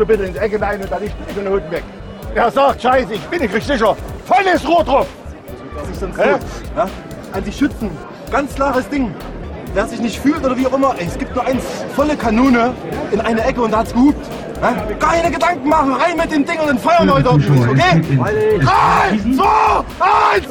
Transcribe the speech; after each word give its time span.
so 0.00 0.06
bitte 0.06 0.24
in 0.24 0.32
die 0.32 0.38
Ecke 0.38 0.58
rein 0.58 0.80
und 0.80 0.90
dann 0.90 1.02
nicht 1.02 1.14
den 1.36 1.46
Hund 1.46 1.70
weg. 1.70 1.84
Er 2.34 2.50
sagt, 2.50 2.80
scheiße, 2.80 3.12
ich 3.12 3.20
bin 3.22 3.42
nicht 3.42 3.66
sicher. 3.66 3.94
Volles 4.24 4.66
Rohr 4.66 4.82
drauf. 4.82 5.06
Das 5.76 5.90
ist 5.90 6.00
sonst 6.00 6.18
ja? 6.18 6.38
ja? 6.74 6.88
An 7.32 7.44
die 7.44 7.52
Schützen. 7.52 7.90
Ganz 8.30 8.54
klares 8.54 8.88
Ding. 8.88 9.14
Wer 9.74 9.86
sich 9.86 10.00
nicht 10.00 10.18
fühlt 10.18 10.42
oder 10.44 10.56
wie 10.56 10.66
auch 10.66 10.72
immer, 10.72 10.94
ey, 10.98 11.06
es 11.06 11.18
gibt 11.18 11.34
nur 11.34 11.44
eins, 11.44 11.62
volle 11.94 12.16
Kanone 12.16 12.72
in 13.12 13.20
eine 13.20 13.44
Ecke 13.44 13.60
und 13.60 13.72
da 13.72 13.78
hat's 13.78 13.92
gehupt. 13.92 14.26
Ja? 14.62 14.74
Keine 14.98 15.30
Gedanken 15.30 15.68
machen, 15.68 15.92
rein 15.92 16.16
mit 16.16 16.32
dem 16.32 16.46
Ding 16.46 16.58
und 16.58 16.68
dann 16.68 16.78
feuern 16.78 17.06
wir 17.06 17.14
heute 17.14 17.30
ordentlich, 17.30 17.68
okay? 17.68 18.02
Drei, 18.16 19.18
zwei, 19.36 20.34
eins, 20.34 20.46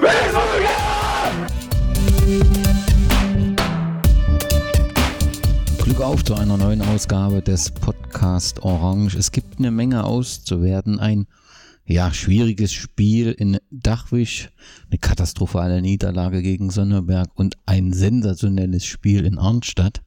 Glück 6.00 6.11
auf 6.11 6.23
zu 6.23 6.33
einer 6.36 6.55
neuen 6.55 6.81
Ausgabe 6.81 7.42
des 7.42 7.72
Podcast 7.72 8.64
Orange. 8.64 9.17
Es 9.17 9.33
gibt 9.33 9.59
eine 9.59 9.69
Menge 9.69 10.06
auszuwerten. 10.06 10.97
Ein 10.97 11.28
ja, 11.86 12.14
schwieriges 12.14 12.72
Spiel 12.72 13.33
in 13.33 13.58
Dachwisch, 13.69 14.50
eine 14.89 14.97
katastrophale 14.97 15.81
Niederlage 15.81 16.41
gegen 16.41 16.69
Sonneberg 16.69 17.31
und 17.36 17.58
ein 17.66 17.91
sensationelles 17.91 18.86
Spiel 18.86 19.25
in 19.25 19.38
Arnstadt. 19.38 20.02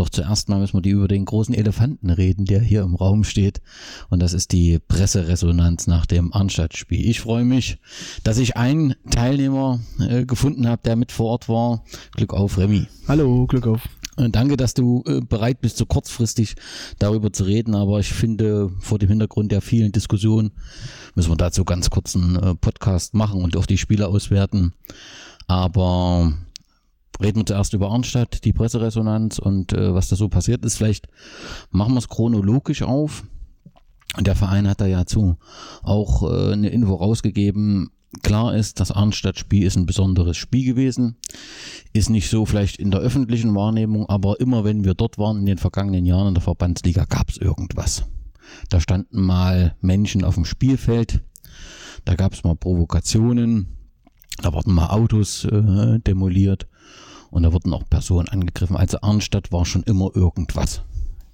Doch 0.00 0.08
zuerst 0.08 0.48
mal 0.48 0.58
müssen 0.58 0.78
wir 0.78 0.80
die 0.80 0.92
über 0.92 1.08
den 1.08 1.26
großen 1.26 1.54
Elefanten 1.54 2.08
reden, 2.08 2.46
der 2.46 2.62
hier 2.62 2.80
im 2.80 2.94
Raum 2.94 3.22
steht. 3.22 3.60
Und 4.08 4.20
das 4.20 4.32
ist 4.32 4.50
die 4.50 4.78
Presseresonanz 4.78 5.86
nach 5.88 6.06
dem 6.06 6.32
Arnstadt-Spiel. 6.32 7.06
Ich 7.06 7.20
freue 7.20 7.44
mich, 7.44 7.76
dass 8.24 8.38
ich 8.38 8.56
einen 8.56 8.94
Teilnehmer 9.10 9.78
äh, 9.98 10.24
gefunden 10.24 10.66
habe, 10.66 10.80
der 10.86 10.96
mit 10.96 11.12
vor 11.12 11.26
Ort 11.26 11.50
war. 11.50 11.84
Glück 12.12 12.32
auf, 12.32 12.56
Remy. 12.56 12.86
Hallo, 13.08 13.46
Glück 13.46 13.66
auf. 13.66 13.82
Äh, 14.16 14.30
danke, 14.30 14.56
dass 14.56 14.72
du 14.72 15.04
äh, 15.06 15.20
bereit 15.20 15.60
bist, 15.60 15.76
so 15.76 15.84
kurzfristig 15.84 16.54
darüber 16.98 17.30
zu 17.30 17.44
reden. 17.44 17.74
Aber 17.74 18.00
ich 18.00 18.08
finde, 18.08 18.70
vor 18.80 18.98
dem 18.98 19.10
Hintergrund 19.10 19.52
der 19.52 19.60
vielen 19.60 19.92
Diskussionen 19.92 20.52
müssen 21.14 21.30
wir 21.30 21.36
dazu 21.36 21.66
ganz 21.66 21.90
kurz 21.90 22.16
einen 22.16 22.36
äh, 22.36 22.54
Podcast 22.54 23.12
machen 23.12 23.42
und 23.42 23.54
auch 23.54 23.66
die 23.66 23.76
Spiele 23.76 24.08
auswerten. 24.08 24.72
Aber 25.46 26.32
reden 27.20 27.40
wir 27.40 27.46
zuerst 27.46 27.72
über 27.74 27.90
Arnstadt, 27.90 28.44
die 28.44 28.52
Presseresonanz 28.52 29.38
und 29.38 29.72
äh, 29.72 29.94
was 29.94 30.08
da 30.08 30.16
so 30.16 30.28
passiert 30.28 30.64
ist. 30.64 30.76
Vielleicht 30.76 31.08
machen 31.70 31.94
wir 31.94 31.98
es 31.98 32.08
chronologisch 32.08 32.82
auf. 32.82 33.24
Der 34.18 34.34
Verein 34.34 34.68
hat 34.68 34.80
da 34.80 34.86
ja 34.86 35.06
zu 35.06 35.36
auch 35.82 36.22
äh, 36.22 36.52
eine 36.52 36.70
Info 36.70 36.94
rausgegeben, 36.94 37.90
Klar 38.22 38.56
ist, 38.56 38.80
das 38.80 38.90
Arnstadt-Spiel 38.90 39.64
ist 39.64 39.76
ein 39.76 39.86
besonderes 39.86 40.36
Spiel 40.36 40.64
gewesen. 40.64 41.16
Ist 41.92 42.10
nicht 42.10 42.28
so 42.28 42.44
vielleicht 42.44 42.76
in 42.76 42.90
der 42.90 43.00
öffentlichen 43.00 43.54
Wahrnehmung, 43.54 44.08
aber 44.08 44.40
immer 44.40 44.64
wenn 44.64 44.84
wir 44.84 44.94
dort 44.94 45.16
waren 45.16 45.38
in 45.38 45.46
den 45.46 45.58
vergangenen 45.58 46.04
Jahren 46.04 46.28
in 46.28 46.34
der 46.34 46.42
Verbandsliga, 46.42 47.04
gab 47.04 47.30
es 47.30 47.36
irgendwas. 47.36 48.04
Da 48.68 48.80
standen 48.80 49.22
mal 49.22 49.76
Menschen 49.80 50.24
auf 50.24 50.34
dem 50.34 50.44
Spielfeld, 50.44 51.20
da 52.04 52.16
gab 52.16 52.32
es 52.32 52.42
mal 52.42 52.56
Provokationen, 52.56 53.76
da 54.42 54.52
wurden 54.52 54.74
mal 54.74 54.88
Autos 54.88 55.44
äh, 55.44 56.00
demoliert 56.00 56.66
und 57.30 57.42
da 57.42 57.52
wurden 57.52 57.72
auch 57.72 57.84
Personen 57.88 58.28
angegriffen. 58.28 58.76
Also 58.76 58.98
Arnstadt 59.00 59.52
war 59.52 59.64
schon 59.64 59.82
immer 59.84 60.10
irgendwas. 60.14 60.82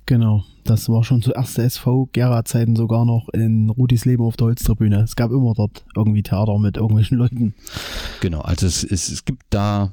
Genau, 0.06 0.44
das 0.62 0.88
war 0.88 1.02
schon 1.02 1.20
zu 1.20 1.32
erste 1.32 1.64
SV 1.64 2.08
Gera-Zeiten 2.12 2.76
sogar 2.76 3.04
noch 3.04 3.28
in 3.30 3.70
Rudis 3.70 4.04
Leben 4.04 4.22
auf 4.22 4.36
der 4.36 4.46
Holztribüne. 4.46 5.00
Es 5.00 5.16
gab 5.16 5.32
immer 5.32 5.52
dort 5.54 5.84
irgendwie 5.96 6.22
Theater 6.22 6.58
mit 6.58 6.76
irgendwelchen 6.76 7.18
Leuten. 7.18 7.54
Genau, 8.20 8.40
also 8.40 8.66
es, 8.66 8.84
es, 8.84 9.08
es 9.08 9.24
gibt 9.24 9.42
da, 9.50 9.92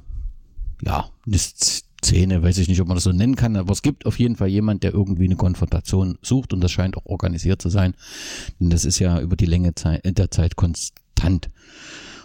ja, 0.84 1.06
eine 1.26 1.38
Szene, 1.38 2.44
weiß 2.44 2.60
ich 2.60 2.68
nicht, 2.68 2.80
ob 2.80 2.88
man 2.88 2.96
das 2.96 3.06
so 3.06 3.12
nennen 3.12 3.36
kann, 3.36 3.56
aber 3.56 3.72
es 3.72 3.82
gibt 3.82 4.06
auf 4.06 4.20
jeden 4.20 4.36
Fall 4.36 4.50
jemand, 4.50 4.84
der 4.84 4.94
irgendwie 4.94 5.26
eine 5.26 5.36
Konfrontation 5.36 6.20
sucht 6.22 6.54
und 6.54 6.62
das 6.62 6.72
scheint 6.72 6.96
auch 6.96 7.06
organisiert 7.06 7.62
zu 7.62 7.70
sein. 7.70 7.96
Denn 8.60 8.70
das 8.70 8.86
ist 8.86 9.00
ja 9.00 9.20
über 9.20 9.36
die 9.36 9.48
Länge 9.48 9.72
der 9.72 10.30
Zeit 10.30 10.56
konstant. 10.56 11.50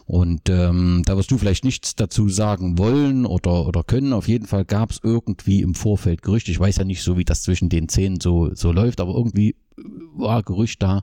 Und 0.08 0.48
ähm, 0.48 1.02
da 1.04 1.18
wirst 1.18 1.30
du 1.30 1.36
vielleicht 1.36 1.64
nichts 1.64 1.94
dazu 1.94 2.30
sagen 2.30 2.78
wollen 2.78 3.26
oder, 3.26 3.66
oder 3.66 3.84
können. 3.84 4.14
Auf 4.14 4.26
jeden 4.26 4.46
Fall 4.46 4.64
gab 4.64 4.90
es 4.90 5.00
irgendwie 5.02 5.60
im 5.60 5.74
Vorfeld 5.74 6.22
Gerüchte. 6.22 6.50
Ich 6.50 6.58
weiß 6.58 6.78
ja 6.78 6.84
nicht 6.84 7.02
so, 7.02 7.18
wie 7.18 7.26
das 7.26 7.42
zwischen 7.42 7.68
den 7.68 7.90
Zähnen 7.90 8.18
so, 8.18 8.54
so 8.54 8.72
läuft, 8.72 9.00
aber 9.00 9.14
irgendwie 9.14 9.54
war 10.16 10.42
Gerücht 10.42 10.82
da. 10.82 11.02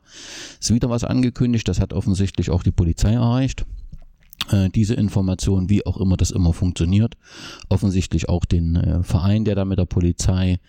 Ist 0.60 0.74
wieder 0.74 0.90
was 0.90 1.04
angekündigt. 1.04 1.68
Das 1.68 1.80
hat 1.80 1.94
offensichtlich 1.94 2.50
auch 2.50 2.64
die 2.64 2.72
Polizei 2.72 3.14
erreicht 3.14 3.68
äh, 4.52 4.70
diese 4.70 4.96
Information, 4.96 5.70
wie 5.70 5.86
auch 5.86 5.98
immer 5.98 6.18
das 6.18 6.32
immer 6.32 6.54
funktioniert, 6.54 7.16
offensichtlich 7.70 8.30
auch 8.30 8.46
den 8.46 8.76
äh, 8.76 9.04
Verein, 9.04 9.46
der 9.46 9.56
da 9.56 9.66
mit 9.66 9.80
der 9.80 9.86
Polizei 9.86 10.60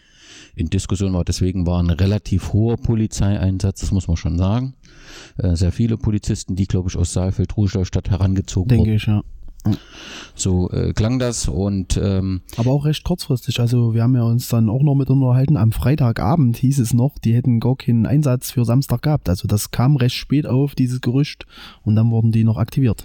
in 0.55 0.71
Diskussion 0.71 1.13
war. 1.13 1.25
Deswegen 1.25 1.67
war 1.67 1.83
ein 1.83 1.91
relativ 1.91 2.53
hoher 2.53 2.77
Polizeieinsatz, 2.77 3.81
das 3.81 3.93
muss 3.93 4.09
man 4.09 4.17
schon 4.17 4.39
sagen. 4.39 4.75
Äh, 5.39 5.57
sehr 5.57 5.73
viele 5.73 5.97
Polizisten, 5.97 6.57
die, 6.57 6.67
glaube 6.67 6.89
ich, 6.89 6.97
aus 6.97 7.13
Saalfeld, 7.13 7.57
Ruhestadt 7.57 8.11
herangezogen 8.11 8.69
Denke 8.69 8.85
wurden. 8.85 8.97
ich, 8.97 9.07
ja. 9.07 9.23
So 10.35 10.71
äh, 10.71 10.93
klang 10.93 11.19
das 11.19 11.49
und 11.49 11.99
ähm, 12.01 12.43
aber 12.57 12.71
auch 12.71 12.85
recht 12.85 13.05
kurzfristig. 13.05 13.59
Also 13.59 13.95
wir 13.95 14.03
haben 14.03 14.15
ja 14.15 14.23
uns 14.23 14.49
dann 14.49 14.69
auch 14.69 14.83
noch 14.83 14.95
mit 14.95 15.11
unterhalten. 15.11 15.57
Am 15.57 15.73
Freitagabend 15.73 16.57
hieß 16.59 16.79
es 16.79 16.93
noch, 16.93 17.19
die 17.19 17.35
hätten 17.35 17.59
gar 17.59 17.77
keinen 17.77 18.07
Einsatz 18.07 18.51
für 18.51 18.65
Samstag 18.65 19.03
gehabt. 19.03 19.29
Also 19.29 19.49
das 19.49 19.71
kam 19.71 19.97
recht 19.97 20.15
spät 20.15 20.47
auf 20.47 20.75
dieses 20.75 21.01
Gerücht 21.01 21.47
und 21.83 21.97
dann 21.97 22.11
wurden 22.11 22.33
die 22.33 22.45
noch 22.45 22.59
aktiviert. 22.59 23.05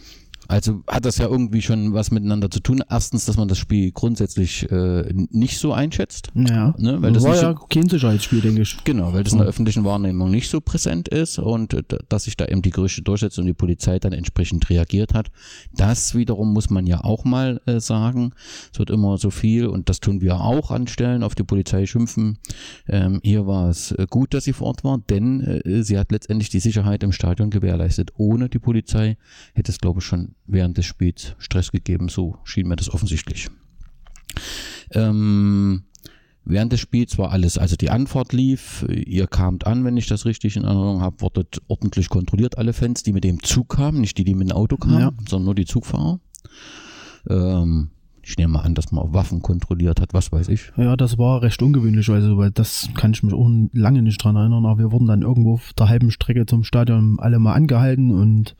Also 0.51 0.83
hat 0.85 1.05
das 1.05 1.17
ja 1.17 1.29
irgendwie 1.29 1.61
schon 1.61 1.93
was 1.93 2.11
miteinander 2.11 2.51
zu 2.51 2.59
tun. 2.59 2.83
Erstens, 2.89 3.23
dass 3.23 3.37
man 3.37 3.47
das 3.47 3.57
Spiel 3.57 3.93
grundsätzlich 3.93 4.69
äh, 4.69 5.05
nicht 5.13 5.57
so 5.57 5.71
einschätzt. 5.71 6.27
Ja, 6.35 6.75
ne? 6.77 7.01
weil 7.01 7.13
das, 7.13 7.23
war 7.23 7.41
ja 7.41 7.55
kein 7.69 7.87
Sicherheitsspiel, 7.87 8.41
denke 8.41 8.63
ich. 8.63 8.83
Genau, 8.83 9.13
weil 9.13 9.23
das 9.23 9.31
in 9.31 9.39
der 9.39 9.47
öffentlichen 9.47 9.85
Wahrnehmung 9.85 10.29
nicht 10.29 10.49
so 10.49 10.59
präsent 10.59 11.07
ist 11.07 11.39
und 11.39 11.73
äh, 11.73 11.83
dass 12.09 12.25
sich 12.25 12.35
da 12.35 12.47
eben 12.47 12.61
die 12.61 12.71
Gerüchte 12.71 13.01
durchsetzen 13.01 13.41
und 13.41 13.47
die 13.47 13.53
Polizei 13.53 13.97
dann 13.99 14.11
entsprechend 14.11 14.69
reagiert 14.69 15.13
hat. 15.13 15.31
Das 15.73 16.15
wiederum 16.15 16.51
muss 16.51 16.69
man 16.69 16.85
ja 16.85 17.01
auch 17.01 17.23
mal 17.23 17.61
äh, 17.65 17.79
sagen. 17.79 18.33
Es 18.73 18.79
wird 18.79 18.89
immer 18.89 19.17
so 19.17 19.29
viel 19.29 19.67
und 19.67 19.87
das 19.87 20.01
tun 20.01 20.19
wir 20.19 20.41
auch 20.41 20.69
an 20.69 20.85
Stellen 20.87 21.23
auf 21.23 21.33
die 21.33 21.43
Polizei 21.43 21.85
schimpfen. 21.85 22.39
Ähm, 22.89 23.21
hier 23.23 23.47
war 23.47 23.69
es 23.69 23.93
äh, 23.93 24.05
gut, 24.09 24.33
dass 24.33 24.43
sie 24.43 24.51
vor 24.51 24.67
Ort 24.67 24.83
war, 24.83 24.97
denn 24.97 25.39
äh, 25.39 25.83
sie 25.83 25.97
hat 25.97 26.11
letztendlich 26.11 26.49
die 26.49 26.59
Sicherheit 26.59 27.03
im 27.03 27.13
Stadion 27.13 27.51
gewährleistet. 27.51 28.11
Ohne 28.17 28.49
die 28.49 28.59
Polizei 28.59 29.15
hätte 29.53 29.71
es, 29.71 29.79
glaube 29.79 29.99
ich, 29.99 30.05
schon 30.05 30.35
während 30.45 30.77
des 30.77 30.85
Spiels 30.85 31.35
Stress 31.39 31.71
gegeben. 31.71 32.09
So 32.09 32.37
schien 32.43 32.67
mir 32.67 32.75
das 32.75 32.89
offensichtlich. 32.89 33.49
Ähm, 34.91 35.83
während 36.45 36.73
des 36.73 36.79
Spiels 36.79 37.17
war 37.17 37.31
alles, 37.31 37.57
also 37.57 37.75
die 37.75 37.89
Anfahrt 37.89 38.33
lief, 38.33 38.85
ihr 38.89 39.27
kamt 39.27 39.65
an, 39.67 39.85
wenn 39.85 39.97
ich 39.97 40.07
das 40.07 40.25
richtig 40.25 40.57
in 40.57 40.63
Erinnerung 40.63 41.01
habe, 41.01 41.21
wurdet 41.21 41.61
ordentlich 41.67 42.09
kontrolliert, 42.09 42.57
alle 42.57 42.73
Fans, 42.73 43.03
die 43.03 43.13
mit 43.13 43.23
dem 43.23 43.41
Zug 43.43 43.69
kamen, 43.69 44.01
nicht 44.01 44.17
die, 44.17 44.23
die 44.23 44.35
mit 44.35 44.49
dem 44.49 44.55
Auto 44.55 44.77
kamen, 44.77 44.99
ja. 44.99 45.11
sondern 45.27 45.45
nur 45.45 45.55
die 45.55 45.65
Zugfahrer. 45.65 46.19
Ähm, 47.29 47.91
ich 48.23 48.37
nehme 48.37 48.53
mal 48.53 48.61
an, 48.61 48.75
dass 48.75 48.91
man 48.91 49.13
Waffen 49.13 49.41
kontrolliert 49.41 49.99
hat, 49.99 50.13
was 50.13 50.31
weiß 50.31 50.49
ich. 50.49 50.71
Ja, 50.77 50.95
das 50.95 51.17
war 51.17 51.41
recht 51.41 51.61
ungewöhnlich, 51.61 52.09
also, 52.09 52.37
weil 52.37 52.51
das 52.51 52.89
kann 52.95 53.11
ich 53.13 53.23
mich 53.23 53.33
auch 53.33 53.49
lange 53.73 54.01
nicht 54.01 54.23
dran 54.23 54.35
erinnern, 54.35 54.65
aber 54.65 54.79
wir 54.79 54.91
wurden 54.91 55.07
dann 55.07 55.23
irgendwo 55.23 55.53
auf 55.55 55.73
der 55.73 55.89
halben 55.89 56.11
Strecke 56.11 56.45
zum 56.45 56.63
Stadion 56.63 57.17
alle 57.19 57.39
mal 57.39 57.53
angehalten 57.53 58.11
und 58.11 58.55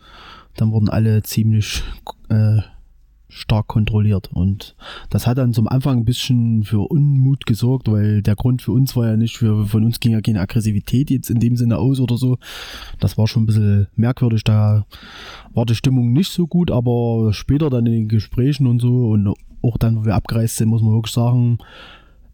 dann 0.56 0.72
wurden 0.72 0.90
alle 0.90 1.24
ziemlich 1.24 1.84
äh, 2.30 2.62
stark 3.32 3.68
kontrolliert. 3.68 4.30
Und 4.34 4.76
das 5.10 5.26
hat 5.26 5.38
dann 5.38 5.54
zum 5.54 5.68
Anfang 5.68 6.00
ein 6.00 6.06
bisschen 6.06 6.64
für 6.64 6.82
Unmut 6.92 7.46
gesorgt, 7.46 7.90
weil 7.90 8.22
der 8.22 8.36
Grund 8.36 8.62
für 8.62 8.74
uns 8.74 8.96
war 8.96 9.08
ja 9.08 9.18
nicht, 9.18 9.38
für, 9.38 9.66
von 9.66 9.86
uns 9.86 10.00
ging 10.00 10.12
ja 10.12 10.22
keine 10.22 10.42
Aggressivität 10.42 11.10
jetzt 11.10 11.30
in 11.30 11.40
dem 11.40 11.56
Sinne 11.56 11.78
aus 11.78 12.00
oder 12.00 12.18
so. 12.18 12.38
Das 13.00 13.18
war 13.18 13.28
schon 13.28 13.44
ein 13.44 13.48
bisschen 13.48 13.88
merkwürdig. 13.96 14.44
Da 14.44 14.86
war 15.54 15.66
die 15.66 15.76
Stimmung 15.76 16.12
nicht 16.12 16.32
so 16.32 16.46
gut, 16.46 16.70
aber 16.70 17.32
später 17.34 17.70
dann 17.70 17.86
in 17.86 17.94
den 17.94 18.08
Gesprächen 18.10 18.68
und 18.68 18.80
so 18.80 19.10
und 19.10 19.34
auch 19.64 19.78
dann, 19.78 19.98
wo 19.98 20.06
wir 20.06 20.16
abgereist 20.16 20.58
sind, 20.58 20.70
muss 20.70 20.82
man 20.82 20.94
wirklich 20.94 21.14
sagen, 21.14 21.60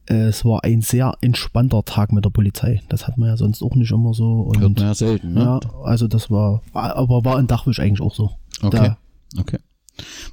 es 0.08 0.46
war 0.46 0.64
ein 0.64 0.82
sehr 0.82 1.14
entspannter 1.22 1.84
Tag 1.84 2.12
mit 2.12 2.24
der 2.26 2.30
Polizei. 2.30 2.82
Das 2.90 3.08
hat 3.08 3.18
man 3.18 3.30
ja 3.30 3.38
sonst 3.38 3.62
auch 3.62 3.76
nicht 3.76 3.92
immer 3.92 4.14
so. 4.14 4.42
Und, 4.42 4.60
Hört 4.60 4.76
man 4.76 4.88
ja 4.88 4.94
selten, 4.94 5.34
ne? 5.34 5.42
Ja, 5.42 5.60
also 5.84 6.08
das 6.08 6.32
war, 6.32 6.62
aber 6.74 7.26
war 7.26 7.40
in 7.40 7.48
Dachwisch 7.48 7.80
eigentlich 7.80 8.02
auch 8.02 8.16
so. 8.16 8.32
Okay, 8.62 8.78
da. 8.78 8.98
okay. 9.40 9.58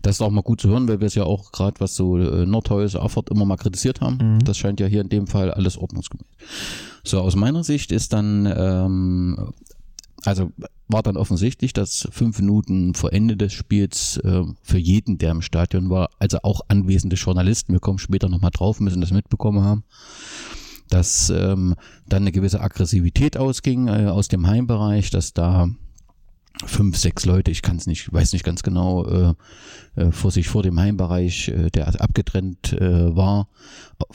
Das 0.03 0.17
ist 0.17 0.21
auch 0.21 0.31
mal 0.31 0.43
gut 0.43 0.61
zu 0.61 0.69
hören, 0.69 0.87
weil 0.89 1.01
wir 1.01 1.07
es 1.07 1.15
ja 1.15 1.25
auch 1.25 1.51
gerade, 1.51 1.81
was 1.81 1.97
so 1.97 2.19
äh, 2.19 2.47
Nordhäuser, 2.47 3.01
Erfurt 3.01 3.31
immer 3.31 3.45
mal 3.45 3.57
kritisiert 3.57 4.01
haben. 4.01 4.19
Mhm. 4.35 4.45
Das 4.45 4.59
scheint 4.59 4.79
ja 4.79 4.87
hier 4.87 5.01
in 5.01 5.09
dem 5.09 5.27
Fall 5.27 5.51
alles 5.51 5.79
ordnungsgemäß. 5.79 6.27
So, 7.03 7.21
aus 7.21 7.35
meiner 7.35 7.65
Sicht 7.65 7.91
ist 7.91 8.13
dann 8.13 8.47
ähm, 8.57 9.53
also 10.25 10.53
war 10.89 11.03
dann 11.03 11.17
offensichtlich, 11.17 11.73
dass 11.73 12.09
fünf 12.11 12.39
Minuten 12.39 12.95
vor 12.95 13.13
Ende 13.13 13.37
des 13.37 13.53
Spiels 13.53 14.19
äh, 14.19 14.43
für 14.63 14.79
jeden, 14.79 15.19
der 15.19 15.31
im 15.31 15.43
Stadion 15.43 15.91
war, 15.91 16.11
also 16.19 16.39
auch 16.43 16.61
anwesende 16.69 17.17
Journalisten, 17.17 17.73
wir 17.73 17.81
kommen 17.81 17.99
später 17.99 18.29
nochmal 18.29 18.51
drauf, 18.53 18.81
müssen 18.81 19.01
das 19.01 19.11
mitbekommen 19.11 19.65
haben, 19.65 19.85
dass 20.91 21.31
ähm, 21.31 21.75
dann 22.09 22.23
eine 22.23 22.33
gewisse 22.33 22.61
Aggressivität 22.61 23.37
ausging 23.37 23.89
äh, 23.89 24.07
aus 24.07 24.29
dem 24.29 24.47
Heimbereich, 24.47 25.11
dass 25.11 25.33
da 25.33 25.69
fünf, 26.67 26.97
sechs 26.97 27.25
Leute, 27.25 27.51
ich 27.51 27.63
kann 27.63 27.77
es 27.77 27.87
nicht, 27.87 28.13
weiß 28.13 28.33
nicht 28.33 28.45
ganz 28.45 28.63
genau, 28.63 29.07
äh, 29.07 29.35
äh, 29.97 30.13
vor 30.13 30.31
sich 30.31 30.49
vor 30.49 30.63
dem 30.63 30.79
Heimbereich, 30.79 31.49
äh, 31.49 31.71
der 31.71 32.01
abgetrennt 32.01 32.73
äh, 32.75 33.15
war, 33.17 33.49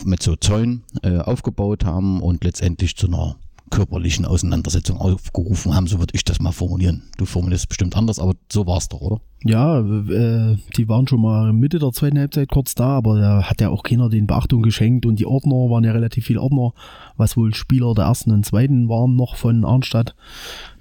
mit 0.04 0.24
so 0.24 0.36
Zäunen 0.36 0.84
äh, 1.04 1.18
aufgebaut 1.18 1.84
haben 1.84 2.22
und 2.22 2.44
letztendlich 2.44 2.96
zu 2.96 3.08
einer 3.08 3.36
körperlichen 3.70 4.26
Auseinandersetzung 4.26 4.98
aufgerufen 4.98 5.76
haben, 5.76 5.88
so 5.88 6.00
würde 6.00 6.14
ich 6.16 6.24
das 6.24 6.40
mal 6.40 6.52
formulieren. 6.52 7.04
Du 7.18 7.26
formulierst 7.26 7.64
es 7.64 7.68
bestimmt 7.68 7.96
anders, 7.96 8.20
aber 8.20 8.34
so 8.52 8.66
war 8.66 8.78
es 8.78 8.90
doch, 8.90 9.02
oder? 9.02 9.22
Ja, 9.44 9.80
äh, 9.80 10.58
die 10.76 10.90
waren 10.90 11.08
schon 11.08 11.22
mal 11.22 11.54
Mitte 11.54 11.80
der 11.80 11.94
zweiten 11.94 12.20
Halbzeit 12.20 12.50
kurz 12.50 12.76
da, 12.76 12.98
aber 12.98 13.20
da 13.20 13.44
hat 13.44 13.62
ja 13.62 13.70
auch 13.70 13.84
keiner 13.84 14.10
den 14.10 14.28
Beachtung 14.28 14.62
geschenkt 14.62 15.06
und 15.06 15.18
die 15.18 15.26
Ordner 15.26 15.70
waren 15.70 15.86
ja 15.86 15.94
relativ 15.94 16.26
viele 16.26 16.42
Ordner, 16.42 16.74
was 17.16 17.38
wohl 17.38 17.54
Spieler 17.54 17.94
der 17.94 18.06
ersten 18.06 18.32
und 18.32 18.46
zweiten 18.46 18.90
waren 18.90 19.16
noch 19.16 19.38
von 19.38 19.64
Arnstadt. 19.64 20.14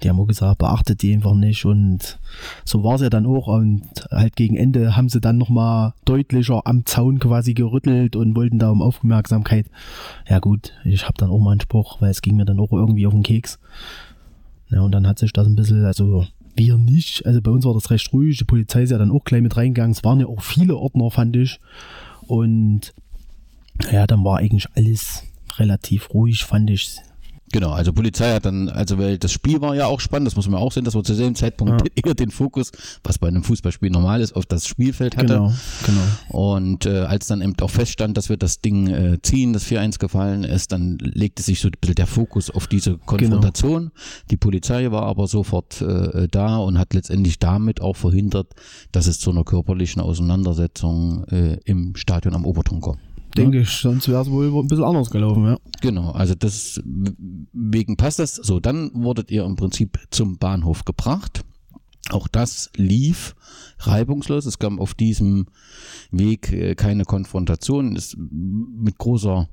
Die 0.03 0.09
haben 0.09 0.19
auch 0.19 0.27
gesagt, 0.27 0.57
beachtet 0.57 1.01
die 1.01 1.13
einfach 1.13 1.35
nicht 1.35 1.63
und 1.65 2.19
so 2.65 2.83
war 2.83 2.95
es 2.95 3.01
ja 3.01 3.09
dann 3.09 3.25
auch 3.25 3.47
und 3.47 3.83
halt 4.11 4.35
gegen 4.35 4.55
Ende 4.55 4.95
haben 4.95 5.09
sie 5.09 5.21
dann 5.21 5.37
nochmal 5.37 5.93
deutlicher 6.05 6.61
am 6.65 6.85
Zaun 6.85 7.19
quasi 7.19 7.53
gerüttelt 7.53 8.15
und 8.15 8.35
wollten 8.35 8.59
da 8.59 8.69
um 8.69 8.81
Aufmerksamkeit. 8.81 9.67
Ja 10.27 10.39
gut, 10.39 10.73
ich 10.85 11.03
habe 11.03 11.15
dann 11.17 11.29
auch 11.29 11.39
mal 11.39 11.51
einen 11.51 11.61
Spruch, 11.61 12.01
weil 12.01 12.11
es 12.11 12.21
ging 12.21 12.35
mir 12.35 12.45
dann 12.45 12.59
auch 12.59 12.71
irgendwie 12.71 13.07
auf 13.07 13.13
den 13.13 13.23
Keks. 13.23 13.59
Ja, 14.69 14.81
und 14.81 14.91
dann 14.91 15.07
hat 15.07 15.19
sich 15.19 15.33
das 15.33 15.47
ein 15.47 15.55
bisschen, 15.55 15.83
also 15.85 16.25
wir 16.55 16.77
nicht. 16.77 17.25
Also 17.25 17.41
bei 17.41 17.51
uns 17.51 17.65
war 17.65 17.73
das 17.73 17.89
recht 17.89 18.13
ruhig. 18.13 18.37
Die 18.37 18.43
Polizei 18.43 18.83
ist 18.83 18.91
ja 18.91 18.97
dann 18.97 19.11
auch 19.11 19.23
gleich 19.23 19.41
mit 19.41 19.57
reingegangen. 19.57 19.91
Es 19.91 20.03
waren 20.03 20.19
ja 20.19 20.27
auch 20.27 20.41
viele 20.41 20.75
Ordner, 20.77 21.09
fand 21.09 21.35
ich. 21.35 21.59
Und 22.27 22.93
ja, 23.91 24.05
dann 24.05 24.23
war 24.23 24.37
eigentlich 24.37 24.67
alles 24.75 25.23
relativ 25.57 26.13
ruhig, 26.13 26.43
fand 26.43 26.69
ich. 26.69 26.97
Genau, 27.51 27.71
also 27.71 27.93
Polizei 27.93 28.33
hat 28.33 28.45
dann, 28.45 28.69
also 28.69 28.97
weil 28.97 29.17
das 29.17 29.31
Spiel 29.31 29.59
war 29.61 29.75
ja 29.75 29.87
auch 29.87 29.99
spannend, 29.99 30.27
das 30.27 30.35
muss 30.35 30.47
man 30.47 30.59
auch 30.59 30.71
sehen, 30.71 30.83
dass 30.83 30.93
man 30.93 31.03
zu 31.03 31.15
dem 31.15 31.35
Zeitpunkt 31.35 31.81
ja. 31.81 32.03
eher 32.09 32.13
den 32.13 32.29
Fokus, 32.29 32.71
was 33.03 33.17
bei 33.17 33.27
einem 33.27 33.43
Fußballspiel 33.43 33.89
normal 33.89 34.21
ist, 34.21 34.35
auf 34.35 34.45
das 34.45 34.67
Spielfeld 34.67 35.17
hatte. 35.17 35.33
Genau, 35.33 35.53
genau. 35.85 36.01
Und 36.29 36.85
äh, 36.85 36.99
als 36.99 37.27
dann 37.27 37.41
eben 37.41 37.55
auch 37.61 37.69
feststand, 37.69 38.17
dass 38.17 38.29
wir 38.29 38.37
das 38.37 38.61
Ding 38.61 38.87
äh, 38.87 39.21
ziehen, 39.21 39.53
das 39.53 39.65
4-1 39.65 39.99
gefallen 39.99 40.43
ist, 40.43 40.71
dann 40.71 40.97
legte 40.99 41.41
sich 41.41 41.59
so 41.59 41.69
ein 41.69 41.73
bisschen 41.79 41.95
der 41.95 42.07
Fokus 42.07 42.51
auf 42.51 42.67
diese 42.67 42.97
Konfrontation. 42.97 43.79
Genau. 43.79 43.91
Die 44.29 44.37
Polizei 44.37 44.91
war 44.91 45.03
aber 45.03 45.27
sofort 45.27 45.81
äh, 45.81 46.27
da 46.29 46.57
und 46.57 46.77
hat 46.77 46.93
letztendlich 46.93 47.39
damit 47.39 47.81
auch 47.81 47.95
verhindert, 47.95 48.53
dass 48.91 49.07
es 49.07 49.19
zu 49.19 49.31
einer 49.31 49.43
körperlichen 49.43 50.01
Auseinandersetzung 50.01 51.23
äh, 51.25 51.57
im 51.65 51.95
Stadion 51.95 52.35
am 52.35 52.45
Oberton 52.45 52.81
kommt 52.81 52.99
denke 53.37 53.61
ich, 53.61 53.69
sonst 53.69 54.07
wäre 54.07 54.21
es 54.21 54.29
wohl 54.29 54.47
ein 54.47 54.67
bisschen 54.67 54.83
anders 54.83 55.09
gelaufen, 55.09 55.45
ja. 55.45 55.57
Genau, 55.81 56.11
also 56.11 56.35
deswegen 56.35 57.97
passt 57.97 58.19
das. 58.19 58.35
So, 58.35 58.59
dann 58.59 58.91
wurdet 58.93 59.31
ihr 59.31 59.45
im 59.45 59.55
Prinzip 59.55 59.99
zum 60.11 60.37
Bahnhof 60.37 60.85
gebracht. 60.85 61.43
Auch 62.11 62.27
das 62.27 62.71
lief 62.75 63.35
reibungslos. 63.79 64.45
Es 64.45 64.57
kam 64.57 64.79
auf 64.79 64.93
diesem 64.93 65.47
Weg 66.11 66.51
äh, 66.51 66.75
keine 66.75 67.05
Konfrontation. 67.05 67.95
Es, 67.95 68.17
mit 68.17 68.97
großer, 68.97 69.47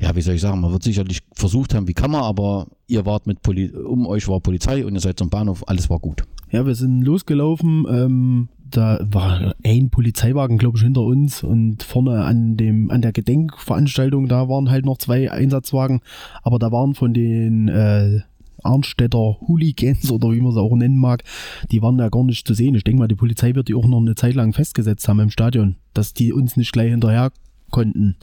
ja, 0.00 0.16
wie 0.16 0.22
soll 0.22 0.34
ich 0.34 0.40
sagen, 0.40 0.60
man 0.60 0.72
wird 0.72 0.82
sicherlich 0.82 1.20
versucht 1.32 1.74
haben, 1.74 1.86
wie 1.86 1.94
kann 1.94 2.10
man, 2.10 2.22
aber 2.22 2.66
ihr 2.88 3.06
wart 3.06 3.26
mit 3.26 3.42
Poli 3.42 3.70
um 3.70 4.06
euch 4.06 4.26
war 4.28 4.40
Polizei 4.40 4.84
und 4.84 4.94
ihr 4.94 5.00
seid 5.00 5.18
zum 5.18 5.30
Bahnhof, 5.30 5.62
alles 5.68 5.88
war 5.88 6.00
gut. 6.00 6.24
Ja, 6.50 6.66
wir 6.66 6.74
sind 6.74 7.02
losgelaufen. 7.02 7.86
Ähm, 7.88 8.48
da 8.70 8.98
war 9.02 9.54
ein 9.64 9.90
Polizeiwagen, 9.90 10.58
glaube 10.58 10.78
ich, 10.78 10.84
hinter 10.84 11.02
uns 11.02 11.42
und 11.42 11.82
vorne 11.82 12.24
an 12.24 12.56
dem 12.56 12.90
an 12.90 13.02
der 13.02 13.12
Gedenkveranstaltung, 13.12 14.28
da 14.28 14.48
waren 14.48 14.70
halt 14.70 14.84
noch 14.84 14.98
zwei 14.98 15.30
Einsatzwagen, 15.30 16.00
aber 16.42 16.58
da 16.58 16.70
waren 16.70 16.94
von 16.94 17.12
den 17.12 17.68
äh, 17.68 18.20
Arnstädter 18.64 19.38
Hooligans 19.40 20.10
oder 20.10 20.30
wie 20.32 20.40
man 20.40 20.52
sie 20.52 20.60
auch 20.60 20.74
nennen 20.76 20.98
mag, 20.98 21.24
die 21.70 21.82
waren 21.82 21.98
da 21.98 22.08
gar 22.08 22.24
nicht 22.24 22.46
zu 22.46 22.54
sehen. 22.54 22.74
Ich 22.74 22.84
denke 22.84 23.00
mal, 23.00 23.08
die 23.08 23.14
Polizei 23.14 23.54
wird 23.54 23.68
die 23.68 23.74
auch 23.74 23.86
noch 23.86 24.00
eine 24.00 24.14
Zeit 24.14 24.34
lang 24.34 24.52
festgesetzt 24.52 25.08
haben 25.08 25.20
im 25.20 25.30
Stadion, 25.30 25.76
dass 25.94 26.14
die 26.14 26.32
uns 26.32 26.56
nicht 26.56 26.72
gleich 26.72 26.90
hinterher 26.90 27.32
konnten. 27.70 28.16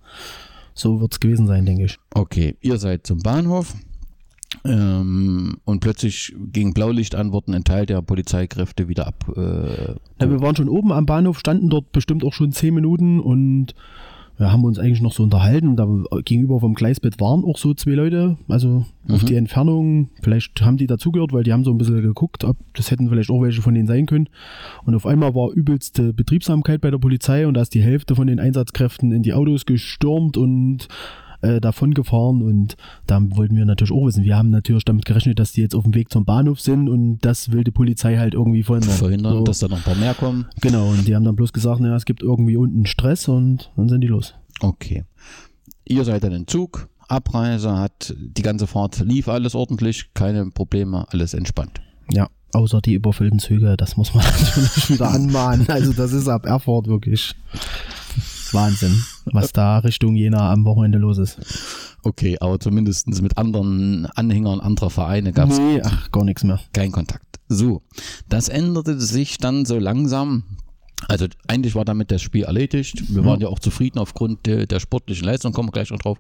So 0.74 1.02
wird 1.02 1.14
es 1.14 1.20
gewesen 1.20 1.48
sein, 1.48 1.66
denke 1.66 1.86
ich. 1.86 1.98
Okay, 2.14 2.56
ihr 2.62 2.78
seid 2.78 3.08
zum 3.08 3.20
Bahnhof. 3.20 3.76
Ähm, 4.64 5.58
und 5.66 5.80
plötzlich 5.82 6.34
ging 6.52 6.74
Blaulicht 6.74 7.16
an, 7.16 7.32
wurden 7.32 7.54
ein 7.54 7.64
Teil 7.64 7.86
der 7.86 8.02
Polizeikräfte 8.02 8.88
wieder 8.88 9.08
ab. 9.08 9.26
Äh, 9.36 9.92
ja, 10.22 10.30
wir 10.30 10.42
waren 10.42 10.56
schon 10.56 10.70
oben 10.70 10.92
am 10.92 11.06
Bahnhof, 11.06 11.40
standen 11.40 11.70
dort 11.70 11.92
bestimmt 11.92 12.24
auch 12.24 12.34
schon 12.34 12.52
zehn 12.52 12.74
Minuten 12.74 13.20
und 13.20 13.76
wir 14.38 14.52
haben 14.52 14.64
uns 14.66 14.78
eigentlich 14.78 15.02
noch 15.02 15.14
so 15.14 15.24
unterhalten. 15.24 15.76
Da 15.76 15.88
gegenüber 16.24 16.60
vom 16.60 16.76
Gleisbett 16.76 17.20
waren 17.20 17.44
auch 17.44 17.58
so 17.58 17.74
zwei 17.74 17.92
Leute, 17.92 18.38
also 18.48 18.86
mhm. 19.06 19.16
auf 19.16 19.26
die 19.26 19.36
Entfernung. 19.36 20.10
Vielleicht 20.22 20.62
haben 20.62 20.78
die 20.78 20.88
dazugehört, 20.88 21.34
weil 21.34 21.44
die 21.44 21.54
haben 21.54 21.64
so 21.64 21.72
ein 21.72 21.78
bisschen 21.78 22.02
geguckt, 22.02 22.44
ob 22.44 22.58
das 22.74 22.92
hätten 22.92 23.10
vielleicht 23.10 23.32
auch 23.32 23.42
welche 23.42 23.62
von 23.62 23.74
denen 23.74 23.88
sein 23.88 24.06
können. 24.06 24.30
Und 24.86 24.96
auf 24.96 25.06
einmal 25.06 25.34
war 25.34 25.52
übelste 25.52 26.14
Betriebsamkeit 26.14 26.82
bei 26.82 26.92
der 26.92 27.00
Polizei 27.00 27.48
und 27.48 27.56
da 27.56 27.62
ist 27.62 27.74
die 27.74 27.82
Hälfte 27.82 28.16
von 28.16 28.28
den 28.28 28.40
Einsatzkräften 28.40 29.12
in 29.12 29.24
die 29.24 29.34
Autos 29.34 29.66
gestürmt 29.66 30.38
und 30.38 30.88
äh, 31.42 31.62
davon 31.62 31.94
gefahren 31.94 32.42
und 32.42 32.76
da 33.06 33.22
wollten 33.22 33.56
wir 33.56 33.66
natürlich 33.66 33.92
auch 33.92 34.06
wissen. 34.06 34.24
Wir 34.24 34.38
haben 34.38 34.50
natürlich 34.50 34.86
damit 34.86 35.06
gerechnet, 35.06 35.40
dass 35.40 35.52
die 35.52 35.62
jetzt 35.62 35.76
auf 35.76 35.84
dem 35.84 35.94
Weg 35.94 36.12
zum 36.12 36.26
Bahnhof 36.26 36.60
sind 36.60 36.90
und 36.90 37.20
das 37.20 37.52
will 37.52 37.64
die 37.64 37.72
Polizei 37.72 38.18
halt 38.18 38.34
irgendwie 38.34 38.64
verhindern. 38.64 38.96
Verhindern, 38.96 39.34
so. 39.34 39.44
dass 39.44 39.60
da 39.60 39.68
noch 39.68 39.78
ein 39.78 39.84
paar 39.84 39.96
mehr 39.96 40.14
kommen. 40.14 40.48
Genau, 40.62 40.90
und 40.90 41.08
die 41.08 41.16
haben 41.16 41.24
dann 41.24 41.36
bloß 41.36 41.54
gesagt, 41.54 41.80
naja, 41.80 41.96
es 41.96 42.06
gibt 42.06 42.24
irgendwie 42.24 42.58
unten 42.58 42.86
Stress 42.86 43.28
und 43.28 43.72
dann 43.76 43.90
sind 43.90 44.02
die 44.02 44.08
los. 44.08 44.34
Okay. 44.62 45.04
Ihr 45.86 46.04
seid 46.04 46.24
dann 46.24 46.34
im 46.34 46.48
Zug, 46.48 46.90
Abreise 47.08 47.78
hat 47.78 48.14
die 48.18 48.42
ganze 48.42 48.68
Fahrt 48.68 49.00
lief 49.00 49.30
alles 49.30 49.56
ordentlich, 49.56 50.14
keine 50.14 50.50
Probleme, 50.52 51.06
alles 51.12 51.34
entspannt. 51.34 51.82
Ja, 52.12 52.30
außer 52.54 52.82
die 52.82 52.94
überfüllten 52.94 53.40
Züge, 53.40 53.78
das 53.78 53.96
muss 53.96 54.14
man 54.14 54.26
natürlich 54.42 54.90
wieder 54.90 55.12
anmahnen. 55.12 55.70
Also 55.70 55.94
das 55.94 56.14
ist 56.14 56.28
ab 56.28 56.46
Erfurt 56.46 56.88
wirklich 56.88 57.36
Wahnsinn, 58.54 59.04
was 59.26 59.52
da 59.52 59.80
Richtung 59.80 60.16
Jena 60.16 60.52
am 60.52 60.66
Wochenende 60.66 60.98
los 60.98 61.18
ist. 61.18 61.40
Okay, 62.04 62.38
aber 62.40 62.60
zumindest 62.60 63.08
mit 63.22 63.38
anderen 63.38 64.06
Anhängern 64.16 64.60
anderer 64.60 64.90
Vereine 64.90 65.34
gab 65.34 65.50
es 65.50 65.58
nee, 65.58 65.82
ach, 65.84 66.12
gar 66.12 66.24
nichts 66.24 66.44
mehr. 66.44 66.60
Kein 66.74 66.92
Kontakt. 66.92 67.40
So, 67.50 67.82
das 68.30 68.50
änderte 68.50 69.00
sich 69.00 69.38
dann 69.38 69.66
so 69.66 69.78
langsam. 69.78 70.44
Also 71.08 71.28
eigentlich 71.48 71.76
war 71.76 71.86
damit 71.86 72.12
das 72.12 72.22
Spiel 72.22 72.44
erledigt. 72.44 73.14
Wir 73.14 73.24
waren 73.24 73.40
ja 73.40 73.50
auch 73.50 73.60
zufrieden 73.60 74.00
aufgrund 74.00 74.46
der, 74.46 74.66
der, 74.66 74.80
sportlichen 74.80 75.26
Leistung, 75.26 75.54
kommen 75.54 75.68
wir 75.68 75.74
gleich 75.74 75.92
noch 75.92 76.00
drauf. 76.00 76.20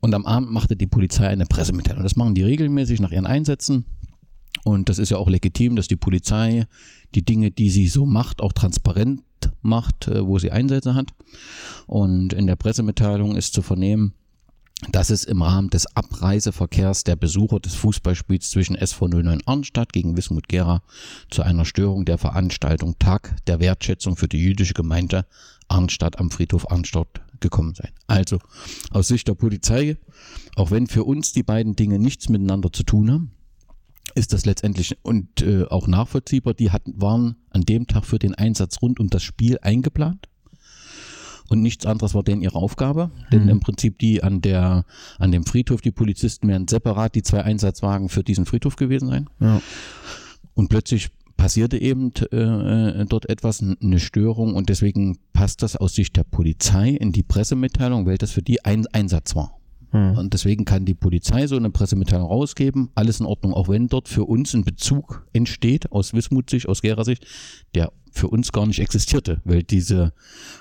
Und 0.00 0.14
am 0.14 0.26
Abend 0.26 0.50
machte 0.50 0.74
die 0.74 0.86
Polizei 0.86 1.28
eine 1.28 1.44
Pressemitteilung. 1.44 2.02
Das 2.02 2.16
machen 2.16 2.34
die 2.34 2.42
regelmäßig 2.42 3.00
nach 3.00 3.12
ihren 3.12 3.26
Einsätzen. 3.26 3.84
Und 4.64 4.88
das 4.88 4.98
ist 4.98 5.10
ja 5.10 5.18
auch 5.18 5.28
legitim, 5.28 5.76
dass 5.76 5.88
die 5.88 5.96
Polizei 5.96 6.66
die 7.14 7.24
Dinge, 7.24 7.50
die 7.50 7.70
sie 7.70 7.86
so 7.86 8.06
macht, 8.06 8.40
auch 8.40 8.52
transparent 8.52 9.22
macht, 9.64 10.08
äh, 10.08 10.26
wo 10.26 10.38
sie 10.38 10.50
Einsätze 10.50 10.94
hat. 10.94 11.08
Und 11.86 12.32
in 12.32 12.46
der 12.46 12.56
Pressemitteilung 12.56 13.36
ist 13.36 13.54
zu 13.54 13.62
vernehmen, 13.62 14.14
dass 14.90 15.10
es 15.10 15.24
im 15.24 15.42
Rahmen 15.42 15.70
des 15.70 15.86
Abreiseverkehrs 15.96 17.04
der 17.04 17.16
Besucher 17.16 17.60
des 17.60 17.74
Fußballspiels 17.74 18.50
zwischen 18.50 18.76
SV 18.76 19.08
09 19.08 19.40
Arnstadt 19.46 19.92
gegen 19.92 20.16
Wismut 20.16 20.48
Gera 20.48 20.82
zu 21.30 21.42
einer 21.42 21.64
Störung 21.64 22.04
der 22.04 22.18
Veranstaltung 22.18 22.98
Tag 22.98 23.36
der 23.46 23.60
Wertschätzung 23.60 24.16
für 24.16 24.28
die 24.28 24.42
jüdische 24.42 24.74
Gemeinde 24.74 25.26
Arnstadt 25.68 26.18
am 26.18 26.30
Friedhof 26.30 26.70
Arnstadt 26.70 27.22
gekommen 27.40 27.74
sein. 27.74 27.90
Also 28.06 28.38
aus 28.90 29.08
Sicht 29.08 29.28
der 29.28 29.34
Polizei, 29.34 29.96
auch 30.56 30.70
wenn 30.70 30.86
für 30.86 31.04
uns 31.04 31.32
die 31.32 31.42
beiden 31.42 31.76
Dinge 31.76 31.98
nichts 31.98 32.28
miteinander 32.28 32.72
zu 32.72 32.82
tun 32.82 33.10
haben, 33.10 33.30
ist 34.14 34.32
das 34.32 34.46
letztendlich 34.46 34.96
und 35.02 35.42
äh, 35.42 35.64
auch 35.64 35.86
nachvollziehbar. 35.86 36.54
Die 36.54 36.70
hatten, 36.70 37.00
waren 37.00 37.36
an 37.50 37.62
dem 37.62 37.86
Tag 37.86 38.04
für 38.04 38.18
den 38.18 38.34
Einsatz 38.34 38.80
rund 38.82 39.00
um 39.00 39.08
das 39.08 39.22
Spiel 39.22 39.58
eingeplant. 39.60 40.28
Und 41.48 41.60
nichts 41.60 41.84
anderes 41.84 42.14
war 42.14 42.22
denen 42.22 42.42
ihre 42.42 42.58
Aufgabe. 42.58 43.06
Mhm. 43.06 43.30
Denn 43.32 43.48
im 43.48 43.60
Prinzip 43.60 43.98
die 43.98 44.22
an 44.22 44.40
der, 44.40 44.84
an 45.18 45.30
dem 45.30 45.44
Friedhof, 45.44 45.80
die 45.80 45.90
Polizisten 45.90 46.48
wären 46.48 46.68
separat 46.68 47.14
die 47.14 47.22
zwei 47.22 47.42
Einsatzwagen 47.42 48.08
für 48.08 48.24
diesen 48.24 48.46
Friedhof 48.46 48.76
gewesen 48.76 49.08
sein. 49.08 49.28
Ja. 49.40 49.60
Und 50.54 50.68
plötzlich 50.68 51.10
passierte 51.36 51.78
eben 51.78 52.12
äh, 52.32 52.36
äh 53.00 53.04
dort 53.06 53.28
etwas, 53.28 53.62
eine 53.62 53.98
Störung 53.98 54.54
und 54.54 54.68
deswegen 54.68 55.18
passt 55.32 55.62
das 55.62 55.76
aus 55.76 55.94
Sicht 55.94 56.16
der 56.16 56.24
Polizei 56.24 56.90
in 56.90 57.12
die 57.12 57.24
Pressemitteilung, 57.24 58.06
weil 58.06 58.18
das 58.18 58.30
für 58.30 58.42
die 58.42 58.64
ein 58.64 58.86
Einsatz 58.86 59.34
war. 59.34 59.58
Hm. 59.94 60.18
Und 60.18 60.34
deswegen 60.34 60.64
kann 60.64 60.84
die 60.84 60.94
Polizei 60.94 61.46
so 61.46 61.56
eine 61.56 61.70
Pressemitteilung 61.70 62.26
rausgeben. 62.26 62.90
Alles 62.96 63.20
in 63.20 63.26
Ordnung, 63.26 63.54
auch 63.54 63.68
wenn 63.68 63.86
dort 63.86 64.08
für 64.08 64.24
uns 64.24 64.52
ein 64.52 64.64
Bezug 64.64 65.24
entsteht, 65.32 65.92
aus 65.92 66.12
Wismut-Sicht, 66.12 66.68
aus 66.68 66.82
Gera-Sicht, 66.82 67.24
der 67.76 67.92
für 68.10 68.26
uns 68.26 68.50
gar 68.50 68.66
nicht 68.66 68.80
existierte, 68.80 69.40
weil 69.44 69.62
diese 69.62 70.12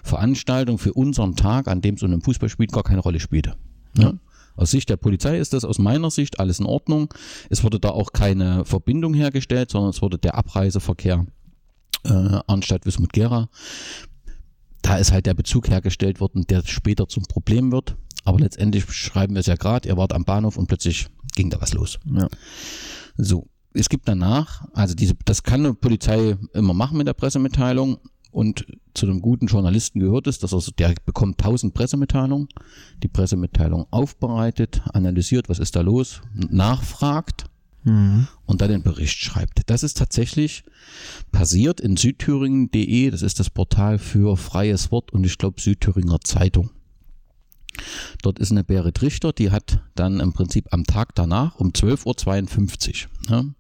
Veranstaltung 0.04 0.78
für 0.78 0.94
unseren 0.94 1.36
Tag, 1.36 1.68
an 1.68 1.82
dem 1.82 1.98
so 1.98 2.06
ein 2.06 2.22
Fußball 2.22 2.48
spielt, 2.48 2.72
gar 2.72 2.84
keine 2.84 3.02
Rolle 3.02 3.20
spielte. 3.20 3.56
Ja. 3.98 4.04
Ja? 4.04 4.14
Aus 4.56 4.70
Sicht 4.70 4.88
der 4.92 4.98
Polizei 4.98 5.40
ist 5.40 5.54
das 5.54 5.66
aus 5.66 5.80
meiner 5.80 6.12
Sicht 6.12 6.40
alles 6.40 6.60
in 6.60 6.68
Ordnung. 6.68 7.12
Es 7.50 7.64
wurde 7.64 7.80
da 7.80 7.90
auch 7.90 8.14
keine 8.14 8.66
Verbindung 8.66 9.16
hergestellt, 9.16 9.72
sondern 9.72 9.90
es 9.90 10.04
wurde 10.04 10.20
der 10.20 10.36
Abreiseverkehr 10.36 11.26
äh, 12.04 12.40
anstatt 12.46 12.86
Wismut-Gera. 12.86 13.50
Da 14.84 14.98
ist 14.98 15.12
halt 15.12 15.26
der 15.26 15.34
Bezug 15.34 15.70
hergestellt 15.70 16.20
worden, 16.20 16.46
der 16.46 16.62
später 16.68 17.08
zum 17.08 17.24
Problem 17.24 17.72
wird. 17.72 17.96
Aber 18.24 18.40
letztendlich 18.40 18.92
schreiben 18.92 19.36
wir 19.36 19.42
es 19.42 19.48
ja 19.48 19.56
gerade, 19.56 19.88
ihr 19.88 19.98
wart 19.98 20.14
am 20.14 20.24
Bahnhof 20.24 20.58
und 20.58 20.68
plötzlich 20.68 21.08
ging 21.36 21.50
da 21.50 21.60
was 21.62 21.74
los. 21.74 22.00
Ja. 22.06 22.28
So, 23.18 23.48
es 23.74 23.90
gibt 23.90 24.08
danach, 24.08 24.66
also 24.74 24.96
diese, 24.96 25.14
das 25.26 25.44
kann 25.44 25.62
eine 25.66 25.74
Polizei 25.74 26.38
immer 26.54 26.74
machen 26.74 26.98
mit 26.98 27.08
der 27.08 27.14
Pressemitteilung. 27.14 27.98
Und 28.32 28.66
zu 28.96 29.06
einem 29.06 29.22
guten 29.22 29.46
Journalisten 29.46 30.00
gehört 30.00 30.26
es, 30.26 30.40
dass 30.40 30.54
er, 30.54 30.62
der 30.80 30.96
bekommt 31.06 31.38
tausend 31.40 31.76
Pressemitteilungen, 31.76 32.48
die 33.04 33.08
Pressemitteilung 33.08 33.86
aufbereitet, 33.92 34.82
analysiert, 34.92 35.50
was 35.50 35.60
ist 35.60 35.76
da 35.76 35.82
los, 35.82 36.22
nachfragt 36.34 37.46
Mhm. 37.86 38.28
und 38.46 38.62
dann 38.62 38.70
den 38.70 38.82
Bericht 38.84 39.18
schreibt. 39.18 39.62
Das 39.70 39.84
ist 39.84 39.98
tatsächlich 39.98 40.64
passiert 41.32 41.82
in 41.82 41.98
südthüringen.de, 41.98 43.10
das 43.10 43.22
ist 43.22 43.40
das 43.40 43.50
Portal 43.50 44.00
für 44.00 44.38
freies 44.38 44.92
Wort 44.92 45.12
und 45.12 45.26
ich 45.26 45.38
glaube 45.38 45.60
Südthüringer 45.60 46.22
Zeitung. 46.22 46.70
Dort 48.22 48.40
ist 48.40 48.52
eine 48.52 48.64
Berit 48.64 49.02
Richter, 49.02 49.34
die 49.34 49.52
hat 49.52 49.80
dann 49.96 50.20
im 50.20 50.34
Prinzip 50.34 50.68
am 50.72 50.86
Tag 50.86 51.16
danach 51.16 51.56
um 51.56 51.70
12.52 51.70 53.06
Uhr 53.30 53.44
ne, 53.44 53.56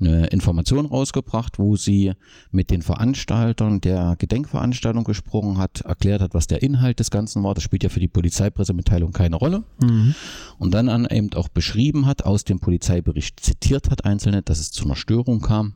eine 0.00 0.26
Information 0.26 0.86
rausgebracht, 0.86 1.58
wo 1.58 1.76
sie 1.76 2.12
mit 2.50 2.70
den 2.70 2.82
Veranstaltern 2.82 3.80
der 3.80 4.16
Gedenkveranstaltung 4.18 5.04
gesprochen 5.04 5.58
hat, 5.58 5.82
erklärt 5.82 6.20
hat, 6.20 6.34
was 6.34 6.46
der 6.46 6.62
Inhalt 6.62 7.00
des 7.00 7.10
Ganzen 7.10 7.42
war. 7.42 7.54
Das 7.54 7.62
spielt 7.62 7.82
ja 7.82 7.88
für 7.88 8.00
die 8.00 8.08
Polizeipressemitteilung 8.08 9.12
keine 9.12 9.36
Rolle. 9.36 9.64
Mhm. 9.80 10.14
Und 10.58 10.74
dann 10.74 10.88
an 10.88 11.06
eben 11.06 11.32
auch 11.34 11.48
beschrieben 11.48 12.06
hat, 12.06 12.24
aus 12.24 12.44
dem 12.44 12.60
Polizeibericht 12.60 13.40
zitiert 13.40 13.90
hat, 13.90 14.04
einzelne, 14.04 14.42
dass 14.42 14.58
es 14.58 14.70
zu 14.70 14.84
einer 14.84 14.96
Störung 14.96 15.40
kam. 15.40 15.74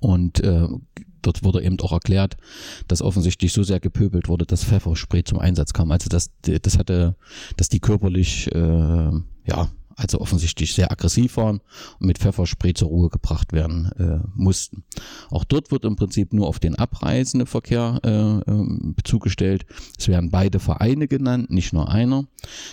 Und 0.00 0.40
äh, 0.40 0.66
dort 1.26 1.42
wurde 1.44 1.62
eben 1.62 1.78
auch 1.80 1.92
erklärt, 1.92 2.36
dass 2.88 3.02
offensichtlich 3.02 3.52
so 3.52 3.62
sehr 3.62 3.80
gepöbelt 3.80 4.28
wurde, 4.28 4.46
dass 4.46 4.64
Pfefferspray 4.64 5.24
zum 5.24 5.38
Einsatz 5.38 5.72
kam. 5.72 5.90
Also 5.90 6.08
dass 6.08 6.30
das 6.42 6.78
hatte, 6.78 7.16
dass 7.56 7.68
die 7.68 7.80
körperlich 7.80 8.52
äh, 8.54 9.10
ja 9.46 9.68
also 9.96 10.20
offensichtlich 10.20 10.74
sehr 10.74 10.92
aggressiv 10.92 11.38
waren 11.38 11.60
und 11.98 12.06
mit 12.06 12.18
Pfefferspray 12.18 12.74
zur 12.74 12.88
Ruhe 12.88 13.08
gebracht 13.08 13.52
werden 13.52 13.90
äh, 13.98 14.28
mussten. 14.34 14.84
Auch 15.30 15.44
dort 15.44 15.70
wird 15.70 15.84
im 15.84 15.96
Prinzip 15.96 16.32
nur 16.32 16.46
auf 16.46 16.58
den 16.58 16.76
abreisenden 16.76 17.46
Verkehr 17.46 17.98
äh, 18.04 18.10
ähm, 18.10 18.94
Bezug 18.94 19.22
gestellt. 19.22 19.64
Es 19.98 20.08
werden 20.08 20.30
beide 20.30 20.60
Vereine 20.60 21.08
genannt, 21.08 21.50
nicht 21.50 21.72
nur 21.72 21.90
einer. 21.90 22.26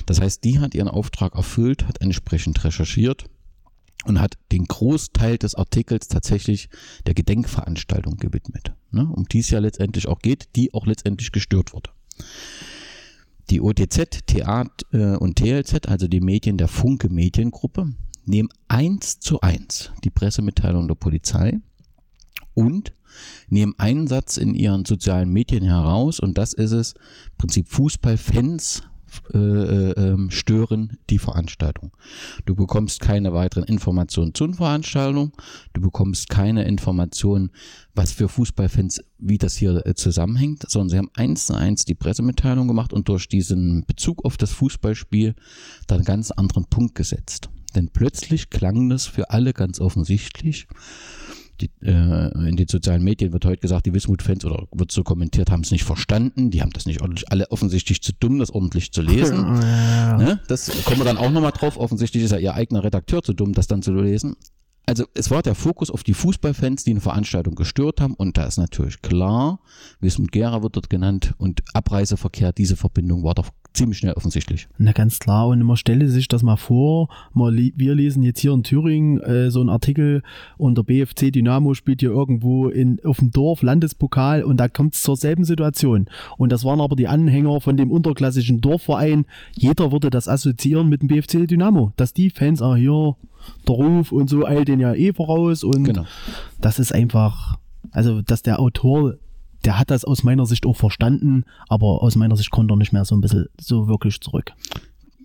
Das 0.05 0.19
heißt, 0.19 0.43
die 0.43 0.59
hat 0.59 0.75
ihren 0.75 0.89
Auftrag 0.89 1.35
erfüllt, 1.35 1.87
hat 1.87 2.01
entsprechend 2.01 2.63
recherchiert 2.63 3.25
und 4.05 4.19
hat 4.19 4.35
den 4.51 4.65
Großteil 4.65 5.37
des 5.37 5.55
Artikels 5.55 6.07
tatsächlich 6.07 6.69
der 7.05 7.13
Gedenkveranstaltung 7.13 8.17
gewidmet, 8.17 8.73
ne, 8.91 9.07
um 9.07 9.25
die 9.25 9.39
es 9.39 9.49
ja 9.49 9.59
letztendlich 9.59 10.07
auch 10.07 10.19
geht, 10.19 10.49
die 10.55 10.73
auch 10.73 10.85
letztendlich 10.85 11.31
gestört 11.31 11.73
wurde. 11.73 11.91
Die 13.49 13.61
OTZ, 13.61 14.25
TA 14.25 14.65
äh, 14.91 15.15
und 15.17 15.37
TLZ, 15.37 15.87
also 15.87 16.07
die 16.07 16.21
Medien 16.21 16.57
der 16.57 16.67
Funke 16.67 17.09
Mediengruppe, 17.09 17.93
nehmen 18.25 18.49
eins 18.67 19.19
zu 19.19 19.41
eins 19.41 19.91
die 20.03 20.09
Pressemitteilung 20.09 20.87
der 20.87 20.95
Polizei 20.95 21.59
und 22.53 22.93
nehmen 23.49 23.75
einen 23.77 24.07
Satz 24.07 24.37
in 24.37 24.55
ihren 24.55 24.85
sozialen 24.85 25.29
Medien 25.29 25.63
heraus 25.63 26.19
und 26.19 26.37
das 26.37 26.53
ist 26.53 26.71
es, 26.71 26.93
Prinzip 27.37 27.67
Fußballfans 27.67 28.83
äh, 29.33 29.37
äh, 29.37 30.31
stören 30.31 30.97
die 31.09 31.19
Veranstaltung. 31.19 31.91
Du 32.45 32.55
bekommst 32.55 32.99
keine 32.99 33.33
weiteren 33.33 33.65
Informationen 33.65 34.33
zur 34.33 34.53
Veranstaltung, 34.53 35.31
du 35.73 35.81
bekommst 35.81 36.29
keine 36.29 36.65
Informationen, 36.65 37.51
was 37.95 38.11
für 38.11 38.29
Fußballfans, 38.29 39.01
wie 39.17 39.37
das 39.37 39.55
hier 39.55 39.85
äh, 39.85 39.93
zusammenhängt, 39.95 40.69
sondern 40.69 40.89
sie 40.89 40.97
haben 40.97 41.11
eins 41.13 41.47
zu 41.47 41.53
eins 41.55 41.85
die 41.85 41.95
Pressemitteilung 41.95 42.67
gemacht 42.67 42.93
und 42.93 43.09
durch 43.09 43.27
diesen 43.27 43.85
Bezug 43.85 44.25
auf 44.25 44.37
das 44.37 44.51
Fußballspiel 44.51 45.35
dann 45.87 45.99
einen 45.99 46.05
ganz 46.05 46.31
anderen 46.31 46.65
Punkt 46.65 46.95
gesetzt. 46.95 47.49
Denn 47.75 47.89
plötzlich 47.89 48.49
klang 48.49 48.89
das 48.89 49.07
für 49.07 49.31
alle 49.31 49.53
ganz 49.53 49.79
offensichtlich, 49.79 50.67
die, 51.63 51.85
äh, 51.85 52.47
in 52.47 52.55
den 52.55 52.67
sozialen 52.67 53.03
Medien 53.03 53.33
wird 53.33 53.45
heute 53.45 53.61
gesagt, 53.61 53.85
die 53.85 53.93
Wismut-Fans 53.93 54.45
oder 54.45 54.67
wird 54.71 54.91
so 54.91 55.03
kommentiert, 55.03 55.51
haben 55.51 55.61
es 55.61 55.71
nicht 55.71 55.83
verstanden. 55.83 56.51
Die 56.51 56.61
haben 56.61 56.71
das 56.71 56.85
nicht 56.85 57.01
ordentlich, 57.01 57.31
alle 57.31 57.49
offensichtlich 57.51 58.01
zu 58.01 58.11
dumm, 58.19 58.39
das 58.39 58.51
ordentlich 58.51 58.91
zu 58.91 59.01
lesen. 59.01 59.61
Ja. 59.63 60.17
Ne? 60.17 60.39
Das 60.47 60.71
kommen 60.85 60.99
wir 60.99 61.05
dann 61.05 61.17
auch 61.17 61.31
nochmal 61.31 61.51
drauf. 61.51 61.77
Offensichtlich 61.77 62.23
ist 62.23 62.31
ja 62.31 62.37
ihr 62.37 62.53
eigener 62.53 62.83
Redakteur 62.83 63.23
zu 63.23 63.33
dumm, 63.33 63.53
das 63.53 63.67
dann 63.67 63.81
zu 63.81 63.93
lesen. 63.93 64.35
Also 64.85 65.05
es 65.13 65.31
war 65.31 65.41
der 65.41 65.55
Fokus 65.55 65.89
auf 65.89 66.03
die 66.03 66.13
Fußballfans, 66.13 66.83
die 66.83 66.91
eine 66.91 67.01
Veranstaltung 67.01 67.55
gestört 67.55 68.01
haben. 68.01 68.13
Und 68.13 68.37
da 68.37 68.45
ist 68.45 68.57
natürlich 68.57 69.01
klar, 69.01 69.59
Wismut 70.01 70.31
Gera 70.31 70.61
wird 70.61 70.75
dort 70.75 70.89
genannt 70.89 71.33
und 71.37 71.63
Abreiseverkehr, 71.73 72.51
diese 72.51 72.75
Verbindung 72.75 73.23
war 73.23 73.33
doch 73.33 73.49
ziemlich 73.73 73.97
schnell 73.97 74.13
offensichtlich. 74.13 74.67
Na 74.77 74.91
ganz 74.91 75.19
klar, 75.19 75.47
und 75.47 75.61
man 75.63 75.77
stelle 75.77 76.07
sich 76.07 76.27
das 76.27 76.43
mal 76.43 76.55
vor, 76.57 77.09
wir 77.33 77.95
lesen 77.95 78.23
jetzt 78.23 78.39
hier 78.39 78.53
in 78.53 78.63
Thüringen 78.63 79.19
äh, 79.21 79.51
so 79.51 79.59
einen 79.59 79.69
Artikel 79.69 80.21
und 80.57 80.77
der 80.77 80.83
BFC 80.83 81.31
Dynamo 81.31 81.73
spielt 81.73 82.01
hier 82.01 82.11
irgendwo 82.11 82.67
in, 82.69 82.99
auf 83.03 83.17
dem 83.17 83.31
Dorf 83.31 83.61
Landespokal 83.61 84.43
und 84.43 84.57
da 84.57 84.67
kommt 84.67 84.95
es 84.95 85.01
zur 85.01 85.15
selben 85.17 85.43
Situation. 85.43 86.07
Und 86.37 86.51
das 86.51 86.63
waren 86.63 86.81
aber 86.81 86.95
die 86.95 87.07
Anhänger 87.07 87.59
von 87.61 87.77
dem 87.77 87.91
unterklassischen 87.91 88.61
Dorfverein. 88.61 89.25
Jeder 89.55 89.91
würde 89.91 90.09
das 90.09 90.27
assoziieren 90.27 90.87
mit 90.89 91.01
dem 91.01 91.07
BFC 91.07 91.47
Dynamo, 91.47 91.93
dass 91.97 92.13
die 92.13 92.29
Fans, 92.29 92.61
ah 92.61 92.75
hier, 92.75 93.15
der 93.67 93.75
Ruf 93.75 94.11
und 94.11 94.29
so 94.29 94.45
eilt 94.45 94.67
den 94.67 94.79
ja 94.79 94.93
eh 94.93 95.13
voraus 95.13 95.63
und 95.63 95.83
Genau. 95.83 96.05
das 96.61 96.79
ist 96.79 96.93
einfach, 96.93 97.57
also 97.91 98.21
dass 98.21 98.41
der 98.41 98.59
Autor, 98.59 99.15
der 99.65 99.79
hat 99.79 99.89
das 99.91 100.03
aus 100.05 100.23
meiner 100.23 100.45
Sicht 100.45 100.65
auch 100.65 100.75
verstanden, 100.77 101.43
aber 101.67 102.01
aus 102.03 102.15
meiner 102.15 102.35
Sicht 102.35 102.51
konnte 102.51 102.73
er 102.73 102.77
nicht 102.77 102.93
mehr 102.93 103.05
so 103.05 103.15
ein 103.15 103.21
bisschen 103.21 103.47
so 103.59 103.87
wirklich 103.87 104.19
zurück. 104.21 104.51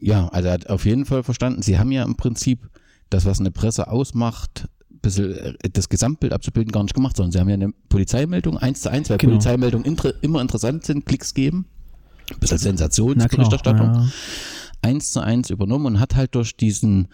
Ja, 0.00 0.28
also 0.28 0.48
er 0.48 0.54
hat 0.54 0.68
auf 0.70 0.84
jeden 0.84 1.04
Fall 1.06 1.22
verstanden. 1.22 1.62
Sie 1.62 1.78
haben 1.78 1.90
ja 1.90 2.04
im 2.04 2.16
Prinzip 2.16 2.68
das, 3.10 3.24
was 3.24 3.40
eine 3.40 3.50
Presse 3.50 3.88
ausmacht, 3.90 4.68
ein 4.90 4.98
bisschen 5.00 5.32
äh, 5.34 5.54
das 5.72 5.88
Gesamtbild 5.88 6.32
abzubilden, 6.32 6.70
gar 6.72 6.82
nicht 6.82 6.94
gemacht, 6.94 7.16
sondern 7.16 7.32
sie 7.32 7.40
haben 7.40 7.48
ja 7.48 7.54
eine 7.54 7.72
Polizeimeldung 7.88 8.58
eins 8.58 8.82
zu 8.82 8.90
eins, 8.90 9.10
weil 9.10 9.18
Genau. 9.18 9.32
Polizeimeldungen 9.32 9.84
inter, 9.86 10.12
immer 10.22 10.40
interessant 10.40 10.84
sind, 10.84 11.04
Klicks 11.06 11.34
geben. 11.34 11.66
Ein 12.30 12.38
bisschen 12.40 12.58
Sensationsberichterstattung. 12.58 13.86
ja. 13.94 14.08
eins 14.82 15.12
zu 15.12 15.20
eins 15.20 15.50
übernommen 15.50 15.86
und 15.86 16.00
hat 16.00 16.14
halt 16.14 16.34
durch 16.34 16.56
diesen 16.56 17.08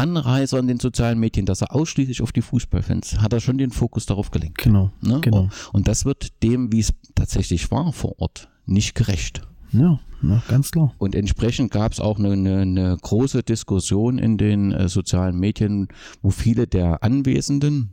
Anreiser 0.00 0.58
in 0.58 0.66
den 0.66 0.80
sozialen 0.80 1.18
Medien, 1.20 1.46
dass 1.46 1.60
er 1.60 1.74
ausschließlich 1.74 2.22
auf 2.22 2.32
die 2.32 2.42
Fußballfans, 2.42 3.18
hat 3.20 3.32
er 3.32 3.40
schon 3.40 3.58
den 3.58 3.70
Fokus 3.70 4.06
darauf 4.06 4.30
gelenkt. 4.30 4.58
Genau, 4.58 4.90
Ne? 5.00 5.20
genau. 5.20 5.48
Und 5.72 5.88
das 5.88 6.04
wird 6.04 6.42
dem, 6.42 6.72
wie 6.72 6.80
es 6.80 6.94
tatsächlich 7.14 7.70
war 7.70 7.92
vor 7.92 8.18
Ort, 8.18 8.48
nicht 8.66 8.94
gerecht. 8.94 9.42
Ja, 9.72 10.00
ja, 10.22 10.42
ganz 10.48 10.70
klar. 10.70 10.94
Und 10.98 11.14
entsprechend 11.14 11.70
gab 11.70 11.92
es 11.92 12.00
auch 12.00 12.18
eine, 12.18 12.32
eine, 12.32 12.60
eine 12.62 12.96
große 13.00 13.42
Diskussion 13.42 14.18
in 14.18 14.36
den 14.38 14.72
äh, 14.72 14.88
sozialen 14.88 15.38
Medien, 15.38 15.88
wo 16.22 16.30
viele 16.30 16.66
der 16.66 17.02
Anwesenden, 17.04 17.90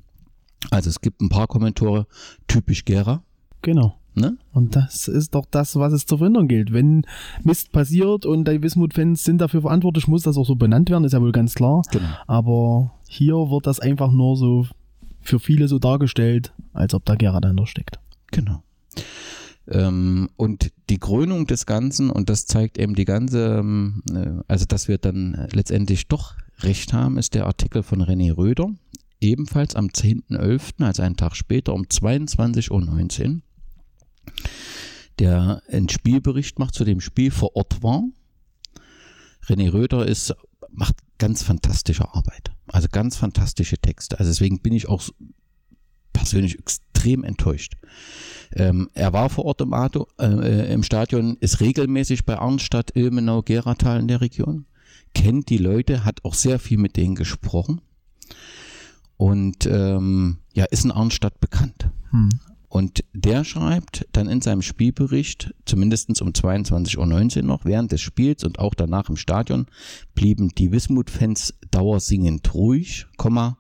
also 0.72 0.90
es 0.90 1.02
gibt 1.02 1.22
ein 1.22 1.30
paar 1.30 1.48
Kommentare, 1.48 2.08
typisch 2.48 2.86
Gera, 2.86 3.22
Genau. 3.64 3.96
Ne? 4.18 4.38
Und 4.52 4.76
das 4.76 5.08
ist 5.08 5.36
doch 5.36 5.46
das, 5.50 5.76
was 5.76 5.94
es 5.94 6.06
zu 6.06 6.18
verhindern 6.18 6.48
gilt. 6.48 6.74
Wenn 6.74 7.06
Mist 7.44 7.72
passiert 7.72 8.26
und 8.26 8.48
die 8.48 8.62
Wismut-Fans 8.62 9.24
sind 9.24 9.40
dafür 9.40 9.62
verantwortlich, 9.62 10.08
muss 10.08 10.24
das 10.24 10.38
auch 10.38 10.46
so 10.46 10.56
benannt 10.56 10.90
werden, 10.90 11.04
ist 11.04 11.14
ja 11.14 11.22
wohl 11.22 11.32
ganz 11.32 11.54
klar. 11.54 11.84
Genau. 11.92 12.08
Aber 12.28 12.92
hier 13.08 13.36
wird 13.36 13.68
das 13.68 13.80
einfach 13.80 14.12
nur 14.12 14.36
so 14.36 14.68
für 15.22 15.40
viele 15.40 15.68
so 15.68 15.80
dargestellt, 15.80 16.54
als 16.74 16.94
ob 16.94 17.06
da 17.06 17.16
Gera 17.16 17.40
dahinter 17.40 17.68
steckt. 17.68 18.00
Genau. 18.32 18.64
Ähm, 19.70 20.30
und 20.38 20.72
die 20.90 20.98
Krönung 20.98 21.46
des 21.46 21.66
Ganzen, 21.66 22.10
und 22.10 22.30
das 22.30 22.46
zeigt 22.46 22.78
eben 22.78 22.96
die 22.96 23.06
ganze, 23.06 23.58
ähm, 23.60 24.02
äh, 24.12 24.42
also 24.48 24.66
dass 24.66 24.88
wir 24.88 24.98
dann 24.98 25.48
letztendlich 25.52 26.08
doch 26.08 26.36
recht 26.60 26.94
haben, 26.94 27.18
ist 27.18 27.34
der 27.34 27.46
Artikel 27.46 27.84
von 27.84 28.02
René 28.02 28.36
Röder, 28.36 28.70
ebenfalls 29.20 29.76
am 29.76 29.88
10.11., 29.88 30.84
also 30.84 31.02
einen 31.02 31.18
Tag 31.18 31.36
später 31.36 31.74
um 31.74 31.84
22.19 31.84 32.72
Uhr, 32.72 33.42
der 35.20 35.62
einen 35.70 35.90
Spielbericht 35.90 36.60
macht 36.60 36.76
zu 36.76 36.84
dem 36.84 37.02
Spiel 37.02 37.32
vor 37.32 37.56
Ort 37.56 37.82
war. 37.82 38.04
René 39.48 39.72
Röder 39.72 40.06
ist, 40.06 40.36
macht 40.70 40.96
ganz 41.18 41.44
fantastische 41.44 42.14
Arbeit. 42.14 42.52
Also 42.68 42.88
ganz 42.92 43.16
fantastische 43.16 43.78
Texte. 43.78 44.20
Also 44.20 44.30
deswegen 44.30 44.62
bin 44.62 44.74
ich 44.74 44.90
auch 44.90 45.10
persönlich 46.14 46.60
extrem 46.60 47.24
enttäuscht. 47.24 47.76
Ähm, 48.52 48.90
er 48.94 49.14
war 49.14 49.30
vor 49.30 49.46
Ort 49.46 49.62
im, 49.62 49.74
Auto, 49.74 50.08
äh, 50.20 50.74
im 50.74 50.84
Stadion, 50.84 51.38
ist 51.40 51.62
regelmäßig 51.62 52.26
bei 52.26 52.38
Arnstadt, 52.38 52.96
Ilmenau, 52.96 53.42
Geratal 53.44 54.00
in 54.00 54.08
der 54.08 54.22
Region, 54.22 54.66
kennt 55.14 55.50
die 55.50 55.58
Leute, 55.58 56.06
hat 56.06 56.26
auch 56.26 56.34
sehr 56.34 56.60
viel 56.60 56.78
mit 56.78 56.98
denen 56.98 57.16
gesprochen 57.16 57.82
und 59.16 59.66
ähm, 59.66 60.40
ja, 60.54 60.66
ist 60.66 60.86
in 60.86 60.92
Arnstadt 60.92 61.40
bekannt. 61.40 61.90
Hm. 62.12 62.30
Und 62.78 63.04
der 63.12 63.44
schreibt 63.44 64.06
dann 64.12 64.30
in 64.30 64.40
seinem 64.40 64.62
Spielbericht, 64.62 65.52
zumindest 65.66 66.22
um 66.22 66.28
22.19 66.30 67.38
Uhr 67.40 67.44
noch, 67.44 67.66
während 67.66 67.92
des 67.92 68.02
Spiels 68.02 68.44
und 68.44 68.60
auch 68.60 68.76
danach 68.76 69.10
im 69.10 69.18
Stadion, 69.18 69.66
blieben 70.14 70.50
die 70.50 70.72
Wismut-Fans 70.72 71.56
dauersingend 71.72 72.54
ruhig, 72.54 73.08
Komma, 73.18 73.58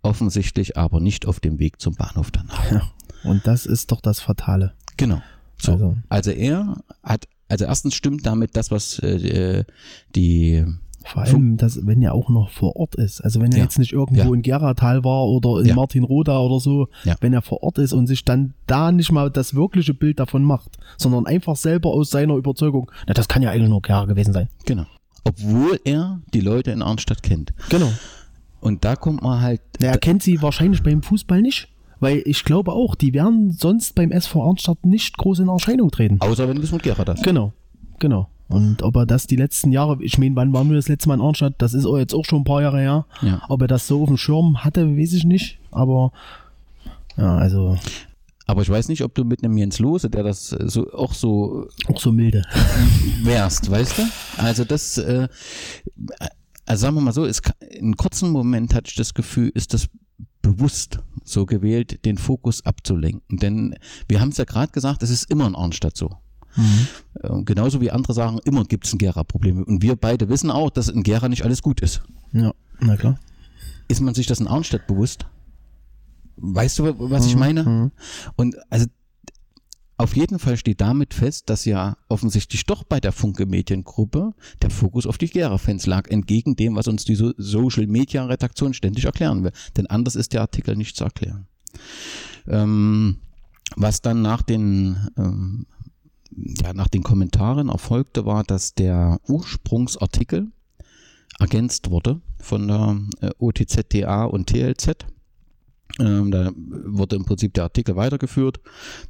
offensichtlich 0.00 0.78
aber 0.78 1.00
nicht 1.00 1.26
auf 1.26 1.40
dem 1.40 1.58
Weg 1.58 1.78
zum 1.78 1.94
Bahnhof 1.94 2.30
danach. 2.30 2.70
Ja. 2.72 2.90
Und 3.22 3.46
das 3.46 3.66
ist 3.66 3.92
doch 3.92 4.00
das 4.00 4.20
Fatale. 4.20 4.72
Genau. 4.96 5.20
So. 5.58 5.72
Also, 5.72 5.96
Also- 6.08 6.30
er 6.30 6.82
hat, 7.02 7.28
also 7.48 7.66
erstens 7.66 7.94
stimmt 7.94 8.24
damit 8.24 8.56
das, 8.56 8.70
was 8.70 8.98
äh, 9.00 9.64
die 10.16 10.64
Vor 11.04 11.22
allem, 11.22 11.56
dass, 11.58 11.86
wenn 11.86 12.00
er 12.02 12.14
auch 12.14 12.28
noch 12.30 12.48
vor 12.50 12.76
Ort 12.76 12.94
ist. 12.94 13.20
Also 13.20 13.40
wenn 13.40 13.52
er 13.52 13.58
Ja. 13.58 13.64
jetzt 13.64 13.78
nicht 13.78 13.92
irgendwo 13.92 14.22
Ja. 14.22 14.34
in 14.34 14.42
Geratal 14.42 15.04
war 15.04 15.24
oder 15.26 15.60
in 15.60 15.66
Ja. 15.66 15.74
Martinroda 15.74 16.38
oder 16.38 16.60
so, 16.60 16.88
wenn 17.20 17.32
er 17.34 17.42
vor 17.42 17.62
Ort 17.62 17.78
ist 17.78 17.92
und 17.92 18.06
sich 18.06 18.24
dann 18.24 18.54
da 18.66 18.90
nicht 18.90 19.12
mal 19.12 19.30
das 19.30 19.54
wirkliche 19.54 19.92
Bild 19.94 20.18
davon 20.18 20.42
macht, 20.44 20.78
sondern 20.96 21.26
einfach 21.26 21.56
selber 21.56 21.90
aus 21.90 22.10
seiner 22.10 22.34
Überzeugung, 22.36 22.90
na, 23.06 23.12
das 23.14 23.28
kann 23.28 23.42
ja 23.42 23.50
eigentlich 23.50 23.68
nur 23.68 23.82
Gera 23.82 24.06
gewesen 24.06 24.32
sein. 24.32 24.48
Genau. 24.64 24.86
Obwohl 25.24 25.78
er 25.84 26.20
die 26.32 26.40
Leute 26.40 26.70
in 26.70 26.82
Arnstadt 26.82 27.22
kennt. 27.22 27.52
Genau. 27.70 27.90
Und 28.60 28.84
da 28.84 28.96
kommt 28.96 29.22
man 29.22 29.40
halt. 29.42 29.60
Na, 29.80 29.88
er 29.88 29.98
kennt 29.98 30.22
sie 30.22 30.40
wahrscheinlich 30.42 30.82
beim 30.82 31.02
Fußball 31.02 31.42
nicht, 31.42 31.68
weil 32.00 32.22
ich 32.24 32.44
glaube 32.44 32.72
auch, 32.72 32.94
die 32.94 33.12
werden 33.12 33.50
sonst 33.52 33.94
beim 33.94 34.10
SV 34.10 34.42
Arnstadt 34.42 34.84
nicht 34.86 35.16
groß 35.18 35.40
in 35.40 35.48
Erscheinung 35.48 35.90
treten. 35.90 36.18
Außer 36.20 36.48
wenn 36.48 36.62
Wismut 36.62 36.82
Gera 36.82 37.04
das. 37.04 37.22
Genau, 37.22 37.52
genau. 37.98 38.28
Und 38.48 38.82
ob 38.82 38.96
er 38.96 39.06
das 39.06 39.26
die 39.26 39.36
letzten 39.36 39.72
Jahre, 39.72 39.96
ich 40.02 40.18
meine, 40.18 40.36
wann 40.36 40.52
waren 40.52 40.68
wir 40.68 40.76
das 40.76 40.88
letzte 40.88 41.08
Mal 41.08 41.14
in 41.14 41.20
Arnstadt? 41.22 41.54
Das 41.58 41.72
ist 41.74 41.86
jetzt 41.96 42.14
auch 42.14 42.24
schon 42.24 42.40
ein 42.42 42.44
paar 42.44 42.60
Jahre 42.62 42.78
her. 42.80 43.06
Ja. 43.22 43.42
Ob 43.48 43.62
er 43.62 43.68
das 43.68 43.86
so 43.86 44.02
auf 44.02 44.08
dem 44.08 44.16
Schirm 44.18 44.62
hatte, 44.64 44.86
weiß 44.98 45.14
ich 45.14 45.24
nicht. 45.24 45.58
Aber 45.70 46.12
ja, 47.16 47.36
also 47.36 47.78
Aber 48.46 48.60
ich 48.62 48.68
weiß 48.68 48.88
nicht, 48.88 49.02
ob 49.02 49.14
du 49.14 49.24
mit 49.24 49.42
einem 49.42 49.56
Jens 49.56 49.78
Lose, 49.78 50.10
der 50.10 50.22
das 50.22 50.52
äh, 50.52 50.68
so 50.68 50.92
auch 50.92 51.14
so 51.14 51.68
auch 51.88 51.98
so 51.98 52.12
milde. 52.12 52.42
wärst, 53.22 53.70
weißt 53.70 53.98
du? 53.98 54.02
Also 54.36 54.64
das, 54.64 54.98
äh, 54.98 55.28
also 56.66 56.80
sagen 56.82 56.94
wir 56.96 57.00
mal 57.00 57.12
so, 57.12 57.22
ka- 57.42 57.54
in 57.70 57.84
einem 57.84 57.96
kurzen 57.96 58.30
Moment 58.30 58.74
hatte 58.74 58.88
ich 58.90 58.96
das 58.96 59.14
Gefühl, 59.14 59.50
ist 59.54 59.72
das 59.74 59.88
bewusst 60.42 60.98
so 61.24 61.46
gewählt, 61.46 62.04
den 62.04 62.18
Fokus 62.18 62.64
abzulenken. 62.66 63.38
Denn 63.38 63.74
wir 64.08 64.20
haben 64.20 64.28
es 64.28 64.36
ja 64.36 64.44
gerade 64.44 64.72
gesagt, 64.72 65.02
es 65.02 65.08
ist 65.10 65.30
immer 65.30 65.46
in 65.46 65.54
Arnstadt 65.54 65.96
so. 65.96 66.10
Äh, 66.56 67.42
Genauso 67.44 67.80
wie 67.80 67.90
andere 67.90 68.14
sagen, 68.14 68.38
immer 68.44 68.64
gibt 68.64 68.86
es 68.86 68.92
in 68.92 68.98
Gera 68.98 69.24
Probleme. 69.24 69.64
Und 69.64 69.82
wir 69.82 69.96
beide 69.96 70.28
wissen 70.28 70.50
auch, 70.50 70.70
dass 70.70 70.88
in 70.88 71.02
Gera 71.02 71.28
nicht 71.28 71.44
alles 71.44 71.62
gut 71.62 71.80
ist. 71.80 72.02
Ja, 72.32 72.52
na 72.80 72.96
klar. 72.96 73.18
Ist 73.88 74.00
man 74.00 74.14
sich 74.14 74.26
das 74.26 74.40
in 74.40 74.48
Arnstadt 74.48 74.86
bewusst? 74.86 75.26
Weißt 76.36 76.78
du, 76.78 76.94
was 76.98 77.26
ich 77.26 77.36
meine? 77.36 77.92
Und 78.36 78.56
also 78.70 78.86
auf 79.96 80.16
jeden 80.16 80.40
Fall 80.40 80.56
steht 80.56 80.80
damit 80.80 81.14
fest, 81.14 81.48
dass 81.48 81.64
ja 81.64 81.96
offensichtlich 82.08 82.66
doch 82.66 82.82
bei 82.82 82.98
der 82.98 83.12
Funke 83.12 83.46
Mediengruppe 83.46 84.34
der 84.60 84.70
Fokus 84.70 85.06
auf 85.06 85.18
die 85.18 85.28
Gera-Fans 85.28 85.86
lag, 85.86 86.08
entgegen 86.08 86.56
dem, 86.56 86.74
was 86.74 86.88
uns 86.88 87.04
die 87.04 87.14
so 87.14 87.32
Social 87.36 87.86
Media 87.86 88.24
Redaktion 88.24 88.74
ständig 88.74 89.04
erklären 89.04 89.44
will. 89.44 89.52
Denn 89.76 89.86
anders 89.86 90.16
ist 90.16 90.32
der 90.32 90.40
Artikel 90.40 90.74
nicht 90.74 90.96
zu 90.96 91.04
erklären. 91.04 91.46
Ähm, 92.48 93.18
was 93.76 94.02
dann 94.02 94.20
nach 94.20 94.42
den 94.42 95.08
ähm, 95.16 95.66
ja, 96.36 96.72
nach 96.72 96.88
den 96.88 97.02
Kommentaren 97.02 97.68
erfolgte, 97.68 98.26
war, 98.26 98.44
dass 98.44 98.74
der 98.74 99.20
Ursprungsartikel 99.28 100.48
ergänzt 101.38 101.90
wurde 101.90 102.20
von 102.38 102.68
der 102.68 102.98
äh, 103.20 103.30
OTZDA 103.38 104.24
und 104.24 104.48
TLZ. 104.48 105.06
Ähm, 106.00 106.32
da 106.32 106.50
wurde 106.56 107.16
im 107.16 107.24
Prinzip 107.24 107.54
der 107.54 107.64
Artikel 107.64 107.94
weitergeführt. 107.94 108.60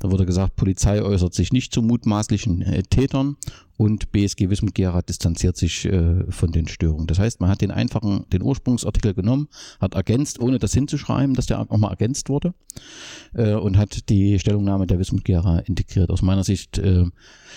Da 0.01 0.11
wurde 0.11 0.27
gesagt, 0.27 0.57
Polizei 0.57 1.03
äußert 1.03 1.33
sich 1.33 1.53
nicht 1.53 1.73
zu 1.73 1.81
mutmaßlichen 1.81 2.61
äh, 2.61 2.83
Tätern 2.83 3.37
und 3.77 4.13
BSG 4.13 4.51
Wismut 4.51 4.75
Gera 4.75 5.01
distanziert 5.01 5.57
sich 5.57 5.87
äh, 5.87 6.31
von 6.31 6.53
den 6.53 6.69
Störungen. 6.69 7.07
Das 7.07 7.19
heißt, 7.19 7.41
man 7.41 7.49
hat 7.49 7.63
den 7.63 7.71
einfachen, 7.71 8.27
den 8.33 8.43
Ursprungsartikel 8.43 9.15
genommen, 9.15 9.49
hat 9.81 9.95
ergänzt, 9.95 10.41
ohne 10.41 10.59
das 10.59 10.75
hinzuschreiben, 10.75 11.35
dass 11.35 11.47
der 11.47 11.61
auch 11.61 11.77
mal 11.79 11.91
ergänzt 11.91 12.29
wurde 12.29 12.53
äh, 13.33 13.55
und 13.55 13.79
hat 13.79 14.11
die 14.11 14.39
Stellungnahme 14.39 14.87
der 14.87 14.99
Wismut 14.99 15.25
Gera 15.25 15.61
integriert. 15.61 16.11
Aus 16.11 16.21
meiner 16.21 16.45
Sicht 16.45 16.77
äh, 16.79 17.07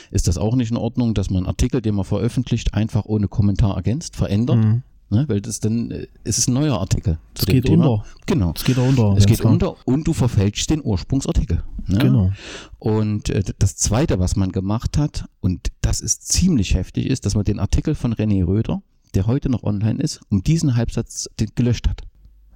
ist 0.10 0.28
das 0.28 0.38
auch 0.38 0.56
nicht 0.56 0.72
in 0.72 0.78
Ordnung, 0.78 1.14
dass 1.14 1.30
man 1.30 1.46
Artikel, 1.46 1.82
den 1.82 1.96
man 1.96 2.06
veröffentlicht, 2.06 2.74
einfach 2.74 3.06
ohne 3.06 3.28
Kommentar 3.28 3.76
ergänzt, 3.76 4.16
verändert. 4.16 4.58
Mhm. 4.58 4.84
Ne, 5.10 5.24
weil 5.30 5.40
das 5.40 5.62
dann 5.62 5.90
äh, 5.92 6.08
es 6.26 6.38
ist 6.38 6.50
ein 6.50 6.54
neuer 6.54 6.78
Artikel 6.80 7.18
Es 7.38 7.46
geht 7.46 7.66
Thema. 7.66 7.88
unter. 7.88 8.06
Genau. 8.26 8.54
Es 8.56 8.64
geht 8.66 8.78
unter. 8.78 9.16
Es 9.18 9.26
geht 9.26 9.40
klar. 9.40 9.54
unter 9.54 9.88
und 9.88 10.06
du 10.06 10.12
verfälschst 10.12 10.70
den 10.70 10.84
Ursprungsartikel. 10.84 11.64
Ne? 11.86 11.98
Genau. 11.98 12.32
Und 12.78 13.30
äh, 13.30 13.42
das 13.58 13.78
Zweite, 13.78 14.20
was 14.20 14.36
man 14.36 14.52
gemacht 14.52 14.98
hat, 14.98 15.26
und 15.40 15.70
das 15.80 16.02
ist 16.02 16.28
ziemlich 16.28 16.74
heftig, 16.74 17.06
ist, 17.08 17.26
dass 17.26 17.36
man 17.36 17.46
den 17.46 17.60
Artikel 17.60 17.96
von 17.96 18.14
René 18.14 18.46
Röder, 18.46 18.82
der 19.14 19.28
heute 19.28 19.48
noch 19.50 19.64
online 19.64 20.02
ist, 20.02 20.20
um 20.30 20.44
diesen 20.44 20.76
Halbsatz 20.76 21.30
gelöscht 21.56 21.88
hat. 21.88 22.02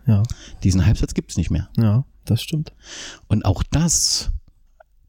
Ja, 0.05 0.23
Diesen 0.63 0.85
Halbsatz 0.85 1.13
gibt 1.13 1.31
es 1.31 1.37
nicht 1.37 1.51
mehr. 1.51 1.69
ja, 1.77 2.03
das 2.25 2.41
stimmt. 2.41 2.73
Und 3.29 3.45
auch 3.45 3.63
das 3.63 4.31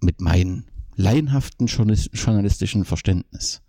mit 0.01 0.21
meinem 0.21 0.65
laienhaften 0.95 1.67
journalis- 1.67 2.11
journalistischen 2.15 2.85
Verständnis 2.85 3.63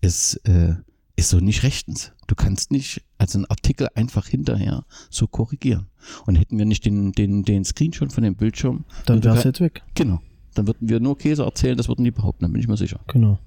ist, 0.00 0.34
äh, 0.48 0.74
ist 1.20 1.30
so 1.30 1.38
nicht 1.38 1.62
rechtens. 1.62 2.12
Du 2.26 2.34
kannst 2.34 2.70
nicht 2.70 3.02
also 3.18 3.38
einen 3.38 3.46
Artikel 3.46 3.88
einfach 3.94 4.26
hinterher 4.26 4.84
so 5.10 5.26
korrigieren. 5.26 5.86
Und 6.26 6.36
hätten 6.36 6.58
wir 6.58 6.64
nicht 6.64 6.84
den, 6.84 7.12
den, 7.12 7.44
den 7.44 7.64
Screenshot 7.64 8.12
von 8.12 8.24
dem 8.24 8.34
Bildschirm, 8.34 8.84
Dann 9.06 9.22
wäre 9.22 9.36
es 9.36 9.44
jetzt 9.44 9.60
weg. 9.60 9.82
Genau. 9.94 10.20
Dann 10.54 10.66
würden 10.66 10.88
wir 10.88 10.98
nur 11.00 11.16
Käse 11.16 11.44
erzählen, 11.44 11.76
das 11.76 11.88
würden 11.88 12.04
die 12.04 12.10
behaupten, 12.10 12.44
dann 12.44 12.52
bin 12.52 12.60
ich 12.60 12.68
mir 12.68 12.76
sicher. 12.76 13.00
Genau. 13.06 13.38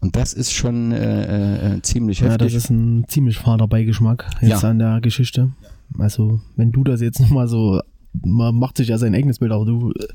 Und 0.00 0.16
das 0.16 0.32
ist 0.32 0.52
schon 0.52 0.92
äh, 0.92 1.76
äh, 1.76 1.82
ziemlich 1.82 2.20
Ja, 2.20 2.36
das 2.36 2.46
heftig. 2.52 2.54
ist 2.56 2.70
ein 2.70 3.04
ziemlich 3.08 3.38
fader 3.38 3.68
Beigeschmack 3.68 4.30
jetzt 4.40 4.62
Ja. 4.62 4.70
an 4.70 4.78
der 4.78 5.00
Geschichte. 5.00 5.52
Also, 5.98 6.40
wenn 6.56 6.72
du 6.72 6.84
das 6.84 7.00
jetzt 7.00 7.20
nochmal 7.20 7.48
so, 7.48 7.80
man 8.24 8.54
macht 8.58 8.76
sich 8.78 8.88
ja 8.88 8.98
sein 8.98 9.14
eigenes 9.14 9.38
Bild, 9.38 9.52
aber 9.52 9.64
du 9.66 9.92
äh, 9.92 10.06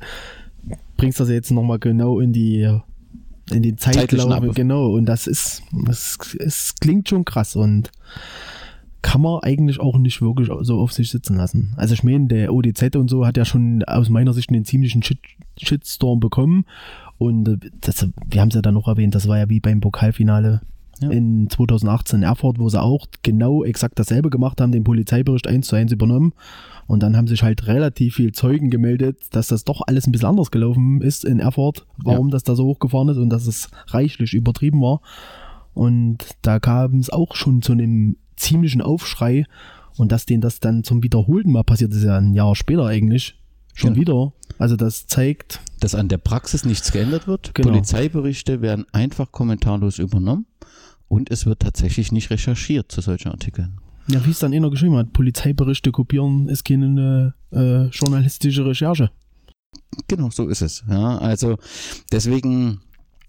bringst 0.98 1.20
das 1.20 1.30
jetzt 1.30 1.52
nochmal 1.52 1.80
genau 1.80 2.20
in 2.20 2.34
die 2.34 2.80
in 3.52 3.64
den 3.64 3.78
Zeitlichen 3.78 4.30
Zeitlauf, 4.30 4.56
genau, 4.56 4.92
und 4.94 5.06
das 5.06 5.28
ist, 5.28 5.64
es, 5.90 6.18
es 6.40 6.76
klingt 6.80 7.10
schon 7.10 7.26
krass 7.26 7.56
und 7.56 7.92
kann 9.02 9.22
man 9.22 9.40
eigentlich 9.42 9.80
auch 9.80 9.98
nicht 9.98 10.22
wirklich 10.22 10.50
so 10.62 10.80
auf 10.80 10.92
sich 10.92 11.10
sitzen 11.12 11.38
lassen. 11.38 11.74
Also 11.78 11.94
ich 11.94 12.04
meine, 12.04 12.28
der 12.28 12.54
ODZ 12.54 12.96
und 12.96 13.10
so 13.10 13.26
hat 13.26 13.38
ja 13.38 13.46
schon 13.46 13.84
aus 13.84 14.10
meiner 14.10 14.34
Sicht 14.34 14.50
einen 14.50 14.66
ziemlichen 14.66 15.02
Shit, 15.04 15.20
Shitstorm 15.58 16.20
bekommen. 16.20 16.66
Und 17.18 17.58
das, 17.82 18.06
wir 18.30 18.42
haben 18.42 18.50
es 18.50 18.56
ja 18.56 18.62
dann 18.62 18.74
noch 18.74 18.88
erwähnt, 18.88 19.16
das 19.16 19.28
war 19.28 19.38
ja 19.38 19.50
wie 19.50 19.60
beim 19.60 19.80
Pokalfinale 19.80 20.62
Ja. 21.00 21.10
in 21.10 21.50
2018 21.50 22.18
in 22.20 22.24
Erfurt, 22.24 22.60
wo 22.60 22.68
sie 22.70 22.82
auch 22.82 23.06
genau 23.24 23.64
exakt 23.64 23.98
dasselbe 23.98 24.30
gemacht 24.30 24.60
haben, 24.60 24.72
den 24.72 24.84
Polizeibericht 24.84 25.48
eins 25.48 25.68
zu 25.68 25.76
eins 25.76 25.92
übernommen 25.92 26.34
und 26.88 27.04
dann 27.04 27.16
haben 27.18 27.28
sich 27.28 27.44
halt 27.44 27.68
relativ 27.68 28.16
viel 28.16 28.32
Zeugen 28.32 28.70
gemeldet, 28.70 29.18
dass 29.32 29.48
das 29.50 29.64
doch 29.66 29.82
alles 29.86 30.08
ein 30.08 30.12
bisschen 30.12 30.30
anders 30.30 30.52
gelaufen 30.52 31.02
ist 31.02 31.26
in 31.26 31.40
Erfurt, 31.40 31.86
warum 31.98 32.32
das 32.32 32.44
da 32.44 32.56
so 32.56 32.66
hochgefahren 32.66 33.10
ist 33.10 33.18
und 33.18 33.30
dass 33.30 33.46
es 33.46 33.70
reichlich 33.88 34.34
übertrieben 34.34 34.82
war. 34.82 35.02
Und 35.74 36.18
da 36.42 36.60
kam 36.60 37.00
es 37.00 37.10
auch 37.10 37.36
schon 37.36 37.62
zu 37.62 37.74
einem 37.74 38.16
ziemlichen 38.36 38.82
Aufschrei 38.82 39.46
und 39.98 40.12
dass 40.12 40.26
denen 40.26 40.42
das 40.42 40.60
dann 40.60 40.84
zum 40.84 41.04
Wiederholten 41.04 41.52
mal 41.52 41.64
passiert 41.64 41.92
ist, 41.92 42.04
ja 42.04 42.18
ein 42.18 42.34
Jahr 42.34 42.56
später 42.56 42.86
eigentlich 42.86 43.36
schon 43.74 43.94
Genau. 43.94 44.02
wieder. 44.02 44.34
Also 44.58 44.76
das 44.76 45.08
zeigt, 45.08 45.60
dass 45.80 45.94
an 45.94 46.08
der 46.08 46.18
Praxis 46.18 46.66
nichts 46.66 46.92
geändert 46.92 47.28
wird. 47.28 47.54
Genau. 47.54 47.70
Polizeiberichte 47.70 48.62
werden 48.62 48.86
einfach 48.92 49.32
kommentarlos 49.32 50.00
übernommen 50.00 50.46
und 51.08 51.30
es 51.32 51.46
wird 51.46 51.60
tatsächlich 51.60 52.12
nicht 52.12 52.30
recherchiert 52.32 52.92
zu 52.92 53.02
solchen 53.02 53.30
Artikeln. 53.30 53.80
Ja, 54.08 54.26
wie 54.26 54.32
es 54.32 54.40
dann 54.40 54.54
einer 54.54 54.70
geschrieben 54.70 54.96
hat, 54.96 55.14
Polizeiberichte 55.14 55.92
kopieren 55.92 56.48
ist 56.50 56.66
keine 56.66 57.34
äh, 57.52 57.88
journalistische 57.88 58.66
Recherche. 58.66 59.12
Genau, 60.08 60.30
so 60.30 60.48
ist 60.48 60.62
es. 60.62 60.84
Ja, 60.90 61.18
also 61.18 61.58
deswegen 62.12 62.82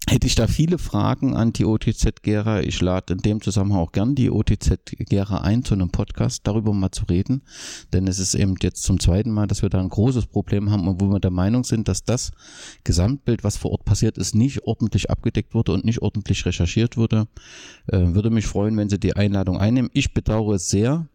hätte 0.09 0.25
ich 0.25 0.33
da 0.33 0.47
viele 0.47 0.79
Fragen 0.79 1.35
an 1.35 1.53
die 1.53 1.65
OTZ 1.65 2.23
Gera. 2.23 2.61
Ich 2.61 2.81
lade 2.81 3.13
in 3.13 3.19
dem 3.19 3.41
Zusammenhang 3.41 3.79
auch 3.79 3.91
gern 3.91 4.15
die 4.15 4.31
OTZ 4.31 4.79
Gera 4.97 5.41
ein, 5.41 5.63
zu 5.63 5.75
einem 5.75 5.91
Podcast 5.91 6.47
darüber 6.47 6.73
mal 6.73 6.91
zu 6.91 7.05
reden. 7.05 7.43
Denn 7.93 8.07
es 8.07 8.17
ist 8.17 8.33
eben 8.33 8.55
jetzt 8.61 8.83
zum 8.83 8.99
zweiten 8.99 9.31
Mal, 9.31 9.45
dass 9.45 9.61
wir 9.61 9.69
da 9.69 9.79
ein 9.79 9.89
großes 9.89 10.25
Problem 10.25 10.71
haben 10.71 10.87
und 10.87 10.99
wo 10.99 11.11
wir 11.11 11.19
der 11.19 11.31
Meinung 11.31 11.63
sind, 11.63 11.87
dass 11.87 12.03
das 12.03 12.31
Gesamtbild, 12.83 13.43
was 13.43 13.57
vor 13.57 13.71
Ort 13.71 13.85
passiert 13.85 14.17
ist, 14.17 14.33
nicht 14.33 14.63
ordentlich 14.63 15.11
abgedeckt 15.11 15.53
wurde 15.53 15.73
und 15.73 15.85
nicht 15.85 16.01
ordentlich 16.01 16.45
recherchiert 16.45 16.97
wurde. 16.97 17.27
Äh, 17.87 17.99
würde 18.13 18.31
mich 18.31 18.47
freuen, 18.47 18.75
wenn 18.77 18.89
Sie 18.89 18.99
die 18.99 19.15
Einladung 19.15 19.59
einnehmen. 19.59 19.91
Ich 19.93 20.13
bedauere 20.13 20.55
es 20.55 20.69
sehr. 20.69 21.07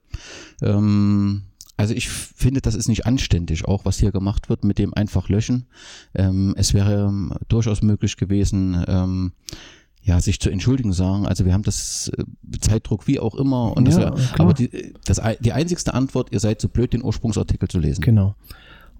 Ähm, 0.62 1.42
also 1.76 1.94
ich 1.94 2.08
finde, 2.08 2.60
das 2.60 2.74
ist 2.74 2.88
nicht 2.88 3.06
anständig, 3.06 3.64
auch 3.66 3.84
was 3.84 3.98
hier 3.98 4.12
gemacht 4.12 4.48
wird 4.48 4.64
mit 4.64 4.78
dem 4.78 4.94
einfach 4.94 5.28
löschen. 5.28 5.66
Ähm, 6.14 6.54
es 6.56 6.72
wäre 6.72 7.06
ähm, 7.08 7.32
durchaus 7.48 7.82
möglich 7.82 8.16
gewesen, 8.16 8.84
ähm, 8.86 9.32
ja, 10.02 10.20
sich 10.20 10.38
zu 10.38 10.50
entschuldigen 10.50 10.92
sagen. 10.92 11.26
Also 11.26 11.44
wir 11.44 11.52
haben 11.52 11.62
das 11.62 12.12
äh, 12.16 12.24
Zeitdruck 12.60 13.06
wie 13.06 13.18
auch 13.18 13.34
immer 13.34 13.76
und 13.76 13.88
das 13.88 13.96
Ja, 13.96 14.10
klar. 14.10 14.40
aber 14.40 14.54
die, 14.54 14.94
das, 15.04 15.20
die 15.40 15.52
einzigste 15.52 15.94
Antwort, 15.94 16.30
ihr 16.30 16.40
seid 16.40 16.60
so 16.60 16.68
blöd, 16.68 16.92
den 16.92 17.02
Ursprungsartikel 17.02 17.68
zu 17.68 17.78
lesen. 17.78 18.02
Genau. 18.02 18.34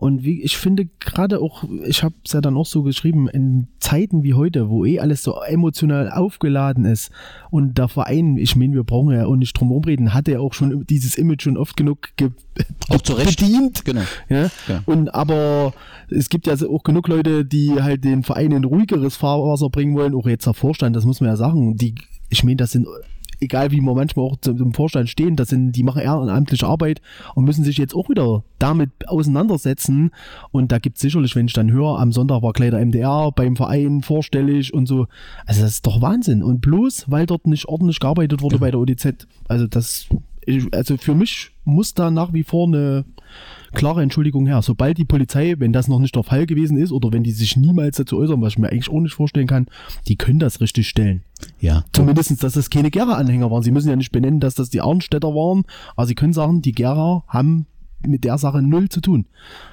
Und 0.04 0.22
wie 0.22 0.42
ich 0.42 0.58
finde 0.58 0.86
gerade 1.00 1.40
auch, 1.40 1.64
ich 1.86 2.02
habe 2.02 2.14
es 2.26 2.34
ja 2.34 2.42
dann 2.42 2.58
auch 2.58 2.66
so 2.66 2.82
geschrieben, 2.82 3.26
in 3.26 3.68
Zeiten 3.78 4.22
wie 4.22 4.34
heute, 4.34 4.68
wo 4.68 4.84
eh 4.84 5.00
alles 5.00 5.22
so 5.22 5.40
emotional 5.40 6.10
aufgeladen 6.10 6.84
ist 6.84 7.10
und 7.50 7.78
der 7.78 7.88
Verein, 7.88 8.36
ich 8.36 8.54
meine, 8.54 8.74
wir 8.74 8.84
brauchen 8.84 9.14
ja 9.14 9.24
auch 9.24 9.34
nicht 9.34 9.58
drum 9.58 9.70
rumreden, 9.70 10.12
hat 10.12 10.28
ja 10.28 10.40
auch 10.40 10.52
schon 10.52 10.84
dieses 10.84 11.16
Image 11.16 11.44
schon 11.44 11.56
oft 11.56 11.74
genug 11.74 12.10
ge 12.18 12.32
Auch 12.90 13.00
zu 13.00 13.14
Recht. 13.14 13.40
bedient. 13.40 13.86
Genau. 13.86 14.02
Ja? 14.28 14.50
Ja. 14.68 14.82
Und 14.84 15.14
aber 15.14 15.72
es 16.10 16.28
gibt 16.28 16.46
ja 16.46 16.54
auch 16.68 16.82
genug 16.82 17.08
Leute, 17.08 17.46
die 17.46 17.80
halt 17.80 18.04
den 18.04 18.24
Verein 18.24 18.52
in 18.52 18.64
ruhigeres 18.64 19.16
Fahrwasser 19.16 19.70
bringen 19.70 19.96
wollen, 19.96 20.14
auch 20.14 20.26
jetzt 20.26 20.44
der 20.44 20.52
Vorstand, 20.52 20.94
das 20.94 21.06
muss 21.06 21.22
man 21.22 21.30
ja 21.30 21.36
sagen. 21.36 21.78
Die, 21.78 21.94
ich 22.28 22.44
meine, 22.44 22.56
das 22.56 22.72
sind 22.72 22.86
egal 23.40 23.70
wie 23.70 23.80
wir 23.80 23.94
manchmal 23.94 24.26
auch 24.26 24.36
zum, 24.40 24.58
zum 24.58 24.74
Vorstand 24.74 25.08
stehen, 25.08 25.36
das 25.36 25.48
sind, 25.48 25.72
die 25.72 25.82
machen 25.82 26.02
ehrenamtliche 26.02 26.66
Arbeit 26.66 27.00
und 27.34 27.44
müssen 27.44 27.64
sich 27.64 27.78
jetzt 27.78 27.94
auch 27.94 28.08
wieder 28.08 28.44
damit 28.58 28.90
auseinandersetzen. 29.06 30.10
Und 30.50 30.72
da 30.72 30.78
gibt 30.78 30.96
es 30.96 31.02
sicherlich, 31.02 31.36
wenn 31.36 31.46
ich 31.46 31.52
dann 31.52 31.70
höre, 31.70 31.98
am 31.98 32.12
Sonntag 32.12 32.42
war 32.42 32.52
gleich 32.52 32.70
der 32.70 32.84
MDR 32.84 33.30
beim 33.32 33.56
Verein 33.56 34.02
vorstellig 34.02 34.72
und 34.72 34.86
so. 34.86 35.06
Also 35.46 35.62
das 35.62 35.72
ist 35.72 35.86
doch 35.86 36.00
Wahnsinn. 36.00 36.42
Und 36.42 36.60
bloß, 36.60 37.10
weil 37.10 37.26
dort 37.26 37.46
nicht 37.46 37.66
ordentlich 37.66 38.00
gearbeitet 38.00 38.42
wurde 38.42 38.58
bei 38.58 38.70
der 38.70 38.80
ODZ. 38.80 39.26
Also 39.48 39.66
das, 39.66 40.08
also 40.72 40.96
für 40.96 41.14
mich 41.14 41.50
muss 41.64 41.94
da 41.94 42.10
nach 42.10 42.32
wie 42.32 42.44
vor 42.44 42.66
eine 42.66 43.04
klare 43.74 44.02
Entschuldigung 44.02 44.46
her. 44.46 44.62
Sobald 44.62 44.98
die 44.98 45.04
Polizei, 45.04 45.56
wenn 45.58 45.72
das 45.72 45.88
noch 45.88 45.98
nicht 45.98 46.16
der 46.16 46.22
Fall 46.22 46.46
gewesen 46.46 46.78
ist 46.78 46.92
oder 46.92 47.12
wenn 47.12 47.22
die 47.22 47.32
sich 47.32 47.56
niemals 47.56 47.96
dazu 47.96 48.18
äußern, 48.18 48.40
was 48.40 48.54
ich 48.54 48.58
mir 48.58 48.70
eigentlich 48.70 48.90
auch 48.90 49.00
nicht 49.00 49.14
vorstellen 49.14 49.46
kann, 49.46 49.66
die 50.08 50.16
können 50.16 50.38
das 50.38 50.60
richtig 50.60 50.88
stellen. 50.88 51.22
Ja. 51.60 51.84
Zumindestens, 51.92 52.40
dass 52.40 52.54
das 52.54 52.70
keine 52.70 52.90
Gera-Anhänger 52.90 53.50
waren. 53.50 53.62
Sie 53.62 53.70
müssen 53.70 53.90
ja 53.90 53.96
nicht 53.96 54.12
benennen, 54.12 54.40
dass 54.40 54.54
das 54.54 54.70
die 54.70 54.80
Arnstädter 54.80 55.28
waren, 55.28 55.64
aber 55.96 56.06
sie 56.06 56.14
können 56.14 56.32
sagen, 56.32 56.62
die 56.62 56.72
Gera 56.72 57.24
haben 57.28 57.66
mit 58.06 58.24
der 58.24 58.38
Sache 58.38 58.62
null 58.62 58.88
zu 58.88 59.00
tun. 59.00 59.26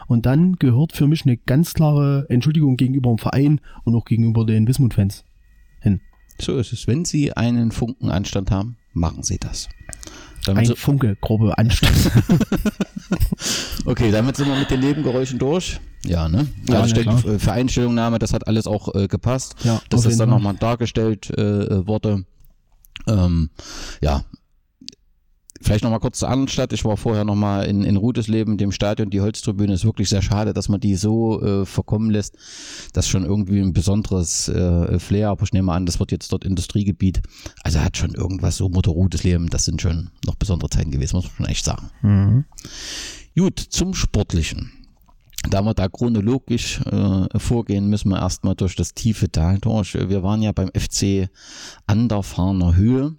Und 0.08 0.26
dann 0.26 0.56
gehört 0.56 0.94
für 0.94 1.08
mich 1.08 1.26
eine 1.26 1.38
ganz 1.38 1.74
klare 1.74 2.26
Entschuldigung 2.30 2.78
gegenüber 2.78 3.10
dem 3.10 3.18
Verein 3.18 3.62
und 3.84 3.96
auch 3.96 4.06
gegenüber 4.06 4.46
den 4.46 4.68
Wismut-Fans 4.68 5.26
hin. 5.82 6.02
So 6.40 6.58
ist 6.58 6.74
es. 6.74 6.88
Wenn 6.88 7.06
Sie 7.06 7.34
einen 7.34 7.72
Funken 7.72 8.10
Anstand 8.10 8.52
haben, 8.52 8.78
machen 8.94 9.24
Sie 9.24 9.38
das. 9.38 9.70
Damit 10.46 10.70
Ein 10.70 10.76
Funke, 10.76 11.16
grobe 11.22 11.58
Anstand. 11.58 11.94
okay, 13.86 14.12
damit 14.12 14.36
sind 14.38 14.48
wir 14.48 14.56
mit 14.56 14.72
den 14.72 14.80
Nebengeräuschen 14.80 15.38
durch. 15.38 15.80
Ja, 16.04 16.28
ne? 16.28 16.48
Ja, 16.68 16.82
also 16.82 16.82
na 16.82 16.88
Stell- 16.88 17.04
klar. 17.04 17.26
äh, 17.26 17.40
für 17.40 17.52
Einstellungnahme, 17.52 18.18
das 18.18 18.34
hat 18.34 18.48
alles 18.48 18.66
auch 18.66 18.94
äh, 18.96 19.08
gepasst. 19.08 19.56
Ja, 19.64 19.82
dass 19.90 20.06
jeden 20.06 20.18
dann 20.18 20.30
nochmal 20.30 20.56
dargestellt 20.56 21.30
äh, 21.38 21.86
wurde. 21.86 22.26
Ähm, 23.08 23.50
ja. 24.02 24.24
Vielleicht 25.62 25.84
nochmal 25.84 26.00
kurz 26.00 26.20
zur 26.20 26.30
Annenstadt. 26.30 26.74
Ich 26.74 26.86
war 26.86 26.98
vorher 26.98 27.24
nochmal 27.24 27.66
in, 27.66 27.84
in 27.84 27.96
Rudesleben, 27.96 28.58
dem 28.58 28.72
Stadion. 28.72 29.10
Die 29.10 29.22
Holztribüne 29.22 29.74
ist 29.74 29.86
wirklich 29.86 30.10
sehr 30.10 30.22
schade, 30.22 30.54
dass 30.54 30.70
man 30.70 30.80
die 30.80 30.96
so 30.96 31.42
äh, 31.42 31.66
verkommen 31.66 32.10
lässt. 32.10 32.36
Das 32.94 33.06
ist 33.06 33.12
schon 33.12 33.26
irgendwie 33.26 33.60
ein 33.60 33.74
besonderes 33.74 34.50
äh, 34.50 35.00
Flair. 35.00 35.30
Aber 35.30 35.44
ich 35.44 35.54
nehme 35.54 35.72
an, 35.72 35.86
das 35.86 36.00
wird 36.00 36.12
jetzt 36.12 36.32
dort 36.32 36.46
Industriegebiet. 36.46 37.22
Also 37.64 37.80
hat 37.80 37.98
schon 37.98 38.14
irgendwas 38.14 38.58
so 38.58 38.70
Mutter 38.70 38.92
Rudesleben. 38.92 39.50
Das 39.50 39.66
sind 39.66 39.82
schon 39.82 40.10
noch 40.26 40.36
besondere 40.36 40.70
Zeiten 40.70 40.92
gewesen, 40.92 41.16
muss 41.16 41.26
man 41.26 41.34
schon 41.36 41.46
echt 41.46 41.66
sagen. 41.66 41.90
Mhm. 42.02 42.46
Gut, 43.36 43.60
zum 43.60 43.94
Sportlichen. 43.94 44.72
Da 45.50 45.64
wir 45.64 45.74
da 45.74 45.88
chronologisch 45.88 46.82
äh, 46.82 47.40
vorgehen, 47.40 47.88
müssen 47.88 48.10
wir 48.10 48.20
erstmal 48.20 48.56
durch 48.56 48.76
das 48.76 48.94
tiefe 48.94 49.32
Tal 49.32 49.58
durch. 49.60 49.96
Wir 49.96 50.22
waren 50.22 50.42
ja 50.42 50.52
beim 50.52 50.70
FC 50.70 51.30
an 51.88 52.10
der 52.10 52.22
Fahner 52.22 52.76
Höhe, 52.76 53.16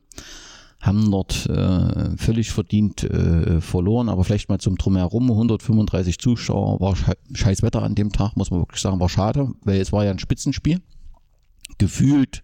haben 0.82 1.10
dort 1.12 1.46
äh, 1.46 2.16
völlig 2.16 2.50
verdient 2.50 3.04
äh, 3.04 3.60
verloren, 3.60 4.08
aber 4.08 4.24
vielleicht 4.24 4.48
mal 4.48 4.58
zum 4.58 4.76
Drumherum. 4.76 5.30
135 5.30 6.18
Zuschauer, 6.18 6.80
war 6.80 6.96
sche 6.96 7.16
scheiß 7.32 7.62
Wetter 7.62 7.82
an 7.82 7.94
dem 7.94 8.10
Tag, 8.10 8.36
muss 8.36 8.50
man 8.50 8.60
wirklich 8.60 8.82
sagen, 8.82 8.98
war 8.98 9.08
schade, 9.08 9.52
weil 9.62 9.80
es 9.80 9.92
war 9.92 10.04
ja 10.04 10.10
ein 10.10 10.18
Spitzenspiel. 10.18 10.80
Gefühlt 11.78 12.42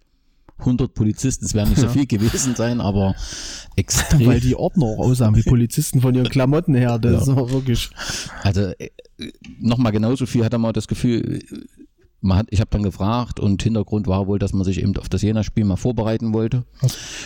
100 0.58 0.94
Polizisten, 0.94 1.44
es 1.44 1.54
werden 1.54 1.70
nicht 1.70 1.80
so 1.80 1.88
viel 1.88 2.06
gewesen 2.06 2.54
sein, 2.54 2.80
aber 2.80 3.16
extrem. 3.76 4.26
Weil 4.26 4.40
die 4.40 4.54
Ordner 4.54 4.86
auch 4.86 4.98
aussahen 4.98 5.34
wie 5.34 5.42
Polizisten 5.42 6.00
von 6.00 6.14
ihren 6.14 6.28
Klamotten 6.28 6.74
her. 6.74 6.98
Das 6.98 7.26
war 7.26 7.50
wirklich. 7.50 7.90
Also 8.42 8.72
äh, 8.78 8.90
nochmal 9.60 9.90
genauso 9.90 10.26
viel 10.26 10.44
hatte 10.44 10.58
man 10.58 10.72
das 10.72 10.86
Gefühl, 10.86 11.42
man 12.20 12.38
hat, 12.38 12.46
ich 12.50 12.60
habe 12.60 12.70
dann 12.70 12.82
gefragt 12.82 13.38
und 13.38 13.62
Hintergrund 13.62 14.06
war 14.06 14.26
wohl, 14.26 14.38
dass 14.38 14.52
man 14.52 14.64
sich 14.64 14.80
eben 14.82 14.96
auf 14.96 15.08
das 15.08 15.22
Jena-Spiel 15.22 15.64
mal 15.64 15.76
vorbereiten 15.76 16.32
wollte, 16.34 16.64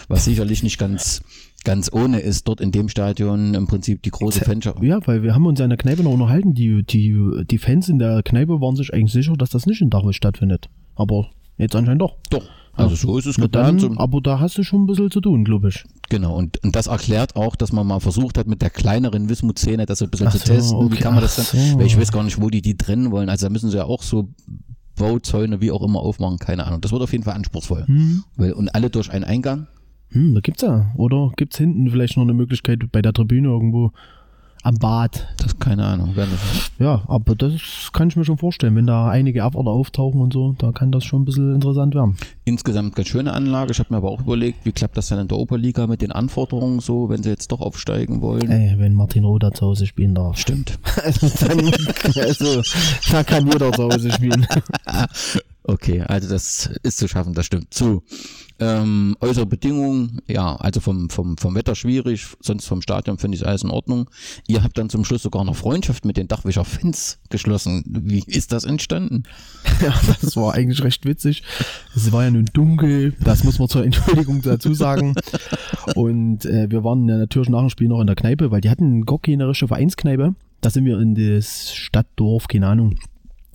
was 0.09 0.25
sicherlich 0.27 0.63
nicht 0.63 0.79
ganz, 0.79 1.23
ganz 1.65 1.91
ohne 1.93 2.21
ist, 2.21 2.47
dort 2.47 2.61
in 2.61 2.73
dem 2.73 2.89
Stadion 2.89 3.55
im 3.55 3.67
Prinzip 3.67 4.03
die 4.03 4.11
große 4.11 4.45
Fanschaft. 4.45 4.83
Ja, 4.83 5.01
weil 5.07 5.23
wir 5.23 5.35
haben 5.35 5.47
uns 5.47 5.61
in 5.61 5.71
der 5.71 5.79
Kneipe 5.79 6.03
noch 6.03 6.13
unterhalten. 6.13 6.53
Die, 6.55 6.83
die, 6.85 7.17
die 7.51 7.59
Fans 7.59 7.89
in 7.89 7.99
der 7.99 8.23
Kneipe 8.23 8.61
waren 8.61 8.77
sich 8.77 8.93
eigentlich 8.93 9.13
sicher, 9.13 9.33
dass 9.35 9.51
das 9.51 9.65
nicht 9.67 9.81
in 9.81 9.89
Dachwitz 9.89 10.17
stattfindet. 10.17 10.69
Aber 10.95 11.31
jetzt 11.57 11.75
anscheinend 11.75 12.03
doch. 12.03 12.17
Doch, 12.29 12.45
also 12.75 12.95
so 12.95 13.17
ist 13.17 13.27
es 13.27 13.37
dann, 13.37 13.45
geplant. 13.45 13.81
so- 13.81 13.95
aber 13.97 14.21
da 14.21 14.41
hast 14.41 14.59
du 14.59 14.63
schon 14.63 14.83
ein 14.83 14.87
bisschen 14.87 15.11
zu 15.11 15.21
tun, 15.23 15.45
glaube 15.45 15.69
ich. 15.71 15.85
Genau, 16.11 16.37
und, 16.37 16.63
und 16.63 16.77
das 16.77 16.89
erklärt 16.89 17.37
auch, 17.37 17.57
dass 17.57 17.73
man 17.73 17.87
mal 17.87 18.01
versucht 18.01 18.37
hat, 18.37 18.47
mit 18.47 18.61
der 18.61 18.69
kleineren 18.69 19.31
Wismut-Szene 19.31 19.87
das 19.87 20.01
so 20.01 20.05
ein 20.05 20.11
bisschen 20.11 20.27
Ach 20.29 20.33
zu 20.33 20.39
so, 20.39 20.45
testen. 20.53 20.79
Wie 20.81 20.85
okay, 20.95 21.03
kann 21.03 21.15
man 21.15 21.23
das 21.23 21.37
dann, 21.37 21.47
so. 21.47 21.79
weil 21.79 21.87
ich 21.87 21.99
weiß 21.99 22.13
gar 22.13 22.23
nicht, 22.25 22.43
wo 22.43 22.51
die 22.51 22.61
die 22.61 22.77
trennen 22.77 23.11
wollen. 23.11 23.31
Also 23.31 23.47
da 23.47 23.51
müssen 23.51 23.71
sie 23.71 23.79
ja 23.79 23.85
auch 23.85 24.03
so 24.03 24.29
Bauzäune, 24.97 25.61
wie 25.61 25.71
auch 25.71 25.83
immer, 25.83 26.01
aufmachen, 26.01 26.39
keine 26.39 26.67
Ahnung. 26.67 26.81
Das 26.81 26.93
wird 26.93 27.03
auf 27.03 27.13
jeden 27.13 27.25
Fall 27.25 27.35
anspruchsvoll. 27.35 27.85
Weil, 28.37 28.53
und 28.53 28.75
alle 28.75 28.91
durch 28.91 29.11
einen 29.11 29.25
Eingang. 29.25 29.67
Hm, 30.11 30.35
da 30.35 30.41
gibt's 30.41 30.63
ja. 30.63 30.93
Oder 30.97 31.33
gibt's 31.37 31.59
hinten 31.59 31.91
vielleicht 31.91 32.17
noch 32.17 32.25
eine 32.25 32.35
Möglichkeit 32.35 32.81
bei 32.93 33.03
der 33.03 33.13
Tribüne 33.13 33.49
irgendwo 33.49 33.93
am 34.63 34.77
Bad? 34.77 35.27
Das 35.39 35.59
keine 35.59 35.85
Ahnung. 35.85 36.15
Ja, 36.79 37.03
aber 37.09 37.35
das 37.35 37.91
kann 37.93 38.09
ich 38.09 38.17
mir 38.17 38.25
schon 38.25 38.39
vorstellen. 38.39 38.77
Wenn 38.77 38.87
da 38.87 39.09
einige 39.09 39.45
Abwärter 39.45 39.71
auftauchen 39.71 40.21
und 40.21 40.33
so, 40.33 40.55
da 40.59 40.73
kann 40.73 40.93
das 40.93 41.05
schon 41.05 41.23
ein 41.23 41.25
bisschen 41.25 41.55
interessant 41.55 41.95
werden. 41.95 42.17
Insgesamt 42.45 42.97
ganz 42.97 43.09
schöne 43.09 43.33
Anlage. 43.33 43.73
Ich 43.73 43.79
habe 43.79 43.93
mir 43.93 43.99
aber 43.99 44.11
auch 44.11 44.21
überlegt, 44.21 44.65
wie 44.65 44.73
klappt 44.73 44.97
das 44.97 45.09
dann 45.09 45.19
in 45.19 45.29
der 45.29 45.39
Oberliga 45.39 45.87
mit 45.87 46.03
den 46.03 46.13
Anforderungen 46.13 46.81
so, 46.81 47.09
wenn 47.09 47.23
sie 47.23 47.31
jetzt 47.31 47.53
doch 47.53 47.61
aufsteigen 47.61 48.21
wollen. 48.21 48.51
Ey, 48.51 48.75
wenn 48.79 48.95
Martin 48.95 49.25
Roder 49.25 49.53
zu 49.53 49.67
Hause 49.67 49.87
spielen 49.87 50.15
darf. 50.15 50.39
Stimmt. 50.39 50.79
Also, 51.03 51.29
dann, 51.47 51.73
also, 52.17 52.63
da 53.11 53.25
kann 53.25 53.47
jeder 53.47 53.73
zu 53.73 53.85
Hause 53.85 54.13
spielen. 54.13 54.47
Okay, 55.65 56.01
also 56.01 56.29
das 56.29 56.71
ist 56.83 56.99
zu 56.99 57.07
schaffen, 57.07 57.35
das 57.35 57.47
stimmt. 57.47 57.73
Zu 57.73 58.03
ähm, 58.59 59.17
äußere 59.21 59.47
Bedingungen, 59.47 60.21
ja, 60.27 60.57
also 60.57 60.81
vom, 60.81 61.09
vom, 61.09 61.37
vom 61.37 61.55
Wetter 61.55 61.77
schwierig, 61.77 62.27
sonst 62.41 62.67
vom 62.67 62.83
Stadion 62.83 63.19
finde 63.19 63.37
ich 63.37 63.47
alles 63.47 63.63
in 63.63 63.71
Ordnung. 63.71 64.11
Ihr 64.49 64.65
habt 64.65 64.77
dann 64.77 64.91
zum 64.91 65.05
Schluss 65.05 65.23
sogar 65.23 65.45
noch 65.45 65.55
Freundschaft 65.55 66.05
mit 66.05 66.17
den 66.17 66.27
Dachwischer 66.27 66.65
Fans 66.65 67.19
geschlossen. 67.31 67.85
Wie 67.87 68.25
ist 68.27 68.53
das 68.53 68.65
entstanden? 68.65 69.25
Ja, 69.81 69.95
das 70.21 70.37
war 70.37 70.55
eigentlich 70.55 70.85
recht 70.85 71.07
witzig. 71.07 71.43
Es 71.97 72.13
war 72.13 72.23
ja 72.23 72.31
nun 72.31 72.45
dunkel, 72.53 73.15
das 73.19 73.43
muss 73.43 73.59
man 73.59 73.69
zur 73.69 73.85
Entschuldigung 73.85 74.41
dazu 74.43 74.75
sagen. 74.75 75.15
Und 75.97 76.45
äh, 76.45 76.71
wir 76.71 76.85
waren 76.85 77.09
ja 77.09 77.17
natürlich 77.17 77.49
nach 77.49 77.61
dem 77.61 77.71
Spiel 77.71 77.89
noch 77.89 78.01
in 78.01 78.07
der 78.07 78.15
Kneipe, 78.15 78.53
weil 78.53 78.61
die 78.61 78.71
hatten 78.71 79.05
gar 79.05 79.19
keine 79.19 79.53
Vereinskneipe. 79.55 80.37
Da 80.61 80.71
sind 80.71 80.85
wir 80.85 81.01
in 81.01 81.17
das 81.17 81.75
Stadtdorf, 81.75 82.47
keine 82.47 82.69
Ahnung, 82.69 82.97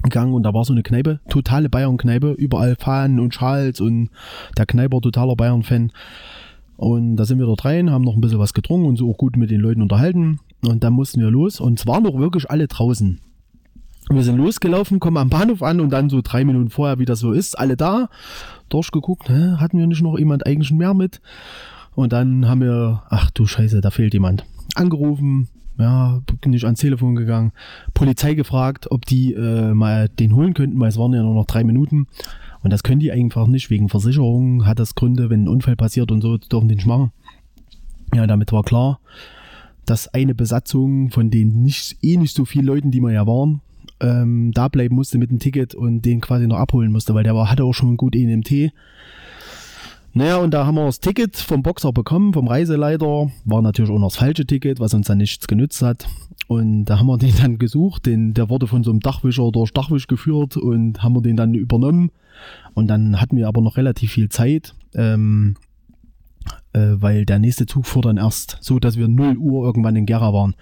gegangen 0.03 0.33
und 0.33 0.43
da 0.43 0.53
war 0.53 0.63
so 0.63 0.73
eine 0.73 0.83
Kneipe, 0.83 1.19
totale 1.29 1.69
Bayern-Kneipe, 1.69 2.31
überall 2.33 2.75
Fahnen 2.77 3.19
und 3.19 3.33
Schals 3.33 3.81
und 3.81 4.09
der 4.57 4.65
Kneiper 4.65 5.01
totaler 5.01 5.35
Bayern-Fan. 5.35 5.91
Und 6.77 7.15
da 7.15 7.25
sind 7.25 7.39
wir 7.39 7.47
dort 7.47 7.65
rein, 7.65 7.89
haben 7.89 8.03
noch 8.03 8.13
ein 8.13 8.21
bisschen 8.21 8.39
was 8.39 8.53
getrunken 8.53 8.87
und 8.87 8.97
so 8.97 9.09
auch 9.09 9.17
gut 9.17 9.35
mit 9.35 9.49
den 9.49 9.61
Leuten 9.61 9.81
unterhalten. 9.81 10.39
Und 10.63 10.83
dann 10.83 10.93
mussten 10.93 11.21
wir 11.21 11.31
los 11.31 11.59
und 11.59 11.79
es 11.79 11.87
waren 11.87 12.03
doch 12.03 12.17
wirklich 12.17 12.49
alle 12.49 12.67
draußen. 12.67 13.19
Wir 14.09 14.23
sind 14.23 14.37
losgelaufen, 14.37 14.99
kommen 14.99 15.17
am 15.17 15.29
Bahnhof 15.29 15.61
an 15.61 15.81
und 15.81 15.89
dann 15.89 16.09
so 16.09 16.21
drei 16.23 16.45
Minuten 16.45 16.69
vorher, 16.69 16.97
wie 16.97 17.05
das 17.05 17.19
so 17.19 17.33
ist, 17.33 17.59
alle 17.59 17.75
da, 17.75 18.09
durchgeguckt, 18.69 19.27
hä, 19.27 19.55
hatten 19.57 19.77
wir 19.77 19.87
nicht 19.87 20.01
noch 20.01 20.17
jemand 20.17 20.45
eigentlich 20.45 20.71
mehr 20.71 20.93
mit? 20.93 21.19
Und 21.93 22.13
dann 22.13 22.47
haben 22.47 22.61
wir, 22.61 23.03
ach 23.09 23.31
du 23.31 23.45
Scheiße, 23.45 23.81
da 23.81 23.89
fehlt 23.89 24.13
jemand. 24.13 24.45
Angerufen, 24.75 25.49
ja, 25.77 26.21
bin 26.41 26.53
ich 26.53 26.65
ans 26.65 26.79
Telefon 26.79 27.15
gegangen, 27.15 27.51
Polizei 27.93 28.33
gefragt, 28.33 28.89
ob 28.91 29.05
die 29.05 29.33
äh, 29.33 29.73
mal 29.73 30.09
den 30.09 30.35
holen 30.35 30.53
könnten, 30.53 30.79
weil 30.79 30.89
es 30.89 30.97
waren 30.97 31.13
ja 31.13 31.21
nur 31.21 31.35
noch 31.35 31.45
drei 31.45 31.63
Minuten. 31.63 32.07
Und 32.63 32.73
das 32.73 32.83
können 32.83 32.99
die 32.99 33.11
einfach 33.11 33.47
nicht, 33.47 33.69
wegen 33.69 33.89
Versicherung 33.89 34.65
hat 34.65 34.79
das 34.79 34.95
Gründe, 34.95 35.29
wenn 35.29 35.43
ein 35.43 35.47
Unfall 35.47 35.75
passiert 35.75 36.11
und 36.11 36.21
so, 36.21 36.37
dürfen 36.37 36.67
die 36.67 36.75
nicht 36.75 36.87
machen. 36.87 37.11
Ja, 38.13 38.25
damit 38.25 38.51
war 38.51 38.63
klar, 38.63 38.99
dass 39.85 40.13
eine 40.13 40.33
Besatzung 40.33 41.11
von 41.11 41.29
den 41.29 41.61
nicht, 41.61 41.97
eh 42.01 42.17
nicht 42.17 42.35
so 42.35 42.45
vielen 42.45 42.65
Leuten, 42.65 42.91
die 42.91 42.99
wir 42.99 43.11
ja 43.11 43.27
waren, 43.27 43.61
ähm, 43.99 44.51
da 44.53 44.67
bleiben 44.67 44.95
musste 44.95 45.17
mit 45.17 45.31
dem 45.31 45.39
Ticket 45.39 45.75
und 45.75 46.01
den 46.03 46.21
quasi 46.21 46.47
noch 46.47 46.57
abholen 46.57 46.91
musste, 46.91 47.13
weil 47.13 47.23
der 47.23 47.35
war, 47.35 47.49
hatte 47.49 47.63
auch 47.63 47.73
schon 47.73 47.97
gut 47.97 48.15
ENMT. 48.15 48.71
Naja, 50.17 50.37
und 50.37 50.51
da 50.51 50.65
haben 50.65 50.73
wir 50.73 50.85
das 50.85 50.99
Ticket 50.99 51.35
vom 51.35 51.61
Boxer 51.61 51.93
bekommen, 51.93 52.33
vom 52.33 52.47
Reiseleiter. 52.47 53.29
War 53.45 53.61
natürlich 53.61 53.91
auch 53.91 53.99
noch 53.99 54.07
das 54.07 54.17
falsche 54.17 54.47
Ticket, 54.47 54.79
was 54.79 54.95
uns 54.95 55.05
dann 55.05 55.19
nichts 55.19 55.47
genützt 55.47 55.83
hat. 55.83 56.07
Und 56.47 56.85
da 56.85 56.97
haben 56.97 57.05
wir 57.05 57.19
den 57.19 57.35
dann 57.35 57.59
gesucht. 57.59 58.07
Den, 58.07 58.33
der 58.33 58.49
wurde 58.49 58.65
von 58.65 58.83
so 58.83 58.89
einem 58.89 58.99
Dachwischer 58.99 59.51
durch 59.51 59.71
Dachwisch 59.73 60.07
geführt 60.07 60.57
und 60.57 61.03
haben 61.03 61.13
wir 61.13 61.21
den 61.21 61.35
dann 61.35 61.53
übernommen. 61.53 62.09
Und 62.73 62.87
dann 62.87 63.21
hatten 63.21 63.37
wir 63.37 63.47
aber 63.47 63.61
noch 63.61 63.77
relativ 63.77 64.11
viel 64.11 64.27
Zeit, 64.29 64.73
ähm, 64.95 65.55
äh, 66.73 66.95
weil 66.95 67.23
der 67.27 67.37
nächste 67.37 67.67
Zug 67.67 67.85
fuhr 67.85 68.01
dann 68.01 68.17
erst 68.17 68.57
so, 68.61 68.79
dass 68.79 68.97
wir 68.97 69.07
0 69.07 69.37
Uhr 69.37 69.67
irgendwann 69.67 69.95
in 69.95 70.07
Gera 70.07 70.33
waren. 70.33 70.55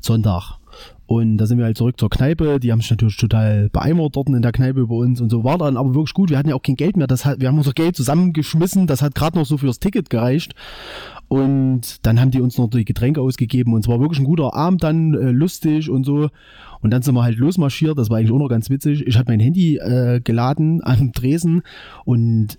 Sonntag. 0.00 0.58
Und 1.06 1.38
da 1.38 1.46
sind 1.46 1.58
wir 1.58 1.64
halt 1.64 1.76
zurück 1.76 1.98
zur 1.98 2.10
Kneipe. 2.10 2.58
Die 2.58 2.72
haben 2.72 2.80
sich 2.80 2.90
natürlich 2.90 3.16
total 3.16 3.68
beeimert 3.70 4.16
dort 4.16 4.28
in 4.28 4.42
der 4.42 4.52
Kneipe 4.52 4.80
über 4.80 4.96
uns 4.96 5.20
und 5.20 5.30
so. 5.30 5.44
War 5.44 5.58
dann 5.58 5.76
aber 5.76 5.94
wirklich 5.94 6.14
gut. 6.14 6.30
Wir 6.30 6.38
hatten 6.38 6.48
ja 6.48 6.56
auch 6.56 6.62
kein 6.62 6.74
Geld 6.74 6.96
mehr. 6.96 7.06
Das 7.06 7.24
hat, 7.24 7.40
wir 7.40 7.48
haben 7.48 7.58
unser 7.58 7.72
Geld 7.72 7.96
zusammengeschmissen. 7.96 8.86
Das 8.86 9.02
hat 9.02 9.14
gerade 9.14 9.38
noch 9.38 9.46
so 9.46 9.56
fürs 9.56 9.78
Ticket 9.78 10.10
gereicht. 10.10 10.54
Und 11.28 12.06
dann 12.06 12.20
haben 12.20 12.30
die 12.30 12.40
uns 12.40 12.58
noch 12.58 12.68
die 12.68 12.84
Getränke 12.84 13.20
ausgegeben. 13.20 13.72
Und 13.74 13.80
es 13.80 13.88
war 13.88 14.00
wirklich 14.00 14.18
ein 14.18 14.26
guter 14.26 14.54
Abend 14.54 14.82
dann, 14.82 15.14
äh, 15.14 15.30
lustig 15.30 15.90
und 15.90 16.04
so. 16.04 16.30
Und 16.80 16.90
dann 16.90 17.02
sind 17.02 17.14
wir 17.14 17.22
halt 17.22 17.38
losmarschiert. 17.38 17.98
Das 17.98 18.10
war 18.10 18.18
eigentlich 18.18 18.32
auch 18.32 18.38
noch 18.38 18.48
ganz 18.48 18.70
witzig. 18.70 19.06
Ich 19.06 19.16
hatte 19.16 19.30
mein 19.30 19.40
Handy 19.40 19.76
äh, 19.76 20.20
geladen 20.22 20.82
am 20.84 21.12
Dresen 21.12 21.62
und 22.04 22.58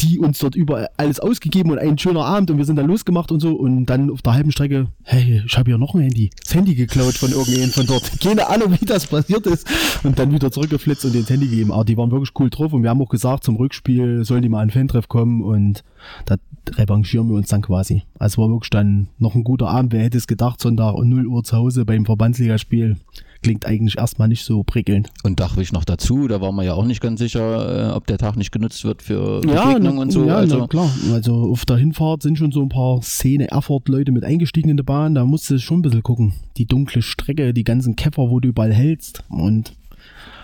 die 0.00 0.18
uns 0.18 0.38
dort 0.38 0.54
überall 0.54 0.88
alles 0.96 1.20
ausgegeben 1.20 1.70
und 1.70 1.78
ein 1.78 1.98
schöner 1.98 2.24
Abend 2.24 2.50
und 2.50 2.58
wir 2.58 2.64
sind 2.64 2.76
dann 2.76 2.86
losgemacht 2.86 3.30
und 3.30 3.40
so 3.40 3.54
und 3.54 3.86
dann 3.86 4.10
auf 4.10 4.22
der 4.22 4.34
halben 4.34 4.50
Strecke, 4.50 4.88
hey, 5.02 5.42
ich 5.46 5.56
habe 5.56 5.70
hier 5.70 5.78
noch 5.78 5.94
ein 5.94 6.02
Handy. 6.02 6.30
Das 6.42 6.54
Handy 6.54 6.74
geklaut 6.74 7.14
von 7.14 7.30
irgendjemandem 7.30 7.72
von 7.72 7.86
dort. 7.86 8.10
Keine 8.20 8.48
Ahnung, 8.48 8.72
wie 8.80 8.84
das 8.84 9.06
passiert 9.06 9.46
ist. 9.46 9.66
Und 10.02 10.18
dann 10.18 10.32
wieder 10.32 10.50
zurückgeflitzt 10.50 11.04
und 11.04 11.14
ins 11.14 11.30
Handy 11.30 11.46
gegeben. 11.46 11.72
Aber 11.72 11.84
die 11.84 11.96
waren 11.96 12.10
wirklich 12.10 12.32
cool 12.38 12.50
drauf 12.50 12.72
und 12.72 12.82
wir 12.82 12.90
haben 12.90 13.02
auch 13.02 13.08
gesagt, 13.08 13.44
zum 13.44 13.56
Rückspiel 13.56 14.24
sollen 14.24 14.42
die 14.42 14.48
mal 14.48 14.62
an 14.62 14.70
Fantreff 14.70 15.08
kommen 15.08 15.42
und 15.42 15.84
da 16.26 16.36
revanchieren 16.74 17.28
wir 17.28 17.36
uns 17.36 17.48
dann 17.48 17.62
quasi. 17.62 18.02
Also 18.18 18.42
war 18.42 18.48
wirklich 18.48 18.70
dann 18.70 19.08
noch 19.18 19.34
ein 19.34 19.44
guter 19.44 19.68
Abend. 19.68 19.92
Wer 19.92 20.02
hätte 20.02 20.18
es 20.18 20.26
gedacht, 20.26 20.60
Sonntag 20.60 20.94
um 20.94 21.08
0 21.08 21.26
Uhr 21.26 21.44
zu 21.44 21.56
Hause 21.56 21.84
beim 21.84 22.04
Verbandsligaspiel 22.04 22.96
klingt 23.42 23.66
eigentlich 23.66 23.98
erstmal 23.98 24.28
nicht 24.28 24.44
so 24.44 24.62
prickelnd. 24.62 25.10
Und 25.22 25.40
Dachwig 25.40 25.72
noch 25.72 25.84
dazu, 25.84 26.28
da 26.28 26.40
waren 26.40 26.54
wir 26.54 26.62
ja 26.62 26.74
auch 26.74 26.84
nicht 26.84 27.00
ganz 27.00 27.20
sicher, 27.20 27.90
äh, 27.90 27.92
ob 27.92 28.06
der 28.06 28.18
Tag 28.18 28.36
nicht 28.36 28.52
genutzt 28.52 28.84
wird 28.84 29.02
für 29.02 29.40
Begegnungen 29.40 29.96
na, 29.96 30.02
und 30.02 30.10
so. 30.10 30.24
Ja, 30.26 30.36
also, 30.36 30.58
na, 30.58 30.66
klar. 30.66 30.90
Also 31.12 31.50
auf 31.50 31.64
der 31.64 31.76
Hinfahrt 31.76 32.22
sind 32.22 32.38
schon 32.38 32.52
so 32.52 32.62
ein 32.62 32.68
paar 32.68 33.02
Szene 33.02 33.50
Erfurt-Leute 33.50 34.12
mit 34.12 34.24
eingestiegen 34.24 34.70
in 34.70 34.76
die 34.76 34.82
Bahn. 34.82 35.14
Da 35.14 35.24
musst 35.24 35.50
du 35.50 35.58
schon 35.58 35.80
ein 35.80 35.82
bisschen 35.82 36.02
gucken. 36.02 36.34
Die 36.56 36.66
dunkle 36.66 37.02
Strecke, 37.02 37.52
die 37.52 37.64
ganzen 37.64 37.96
Käfer, 37.96 38.30
wo 38.30 38.40
du 38.40 38.48
überall 38.48 38.72
hältst. 38.72 39.24
Und 39.28 39.74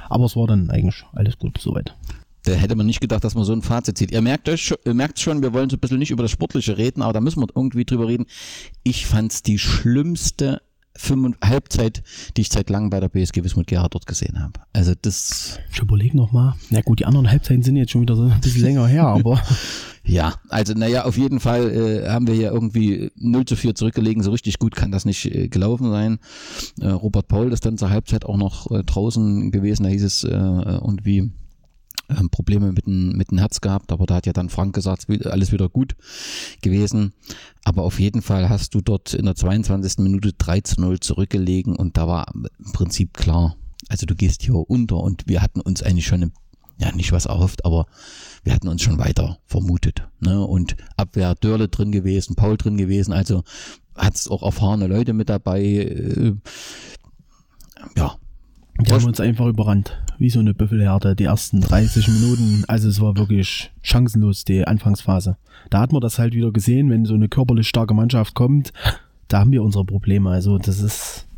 aber 0.08 0.24
es 0.24 0.36
war 0.36 0.46
dann 0.46 0.70
eigentlich 0.70 1.04
alles 1.12 1.38
gut 1.38 1.58
soweit. 1.58 1.94
Da 2.44 2.52
hätte 2.52 2.76
man 2.76 2.86
nicht 2.86 3.00
gedacht, 3.00 3.24
dass 3.24 3.34
man 3.34 3.44
so 3.44 3.52
ein 3.52 3.62
Fazit 3.62 3.98
zieht. 3.98 4.10
Ihr 4.10 4.22
merkt 4.22 4.48
euch, 4.48 4.72
ihr 4.84 4.94
merkt 4.94 5.18
schon, 5.18 5.42
wir 5.42 5.52
wollen 5.52 5.68
so 5.68 5.76
ein 5.76 5.80
bisschen 5.80 5.98
nicht 5.98 6.10
über 6.10 6.22
das 6.22 6.30
Sportliche 6.30 6.78
reden, 6.78 7.02
aber 7.02 7.12
da 7.12 7.20
müssen 7.20 7.40
wir 7.40 7.48
irgendwie 7.54 7.84
drüber 7.84 8.08
reden. 8.08 8.26
Ich 8.84 9.06
fand's 9.06 9.42
die 9.42 9.58
schlimmste 9.58 10.62
Fünf 10.98 11.36
Halbzeit, 11.42 12.02
die 12.36 12.42
ich 12.42 12.48
seit 12.48 12.70
langem 12.70 12.90
bei 12.90 13.00
der 13.00 13.08
BSG 13.08 13.44
Wismut 13.44 13.66
Gera 13.66 13.88
dort 13.88 14.06
gesehen 14.06 14.40
habe. 14.40 14.60
Also 14.72 14.92
das. 15.00 15.58
Ich 15.72 15.78
überlege 15.78 16.16
nochmal. 16.16 16.54
Na 16.70 16.80
gut, 16.80 16.98
die 17.00 17.06
anderen 17.06 17.30
Halbzeiten 17.30 17.62
sind 17.62 17.76
jetzt 17.76 17.92
schon 17.92 18.02
wieder 18.02 18.16
so 18.16 18.24
ein 18.24 18.40
bisschen 18.40 18.62
länger 18.62 18.86
her, 18.86 19.06
aber. 19.06 19.40
ja, 20.04 20.34
also 20.48 20.74
naja, 20.74 21.04
auf 21.04 21.16
jeden 21.16 21.40
Fall 21.40 21.70
äh, 21.70 22.08
haben 22.08 22.26
wir 22.26 22.34
hier 22.34 22.50
irgendwie 22.50 23.10
0 23.16 23.44
zu 23.44 23.56
4 23.56 23.74
zurückgelegen. 23.74 24.22
So 24.22 24.32
richtig 24.32 24.58
gut 24.58 24.74
kann 24.74 24.90
das 24.90 25.04
nicht 25.04 25.24
äh, 25.26 25.48
gelaufen 25.48 25.90
sein. 25.90 26.18
Äh, 26.80 26.88
Robert 26.88 27.28
Paul 27.28 27.52
ist 27.52 27.64
dann 27.64 27.78
zur 27.78 27.90
Halbzeit 27.90 28.24
auch 28.24 28.36
noch 28.36 28.70
äh, 28.70 28.82
draußen 28.82 29.50
gewesen. 29.50 29.84
Da 29.84 29.90
hieß 29.90 30.02
es 30.02 30.24
äh, 30.24 30.30
irgendwie 30.30 31.30
ähm, 32.08 32.30
Probleme 32.30 32.72
mit 32.72 32.86
dem, 32.86 33.12
mit 33.12 33.30
dem 33.30 33.38
Herz 33.38 33.60
gehabt, 33.60 33.92
aber 33.92 34.06
da 34.06 34.16
hat 34.16 34.26
ja 34.26 34.32
dann 34.32 34.48
Frank 34.48 34.74
gesagt, 34.74 35.06
alles 35.26 35.52
wieder 35.52 35.68
gut 35.68 35.96
gewesen. 36.62 37.12
Aber 37.64 37.82
auf 37.82 38.00
jeden 38.00 38.22
Fall 38.22 38.48
hast 38.48 38.74
du 38.74 38.80
dort 38.80 39.14
in 39.14 39.26
der 39.26 39.34
22. 39.34 39.98
Minute 39.98 40.32
3 40.32 40.60
zu 40.62 40.80
0 40.80 41.00
zurückgelegen 41.00 41.76
und 41.76 41.96
da 41.96 42.08
war 42.08 42.32
im 42.34 42.72
Prinzip 42.72 43.14
klar, 43.14 43.56
also 43.88 44.06
du 44.06 44.14
gehst 44.14 44.42
hier 44.42 44.54
unter 44.54 44.98
und 44.98 45.24
wir 45.26 45.42
hatten 45.42 45.60
uns 45.60 45.82
eigentlich 45.82 46.06
schon, 46.06 46.32
ja 46.78 46.92
nicht 46.92 47.12
was 47.12 47.26
erhofft, 47.26 47.64
aber 47.64 47.86
wir 48.44 48.54
hatten 48.54 48.68
uns 48.68 48.82
schon 48.82 48.98
weiter 48.98 49.38
vermutet. 49.46 50.02
Ne? 50.20 50.44
Und 50.44 50.76
Abwehr 50.96 51.34
Dörle 51.34 51.68
drin 51.68 51.92
gewesen, 51.92 52.36
Paul 52.36 52.56
drin 52.56 52.76
gewesen, 52.76 53.12
also 53.12 53.42
hat 53.94 54.14
es 54.14 54.28
auch 54.28 54.42
erfahrene 54.42 54.86
Leute 54.86 55.12
mit 55.12 55.28
dabei. 55.28 55.62
Äh, 55.62 56.34
ja, 57.96 58.16
die 58.80 58.92
haben 58.92 59.04
uns 59.04 59.20
einfach 59.20 59.46
überrannt, 59.46 60.00
wie 60.18 60.30
so 60.30 60.38
eine 60.38 60.54
Büffelherde, 60.54 61.16
die 61.16 61.24
ersten 61.24 61.60
30 61.60 62.08
Minuten. 62.08 62.64
Also 62.68 62.88
es 62.88 63.00
war 63.00 63.16
wirklich 63.16 63.72
chancenlos, 63.82 64.44
die 64.44 64.66
Anfangsphase. 64.66 65.36
Da 65.70 65.80
hat 65.80 65.92
man 65.92 66.00
das 66.00 66.18
halt 66.18 66.34
wieder 66.34 66.52
gesehen, 66.52 66.88
wenn 66.90 67.04
so 67.04 67.14
eine 67.14 67.28
körperlich 67.28 67.68
starke 67.68 67.94
Mannschaft 67.94 68.34
kommt, 68.34 68.72
da 69.26 69.40
haben 69.40 69.52
wir 69.52 69.62
unsere 69.62 69.84
Probleme. 69.84 70.30
Also 70.30 70.58
das 70.58 70.80
ist, 70.80 71.28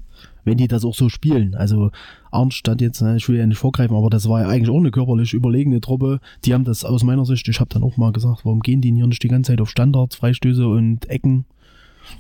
wenn 0.44 0.59
die 0.59 0.68
das 0.68 0.85
auch 0.85 0.94
so 0.94 1.09
spielen. 1.09 1.55
Also 1.55 1.90
Arnstadt 2.31 2.81
jetzt, 2.81 3.00
ne, 3.00 3.16
ich 3.16 3.29
will 3.29 3.38
ja 3.38 3.46
nicht 3.46 3.59
vorgreifen, 3.59 3.96
aber 3.96 4.11
das 4.11 4.29
war 4.29 4.42
ja 4.42 4.48
eigentlich 4.48 4.70
auch 4.70 4.79
eine 4.79 4.90
körperlich 4.90 5.33
überlegene 5.33 5.81
Truppe. 5.81 6.20
Die 6.44 6.55
haben 6.55 6.64
das 6.64 6.85
aus 6.85 7.03
meiner 7.03 7.24
Sicht, 7.24 7.48
ich 7.48 7.59
habe 7.59 7.70
dann 7.72 7.83
auch 7.83 7.96
mal 7.96 8.12
gesagt, 8.12 8.44
warum 8.44 8.61
gehen 8.61 8.81
die 8.81 8.92
hier 8.92 9.07
nicht 9.07 9.22
die 9.22 9.29
ganze 9.29 9.53
Zeit 9.53 9.61
auf 9.61 9.70
Standards, 9.70 10.16
Freistöße 10.16 10.66
und 10.68 11.09
Ecken? 11.09 11.46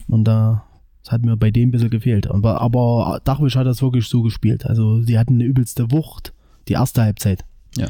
Und 0.08 0.24
da 0.24 0.64
das 1.02 1.12
hat 1.12 1.24
mir 1.24 1.36
bei 1.36 1.50
dem 1.50 1.68
ein 1.68 1.72
bisschen 1.72 1.90
gefehlt. 1.90 2.26
Aber, 2.28 2.60
aber 2.60 3.20
Dachwisch 3.24 3.56
hat 3.56 3.66
das 3.66 3.82
wirklich 3.82 4.06
so 4.06 4.22
gespielt. 4.22 4.66
Also 4.66 5.00
sie 5.02 5.18
hatten 5.18 5.34
eine 5.34 5.44
übelste 5.44 5.90
Wucht, 5.90 6.32
die 6.68 6.74
erste 6.74 7.02
Halbzeit. 7.02 7.44
Ja. 7.76 7.88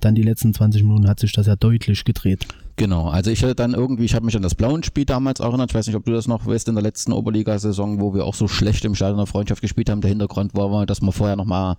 Dann 0.00 0.14
die 0.14 0.22
letzten 0.22 0.54
20 0.54 0.82
Minuten 0.82 1.08
hat 1.08 1.20
sich 1.20 1.32
das 1.32 1.46
ja 1.46 1.56
deutlich 1.56 2.04
gedreht. 2.04 2.46
Genau, 2.80 3.10
also 3.10 3.30
ich 3.30 3.42
hatte 3.42 3.54
dann 3.54 3.74
irgendwie, 3.74 4.06
ich 4.06 4.14
habe 4.14 4.24
mich 4.24 4.34
an 4.36 4.40
das 4.40 4.54
blauen 4.54 4.82
Spiel 4.82 5.04
damals 5.04 5.38
erinnert, 5.40 5.70
ich 5.70 5.74
weiß 5.74 5.86
nicht, 5.86 5.96
ob 5.96 6.06
du 6.06 6.12
das 6.12 6.26
noch 6.26 6.46
weißt, 6.46 6.66
in 6.66 6.74
der 6.74 6.82
letzten 6.82 7.12
Oberliga-Saison, 7.12 8.00
wo 8.00 8.14
wir 8.14 8.24
auch 8.24 8.32
so 8.32 8.48
schlecht 8.48 8.86
im 8.86 8.94
Stadion 8.94 9.18
der 9.18 9.26
Freundschaft 9.26 9.60
gespielt 9.60 9.90
haben. 9.90 10.00
Der 10.00 10.08
Hintergrund 10.08 10.54
war, 10.54 10.86
dass 10.86 11.02
man 11.02 11.12
vorher 11.12 11.36
nochmal 11.36 11.76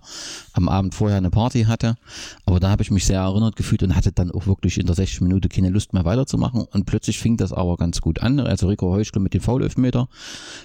am 0.52 0.68
Abend 0.68 0.94
vorher 0.94 1.18
eine 1.18 1.30
Party 1.30 1.64
hatte. 1.64 1.96
Aber 2.46 2.60
da 2.60 2.70
habe 2.70 2.82
ich 2.84 2.92
mich 2.92 3.04
sehr 3.04 3.18
erinnert 3.18 3.56
gefühlt 3.56 3.82
und 3.82 3.96
hatte 3.96 4.12
dann 4.12 4.30
auch 4.30 4.46
wirklich 4.46 4.78
in 4.78 4.86
der 4.86 4.94
60 4.94 5.22
Minute 5.22 5.48
keine 5.48 5.70
Lust 5.70 5.92
mehr 5.92 6.04
weiterzumachen. 6.04 6.66
Und 6.70 6.86
plötzlich 6.86 7.18
fing 7.18 7.36
das 7.36 7.52
aber 7.52 7.76
ganz 7.78 8.00
gut 8.00 8.22
an. 8.22 8.38
Also 8.38 8.68
Rico 8.68 8.92
Heuschkel 8.92 9.20
mit 9.20 9.34
dem 9.34 9.40
Foul-Elfmeter, 9.40 10.06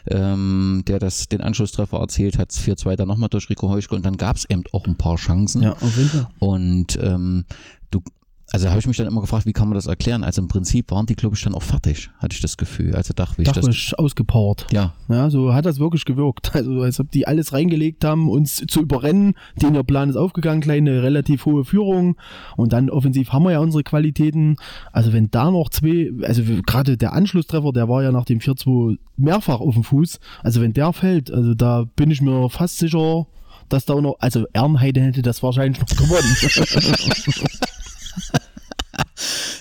ähm, 0.06 0.84
der 0.86 1.00
das 1.00 1.30
den 1.30 1.41
Anschlusstreffer 1.41 1.97
erzählt 1.97 2.38
hat, 2.38 2.52
4-2 2.52 2.95
dann 2.95 3.08
nochmal 3.08 3.30
durch 3.30 3.50
Rico 3.50 3.69
Heuschkel 3.69 3.97
und 3.97 4.06
dann 4.06 4.17
gab 4.17 4.36
es 4.36 4.45
eben 4.47 4.62
auch 4.71 4.86
ein 4.86 4.97
paar 4.97 5.15
Chancen. 5.15 5.63
Ja, 5.63 5.71
auf 5.71 5.97
jeden 5.97 6.10
Fall. 6.10 6.28
Und 6.38 7.00
ähm, 7.02 7.45
du 7.89 8.04
also 8.49 8.69
habe 8.69 8.79
ich 8.79 8.88
mich 8.88 8.95
dann 8.95 9.07
immer 9.07 9.19
gefragt, 9.19 9.45
wie 9.45 9.51
kann 9.51 9.67
man 9.67 9.75
das 9.75 9.88
erklären? 9.88 10.23
Also 10.23 10.41
im 10.41 10.47
Prinzip 10.47 10.89
waren 10.91 11.05
die, 11.05 11.15
glaube 11.15 11.36
ich, 11.36 11.43
dann 11.43 11.53
auch 11.53 11.63
fertig, 11.63 12.10
hatte 12.17 12.33
ich 12.33 12.41
das 12.41 12.55
Gefühl. 12.55 12.95
Also 12.95 13.13
dachte 13.13 13.41
ich, 13.41 13.51
das 13.51 13.93
ausgepowert. 13.93 14.67
Ja. 14.71 14.93
Ja, 15.10 15.29
so 15.29 15.53
hat 15.53 15.65
das 15.65 15.79
wirklich 15.79 16.05
gewirkt. 16.05 16.51
Also 16.57 16.81
als 16.81 16.99
ob 16.99 17.12
die 17.12 17.27
alles 17.27 17.53
reingelegt 17.53 18.03
haben, 18.03 18.29
uns 18.29 18.63
zu 18.67 18.81
überrennen. 18.81 19.36
Den 19.62 19.75
ihr 19.75 19.83
Plan 19.83 20.10
ist 20.10 20.15
aufgegangen, 20.15 20.60
kleine, 20.60 21.03
relativ 21.03 21.45
hohe 21.45 21.65
Führung. 21.65 22.15
Und 22.55 22.73
dann 22.73 22.89
offensiv 22.89 23.31
haben 23.31 23.43
wir 23.43 23.51
ja 23.51 23.60
unsere 23.60 23.83
Qualitäten. 23.83 24.55
Also 24.91 25.13
wenn 25.13 25.29
da 25.29 25.51
noch 25.51 25.69
zwei, 25.69 26.12
also 26.23 26.41
gerade 26.65 26.97
der 26.97 27.13
Anschlusstreffer, 27.13 27.73
der 27.73 27.89
war 27.89 28.01
ja 28.01 28.12
nach 28.12 28.25
dem 28.25 28.39
4-2 28.39 28.97
mehrfach 29.17 29.60
auf 29.60 29.75
dem 29.75 29.83
Fuß. 29.83 30.19
Also 30.41 30.62
wenn 30.62 30.73
der 30.73 30.93
fällt, 30.93 31.31
also 31.31 31.53
da 31.53 31.83
bin 31.95 32.10
ich 32.10 32.21
mir 32.21 32.49
fast 32.49 32.79
sicher, 32.79 33.27
dass 33.69 33.86
da 33.86 33.93
auch 33.93 34.01
noch, 34.01 34.15
also 34.19 34.45
Ernheide 34.53 35.01
hätte 35.01 35.21
das 35.21 35.43
wahrscheinlich 35.43 35.79
noch 35.79 35.89
gewonnen. 35.89 36.36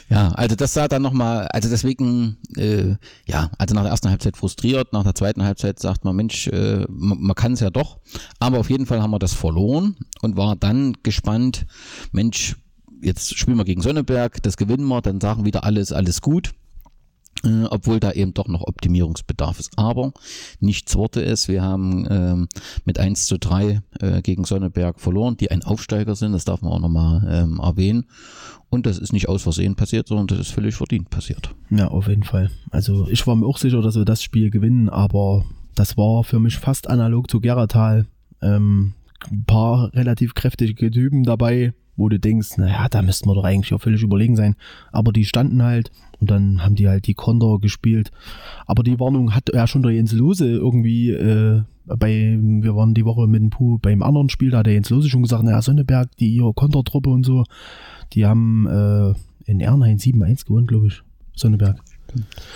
Ja, 0.09 0.29
also 0.33 0.55
das 0.55 0.73
sah 0.73 0.87
dann 0.87 1.03
nochmal, 1.03 1.49
also 1.49 1.69
deswegen, 1.69 2.37
äh, 2.57 2.95
ja, 3.27 3.51
also 3.59 3.75
nach 3.75 3.83
der 3.83 3.91
ersten 3.91 4.09
Halbzeit 4.09 4.37
frustriert, 4.37 4.93
nach 4.93 5.03
der 5.03 5.17
zweiten 5.17 5.43
Halbzeit 5.43 5.81
sagt 5.81 6.05
man, 6.05 6.15
Mensch, 6.15 6.47
äh, 6.47 6.85
man, 6.89 7.21
man 7.21 7.35
kann 7.35 7.55
es 7.55 7.61
ja 7.61 7.71
doch, 7.71 7.99
aber 8.39 8.59
auf 8.59 8.71
jeden 8.71 8.87
Fall 8.87 9.03
haben 9.03 9.11
wir 9.11 9.19
das 9.19 9.35
verloren 9.35 9.97
und 10.23 10.37
war 10.37 10.55
dann 10.55 10.95
gespannt, 11.03 11.67
Mensch, 12.13 12.57
jetzt 13.03 13.37
spielen 13.37 13.57
wir 13.57 13.65
gegen 13.65 13.83
Sonneberg, 13.83 14.41
das 14.43 14.57
gewinnen 14.57 14.87
wir, 14.87 15.03
dann 15.03 15.21
sagen 15.21 15.45
wieder 15.45 15.65
alles, 15.65 15.93
alles 15.93 16.21
gut. 16.21 16.53
Äh, 17.45 17.65
obwohl 17.71 18.01
da 18.01 18.13
eben 18.13 18.35
doch 18.35 18.49
noch 18.49 18.63
Optimierungsbedarf 18.63 19.61
ist. 19.61 19.73
Aber 19.77 20.13
nichts 20.61 20.97
wurde 20.97 21.23
es. 21.23 21.49
Wir 21.49 21.63
haben 21.63 22.07
ähm, 22.11 22.49
mit 22.85 22.99
1 22.99 23.27
zu 23.27 23.39
3 23.39 23.83
äh, 24.01 24.23
gegen 24.23 24.45
Sonneberg 24.45 25.01
verloren, 25.01 25.37
die 25.37 25.51
ein 25.51 25.63
Aufsteiger 25.63 26.15
sind, 26.15 26.33
das 26.33 26.45
darf 26.45 26.63
man 26.63 26.73
auch 26.73 26.81
nochmal 26.81 27.27
ähm, 27.29 27.61
erwähnen. 27.63 28.07
Und 28.69 28.87
das 28.87 28.99
ist 28.99 29.13
nicht 29.13 29.29
aus 29.29 29.43
Versehen 29.43 29.77
passiert, 29.77 30.09
sondern 30.09 30.27
das 30.27 30.39
ist 30.39 30.51
völlig 30.51 30.75
verdient 30.75 31.11
passiert. 31.11 31.55
Ja, 31.71 31.89
auf 31.89 32.09
jeden 32.09 32.25
Fall. 32.25 32.51
Also 32.71 33.07
ich 33.09 33.27
war 33.27 33.37
mir 33.37 33.47
auch 33.47 33.59
sicher, 33.59 33.81
dass 33.81 33.97
wir 33.97 34.05
das 34.05 34.23
Spiel 34.23 34.51
gewinnen, 34.51 34.89
aber 34.89 35.45
das 35.75 35.97
war 35.97 36.25
für 36.25 36.41
mich 36.41 36.57
fast 36.57 36.89
analog 36.89 37.31
zu 37.31 37.41
Geratal. 37.41 38.07
Ähm, 38.43 38.95
ein 39.31 39.45
paar 39.45 39.93
relativ 39.95 40.35
kräftige 40.35 40.91
Typen 40.91 41.25
dabei, 41.25 41.73
wo 41.97 42.09
du 42.09 42.19
denkst, 42.19 42.59
naja, 42.59 42.89
da 42.89 43.03
müssten 43.03 43.29
wir 43.29 43.35
doch 43.35 43.45
eigentlich 43.45 43.73
auch 43.73 43.81
völlig 43.81 44.03
überlegen 44.03 44.37
sein. 44.37 44.55
Aber 44.93 45.13
die 45.13 45.25
standen 45.25 45.63
halt 45.63 45.91
und 46.21 46.31
dann 46.31 46.63
haben 46.63 46.75
die 46.75 46.89
halt 46.89 47.07
die 47.07 47.15
Konter 47.15 47.59
gespielt. 47.59 48.11
Aber 48.67 48.83
die 48.83 49.01
Warnung 49.01 49.35
hat 49.35 49.51
ja 49.53 49.67
schon 49.67 49.83
der 49.83 49.93
Jens 49.93 50.13
Lose 50.13 50.47
irgendwie 50.47 51.11
äh, 51.11 51.63
bei, 51.87 52.39
wir 52.41 52.75
waren 52.75 52.95
die 52.95 53.05
Woche 53.05 53.27
mit 53.27 53.41
dem 53.41 53.51
Puh 53.51 53.79
beim 53.79 54.03
anderen 54.03 54.29
Spiel, 54.29 54.51
da 54.51 54.59
hat 54.59 54.67
der 54.67 54.75
Jens 54.75 54.91
Lose 54.91 55.09
schon 55.09 55.23
gesagt, 55.23 55.45
naja, 55.45 55.63
Sonneberg, 55.63 56.15
die 56.17 56.35
ihre 56.35 56.53
Kontertruppe 56.53 57.11
und 57.11 57.25
so, 57.25 57.45
die 58.13 58.27
haben 58.27 58.67
äh, 58.67 59.15
in 59.51 59.61
Ernheim 59.61 59.97
7-1 59.97 60.47
gewonnen, 60.47 60.67
glaube 60.67 60.89
ich. 60.89 61.03
Sonneberg. 61.35 61.81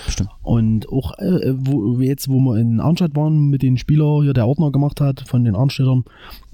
Stimmt. 0.09 0.31
Und 0.43 0.89
auch 0.89 1.19
äh, 1.19 1.55
wo, 1.57 2.01
jetzt, 2.01 2.29
wo 2.29 2.41
wir 2.41 2.57
in 2.57 2.81
Arnstadt 2.81 3.17
waren 3.17 3.49
mit 3.49 3.63
den 3.63 3.79
Spielern 3.79 4.23
hier 4.23 4.33
der 4.33 4.47
Ordner 4.47 4.71
gemacht 4.71 5.01
hat 5.01 5.23
von 5.27 5.45
den 5.45 5.57
Arnstädtern, 5.57 6.05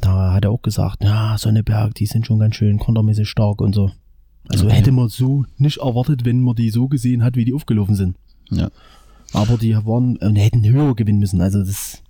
da 0.00 0.32
hat 0.32 0.44
er 0.44 0.50
auch 0.50 0.62
gesagt, 0.62 1.04
ja, 1.04 1.37
Sonneberg, 1.38 1.94
die 1.94 2.06
sind 2.06 2.26
schon 2.26 2.38
ganz 2.38 2.56
schön 2.56 2.78
kontermäßig 2.78 3.28
stark 3.28 3.61
und 3.61 3.74
so. 3.74 3.90
Also 4.48 4.66
okay. 4.66 4.76
hätte 4.76 4.92
man 4.92 5.09
so 5.09 5.44
nicht 5.59 5.78
erwartet, 5.78 6.24
wenn 6.24 6.40
man 6.40 6.54
die 6.54 6.70
so 6.70 6.88
gesehen 6.88 7.24
hat, 7.24 7.37
wie 7.37 7.44
die 7.44 7.54
aufgelaufen 7.54 7.94
sind. 7.94 8.16
Ja. 8.50 8.70
Aber 9.32 9.56
die 9.56 9.74
waren, 9.74 10.16
äh, 10.20 10.38
hätten 10.38 10.64
höher 10.64 10.94
gewinnen 10.94 11.18
müssen. 11.18 11.40
Also 11.40 11.59
das 11.61 12.02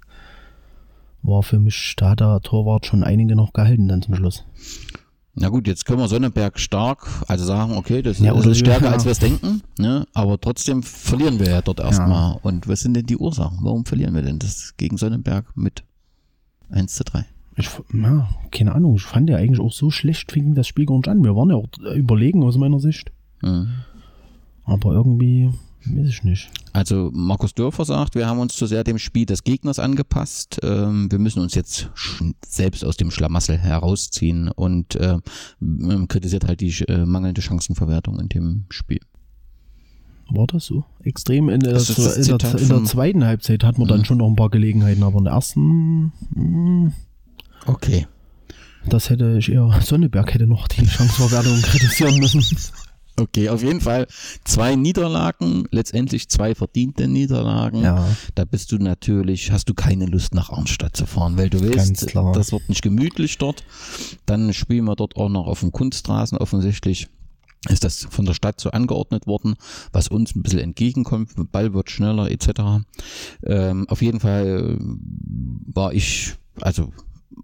war 1.23 1.43
für 1.43 1.59
mich, 1.59 1.95
da 1.97 2.11
hat 2.11 2.21
der 2.21 2.41
Torwart 2.41 2.87
schon 2.87 3.03
einige 3.03 3.35
noch 3.37 3.53
gehalten 3.53 3.89
dann 3.89 4.03
zum 4.03 4.15
Schluss. 4.15 4.45
Na 5.39 5.51
gut, 5.51 5.67
jetzt 5.69 5.85
können 5.85 5.99
wir 5.99 6.09
Sonneberg 6.09 6.59
stark, 6.59 7.07
also 7.29 7.45
sagen, 7.45 7.77
okay, 7.77 8.01
das, 8.01 8.19
ja, 8.21 8.33
das 8.33 8.47
ist 8.47 8.59
stärker, 8.61 8.87
ja. 8.87 8.93
als 8.93 9.05
wir 9.05 9.13
es 9.13 9.19
denken, 9.19 9.63
ne? 9.79 10.07
aber 10.15 10.41
trotzdem 10.41 10.83
verlieren 10.83 11.39
wir 11.39 11.51
ja 11.51 11.61
dort 11.61 11.79
erstmal. 11.79 12.33
Ja. 12.33 12.41
Und 12.43 12.67
was 12.69 12.81
sind 12.81 12.95
denn 12.95 13.05
die 13.05 13.19
Ursachen? 13.19 13.59
Warum 13.61 13.85
verlieren 13.85 14.15
wir 14.15 14.23
denn 14.23 14.39
das 14.39 14.75
gegen 14.79 14.97
Sonnenberg 14.97 15.55
mit 15.55 15.85
1 16.71 16.95
zu 16.95 17.05
3? 17.05 17.27
Ich, 17.57 17.69
ja, 17.93 18.29
keine 18.51 18.75
Ahnung, 18.75 18.97
ich 18.97 19.03
fand 19.03 19.29
ja 19.29 19.37
eigentlich 19.37 19.61
auch 19.61 19.73
so 19.73 19.91
schlecht 19.91 20.33
fing 20.33 20.55
das 20.55 20.69
Spiel 20.69 20.87
gar 20.87 20.97
nicht 20.97 21.09
an. 21.09 21.23
Wir 21.23 21.37
waren 21.37 21.51
ja 21.51 21.57
auch 21.57 21.69
überlegen 21.95 22.43
aus 22.43 22.57
meiner 22.57 22.81
Sicht. 22.81 23.13
Mhm. 23.43 23.69
Aber 24.65 24.93
irgendwie, 24.93 25.51
weiß 25.87 26.09
ich 26.09 26.23
nicht. 26.25 26.51
Also 26.73 27.11
Markus 27.15 27.55
Dörfer 27.55 27.85
sagt, 27.85 28.15
wir 28.15 28.27
haben 28.27 28.39
uns 28.39 28.55
zu 28.57 28.67
sehr 28.67 28.85
dem 28.85 28.99
Spiel 28.99 29.27
des 29.27 29.45
Gegners 29.45 29.79
angepasst. 29.79 30.59
Ähm, 30.63 31.11
wir 31.11 31.19
müssen 31.19 31.41
uns 31.41 31.55
jetzt 31.55 31.91
selbst 32.47 32.85
aus 32.85 32.97
dem 32.97 33.11
Schlamassel 33.11 33.57
herausziehen 33.59 34.49
und 34.49 34.97
äh, 34.97 35.19
kritisiert 36.09 36.47
halt 36.47 36.61
die 36.61 36.71
äh, 36.89 37.05
mangelnde 37.07 37.43
Chancenverwertung 37.43 38.19
in 38.21 38.29
dem 38.29 38.65
Spiel. 38.71 39.01
War 40.29 40.47
das 40.49 40.67
so? 40.67 40.85
Extrem 41.05 41.49
in 41.49 41.61
der, 41.61 41.75
Das 41.75 41.87
das 41.87 42.17
in 42.29 42.37
der, 42.37 42.59
in 42.59 42.69
der 42.69 42.85
zweiten 42.85 43.25
Halbzeit 43.25 43.63
hat 43.63 43.79
man 43.79 43.87
dann 43.87 44.05
schon 44.05 44.19
noch 44.19 44.27
ein 44.29 44.35
paar 44.35 44.51
Gelegenheiten, 44.51 45.03
aber 45.05 45.19
in 45.19 45.25
der 45.25 45.35
ersten, 45.35 46.13
mh, 46.35 46.93
Okay. 47.67 48.07
das 48.89 49.09
hätte 49.11 49.37
ich 49.39 49.51
eher, 49.51 49.81
Sonneberg 49.83 50.33
hätte 50.35 50.47
noch 50.47 50.67
die 50.69 50.85
Chanceverwertung 50.87 51.61
kritisieren 51.63 52.19
müssen. 52.19 52.43
Okay, 53.19 53.49
auf 53.49 53.63
jeden 53.63 53.81
Fall 53.81 54.07
zwei 54.45 54.77
Niederlagen, 54.77 55.67
letztendlich 55.71 56.29
zwei 56.29 56.55
verdiente 56.55 57.09
Niederlagen. 57.09 57.83
Ja. 57.83 58.07
Da 58.35 58.45
bist 58.45 58.73
du 58.73 58.79
natürlich, 58.79 59.51
hast 59.51 59.69
du 59.71 59.75
keine 59.75 60.05
Lust 60.05 60.35
nach 60.35 60.51
Arnstadt 60.51 60.97
zu 60.97 61.07
fahren, 61.07 61.39
weil 61.39 61.49
du 61.49 61.61
klar. 62.07 62.33
das 62.33 62.53
wird 62.53 62.69
nicht 62.69 62.83
gemütlich 62.83 63.39
dort. 63.39 63.65
Dann 64.27 64.53
spielen 64.53 64.85
wir 64.85 64.97
dort 64.97 65.17
auch 65.17 65.31
noch 65.31 65.47
auf 65.47 65.61
dem 65.61 65.73
Kunstrasen 65.73 66.37
offensichtlich. 66.37 67.09
Ist 67.69 67.85
das 67.85 68.07
von 68.11 68.27
der 68.27 68.35
Stadt 68.35 68.61
so 68.61 68.71
angeordnet 68.71 69.27
worden, 69.27 69.55
was 69.93 70.09
uns 70.09 70.37
ein 70.37 70.43
bisschen 70.43 70.61
entgegenkommt, 70.61 71.31
Ball 71.51 71.73
wird 71.73 71.91
schneller 71.91 72.31
etc. 72.31 72.85
Ähm, 73.43 73.89
auf 73.89 74.03
jeden 74.03 74.21
Fall 74.21 74.77
war 74.79 75.93
ich, 75.93 76.35
also 76.61 76.93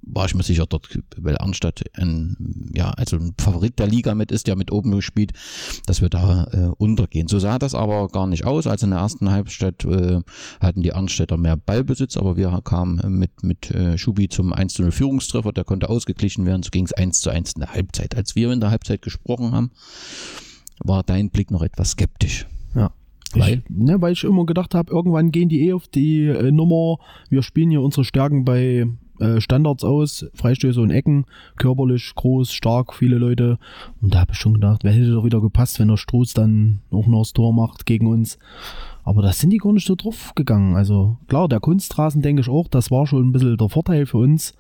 war 0.03 0.27
ich 0.27 0.35
mir 0.35 0.43
sicher 0.43 0.67
dort, 0.67 0.99
weil 1.17 1.39
Arnstadt 1.39 1.83
ein, 1.95 2.71
ja, 2.75 2.91
also 2.91 3.17
ein 3.17 3.35
Favorit 3.39 3.79
der 3.79 3.87
Liga 3.87 4.15
mit 4.15 4.33
ist, 4.33 4.47
der 4.47 4.57
mit 4.57 4.73
oben 4.73 4.91
gespielt, 4.93 5.33
dass 5.87 6.01
wir 6.01 6.09
da 6.09 6.45
äh, 6.53 6.71
untergehen. 6.79 7.29
So 7.29 7.39
sah 7.39 7.59
das 7.59 7.75
aber 7.75 8.09
gar 8.09 8.27
nicht 8.27 8.45
aus. 8.45 8.67
Also 8.67 8.87
in 8.87 8.91
der 8.91 9.01
ersten 9.01 9.31
Halbzeit 9.31 9.85
äh, 9.85 10.21
hatten 10.61 10.83
die 10.83 10.93
Arnstädter 10.93 11.37
mehr 11.37 11.57
Ballbesitz, 11.57 12.17
aber 12.17 12.37
wir 12.37 12.61
kamen 12.65 13.01
mit, 13.19 13.43
mit 13.43 13.71
äh, 13.71 13.99
Schubi 13.99 14.29
zum 14.29 14.53
1 14.53 14.79
0 14.79 14.91
Führungstreffer, 14.91 15.53
der 15.53 15.65
konnte 15.65 15.89
ausgeglichen 15.89 16.47
werden. 16.47 16.63
So 16.63 16.71
ging 16.71 16.85
es 16.85 16.93
1 16.93 17.21
zu 17.21 17.31
1 17.31 17.53
in 17.53 17.61
der 17.61 17.73
Halbzeit. 17.73 18.17
Als 18.17 18.35
wir 18.35 18.51
in 18.53 18.61
der 18.61 18.71
Halbzeit 18.71 19.03
gesprochen 19.03 19.53
haben, 19.53 19.71
war 20.79 21.03
dein 21.03 21.31
Blick 21.31 21.51
noch 21.51 21.63
etwas 21.63 21.91
skeptisch. 21.91 22.47
Ja. 22.75 22.93
Weil? 23.35 23.63
Ich, 23.65 23.71
ne, 23.71 24.01
weil 24.01 24.13
ich 24.13 24.25
immer 24.25 24.45
gedacht 24.45 24.75
habe, 24.75 24.93
irgendwann 24.93 25.31
gehen 25.31 25.49
die 25.49 25.67
eh 25.67 25.73
auf 25.73 25.89
die 25.89 26.27
äh, 26.27 26.51
Nummer, 26.53 26.99
wir 27.31 27.43
spielen 27.43 27.71
hier 27.71 27.81
unsere 27.81 28.05
Stärken 28.05 28.45
bei 28.45 28.87
äh, 29.23 29.41
Standards 29.41 29.85
aus, 29.85 30.27
Freistöße 30.35 30.81
und 30.81 30.91
Ecken, 30.91 31.25
körperlich, 31.57 32.13
groß, 32.15 32.53
stark, 32.53 32.95
viele 32.95 33.17
Leute. 33.17 33.59
Und 34.01 34.15
da 34.15 34.21
habe 34.21 34.33
ich 34.33 34.39
schon 34.39 34.55
gedacht, 34.55 34.85
wer 34.85 34.93
hätte 34.93 35.13
doch 35.13 35.25
wieder 35.25 35.41
gepasst, 35.41 35.79
wenn 35.79 35.89
der 35.89 35.97
Struß 35.97 36.35
dann 36.35 36.81
auch 36.91 37.07
noch 37.07 37.23
das 37.23 37.33
Tor 37.33 37.53
macht 37.53 37.87
gegen 37.87 38.09
uns. 38.09 38.39
Aber 39.05 39.23
da 39.23 39.33
sind 39.33 39.51
die 39.51 39.59
gar 39.59 39.73
nicht 39.73 39.87
so 39.87 39.95
drauf 39.95 40.33
gegangen. 40.35 40.77
Also 40.77 41.19
klar, 41.29 41.49
der 41.49 41.61
Kunstrasen 41.61 42.23
denke 42.23 42.43
ich 42.43 42.49
auch, 42.49 42.69
das 42.69 42.91
war 42.91 43.07
schon 43.07 43.29
ein 43.29 43.33
bisschen 43.33 43.57
der 43.57 43.69
Vorteil 43.69 44.07
für 44.07 44.19
uns. 44.19 44.55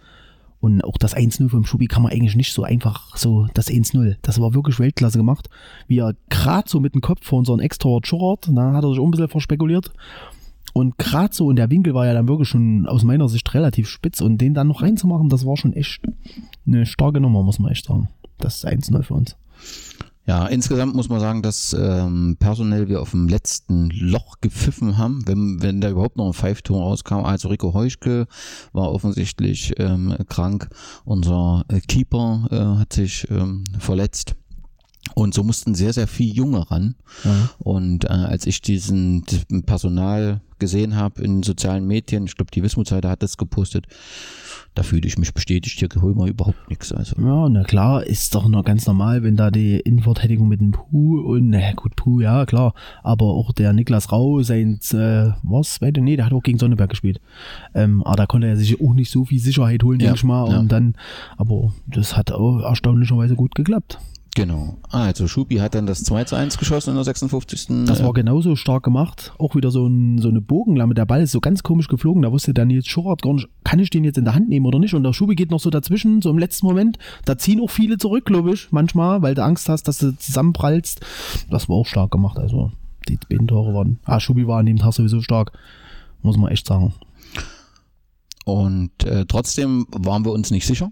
Und 0.60 0.84
auch 0.84 0.96
das 0.96 1.16
1-0 1.16 1.48
vom 1.48 1.64
Schubi 1.64 1.86
kann 1.86 2.04
man 2.04 2.12
eigentlich 2.12 2.36
nicht 2.36 2.52
so 2.52 2.62
einfach 2.62 3.16
so, 3.16 3.48
das 3.52 3.68
1-0. 3.68 4.16
Das 4.22 4.40
war 4.40 4.54
wirklich 4.54 4.78
Weltklasse 4.78 5.18
gemacht. 5.18 5.50
Wie 5.88 5.98
er 5.98 6.14
gerade 6.30 6.68
so 6.68 6.78
mit 6.78 6.94
dem 6.94 7.00
Kopf 7.00 7.26
vor 7.26 7.40
unseren 7.40 7.58
Ex-Torwart 7.58 8.06
schurrt, 8.06 8.48
da 8.48 8.72
hat 8.72 8.84
er 8.84 8.90
sich 8.90 9.00
auch 9.00 9.04
ein 9.04 9.10
bisschen 9.10 9.26
verspekuliert. 9.26 9.92
Und 10.72 10.96
gerade 10.98 11.34
so, 11.34 11.46
und 11.46 11.56
der 11.56 11.70
Winkel 11.70 11.94
war 11.94 12.06
ja 12.06 12.14
dann 12.14 12.28
wirklich 12.28 12.48
schon 12.48 12.86
aus 12.86 13.04
meiner 13.04 13.28
Sicht 13.28 13.52
relativ 13.54 13.88
spitz. 13.88 14.20
Und 14.20 14.38
den 14.38 14.54
dann 14.54 14.68
noch 14.68 14.82
reinzumachen, 14.82 15.28
das 15.28 15.44
war 15.44 15.56
schon 15.56 15.72
echt 15.74 16.00
eine 16.66 16.86
starke 16.86 17.20
Nummer, 17.20 17.42
muss 17.42 17.58
man 17.58 17.72
echt 17.72 17.86
sagen. 17.86 18.08
Das 18.38 18.64
1-0 18.64 19.02
für 19.02 19.14
uns. 19.14 19.36
Ja, 20.24 20.46
insgesamt 20.46 20.94
muss 20.94 21.08
man 21.08 21.18
sagen, 21.18 21.42
dass 21.42 21.76
ähm, 21.78 22.36
personell 22.38 22.88
wir 22.88 23.02
auf 23.02 23.10
dem 23.10 23.26
letzten 23.26 23.90
Loch 23.90 24.36
gepfiffen 24.40 24.96
haben, 24.96 25.26
wenn, 25.26 25.60
wenn 25.62 25.80
da 25.80 25.90
überhaupt 25.90 26.16
noch 26.16 26.26
ein 26.26 26.32
Pfeifton 26.32 26.80
rauskam. 26.80 27.24
Also 27.24 27.48
Rico 27.48 27.74
Heuschke 27.74 28.26
war 28.72 28.92
offensichtlich 28.92 29.74
ähm, 29.78 30.16
krank. 30.28 30.68
Unser 31.04 31.64
äh, 31.68 31.80
Keeper 31.80 32.46
äh, 32.52 32.80
hat 32.80 32.92
sich 32.92 33.28
ähm, 33.30 33.64
verletzt. 33.78 34.36
Und 35.14 35.34
so 35.34 35.42
mussten 35.42 35.74
sehr, 35.74 35.92
sehr 35.92 36.06
viel 36.06 36.32
Junge 36.32 36.70
ran. 36.70 36.94
Ja. 37.24 37.50
Und 37.58 38.04
äh, 38.04 38.08
als 38.08 38.46
ich 38.46 38.62
diesen 38.62 39.24
Personal 39.66 40.40
gesehen 40.62 40.94
habe 40.94 41.20
in 41.22 41.42
sozialen 41.42 41.88
Medien, 41.88 42.24
ich 42.24 42.36
glaube, 42.36 42.52
die 42.52 42.62
Wismut-Seite 42.62 43.08
hat 43.08 43.20
das 43.24 43.36
gepostet, 43.36 43.88
da 44.74 44.84
fühle 44.84 45.08
ich 45.08 45.18
mich 45.18 45.34
bestätigt, 45.34 45.76
hier 45.76 45.88
holen 46.00 46.16
wir 46.16 46.28
überhaupt 46.28 46.70
nichts. 46.70 46.92
Also. 46.92 47.20
Ja, 47.20 47.48
na 47.48 47.64
klar, 47.64 48.04
ist 48.06 48.32
doch 48.36 48.48
noch 48.48 48.64
ganz 48.64 48.86
normal, 48.86 49.24
wenn 49.24 49.36
da 49.36 49.50
die 49.50 49.80
Innenverteidigung 49.80 50.46
mit 50.46 50.60
dem 50.60 50.70
Puh 50.70 51.20
und, 51.20 51.50
na 51.50 51.72
gut, 51.72 51.96
Puh, 51.96 52.20
ja, 52.20 52.46
klar, 52.46 52.74
aber 53.02 53.26
auch 53.26 53.52
der 53.52 53.72
Niklas 53.72 54.12
Rau, 54.12 54.40
sein, 54.42 54.78
äh, 54.92 55.32
was, 55.42 55.82
weiter, 55.82 56.00
nee, 56.00 56.14
der 56.16 56.26
hat 56.26 56.32
auch 56.32 56.44
gegen 56.44 56.58
Sonneberg 56.58 56.90
gespielt. 56.90 57.20
Ähm, 57.74 58.04
aber 58.04 58.16
da 58.16 58.26
konnte 58.26 58.46
er 58.46 58.56
sich 58.56 58.80
auch 58.80 58.94
nicht 58.94 59.10
so 59.10 59.24
viel 59.24 59.40
Sicherheit 59.40 59.82
holen, 59.82 59.98
Ja, 59.98 60.06
denke 60.06 60.18
ich 60.18 60.24
mal, 60.24 60.48
ja. 60.48 60.60
und 60.60 60.70
dann, 60.70 60.94
aber 61.36 61.72
das 61.88 62.16
hat 62.16 62.30
auch 62.30 62.60
erstaunlicherweise 62.60 63.34
gut 63.34 63.56
geklappt. 63.56 63.98
Genau. 64.34 64.78
Also 64.88 65.28
Schubi 65.28 65.56
hat 65.56 65.74
dann 65.74 65.84
das 65.84 66.04
2 66.04 66.24
zu 66.24 66.36
1 66.36 66.56
geschossen 66.56 66.90
in 66.90 66.96
der 66.96 67.04
56. 67.04 67.66
Das 67.84 68.02
war 68.02 68.14
genauso 68.14 68.56
stark 68.56 68.82
gemacht. 68.82 69.34
Auch 69.38 69.54
wieder 69.54 69.70
so, 69.70 69.86
ein, 69.86 70.18
so 70.18 70.28
eine 70.28 70.40
Bogenlamme. 70.40 70.94
Der 70.94 71.04
Ball 71.04 71.20
ist 71.20 71.32
so 71.32 71.40
ganz 71.40 71.62
komisch 71.62 71.86
geflogen. 71.88 72.22
Da 72.22 72.32
wusste 72.32 72.54
der 72.54 72.64
Nils 72.64 72.86
Schurart 72.86 73.20
gar 73.20 73.34
nicht, 73.34 73.48
kann 73.62 73.78
ich 73.78 73.90
den 73.90 74.04
jetzt 74.04 74.16
in 74.16 74.24
der 74.24 74.34
Hand 74.34 74.48
nehmen 74.48 74.64
oder 74.64 74.78
nicht? 74.78 74.94
Und 74.94 75.02
der 75.02 75.12
Schubi 75.12 75.34
geht 75.34 75.50
noch 75.50 75.60
so 75.60 75.68
dazwischen, 75.68 76.22
so 76.22 76.30
im 76.30 76.38
letzten 76.38 76.66
Moment. 76.66 76.98
Da 77.26 77.36
ziehen 77.36 77.60
auch 77.60 77.70
viele 77.70 77.98
zurück, 77.98 78.24
glaube 78.24 78.54
ich, 78.54 78.72
manchmal, 78.72 79.20
weil 79.20 79.34
du 79.34 79.44
Angst 79.44 79.68
hast, 79.68 79.86
dass 79.86 79.98
du 79.98 80.16
zusammenprallst. 80.16 81.00
Das 81.50 81.68
war 81.68 81.76
auch 81.76 81.86
stark 81.86 82.10
gemacht. 82.10 82.38
Also 82.38 82.72
die 83.08 83.18
beiden 83.28 83.48
Tore 83.48 83.74
waren. 83.74 83.98
Ah, 84.04 84.18
Schubi 84.18 84.46
war 84.46 84.60
an 84.60 84.66
dem 84.66 84.78
Tag 84.78 84.94
sowieso 84.94 85.20
stark. 85.20 85.52
Muss 86.22 86.38
man 86.38 86.50
echt 86.50 86.66
sagen. 86.66 86.94
Und 88.46 89.04
äh, 89.04 89.26
trotzdem 89.26 89.86
waren 89.90 90.24
wir 90.24 90.32
uns 90.32 90.50
nicht 90.50 90.66
sicher. 90.66 90.90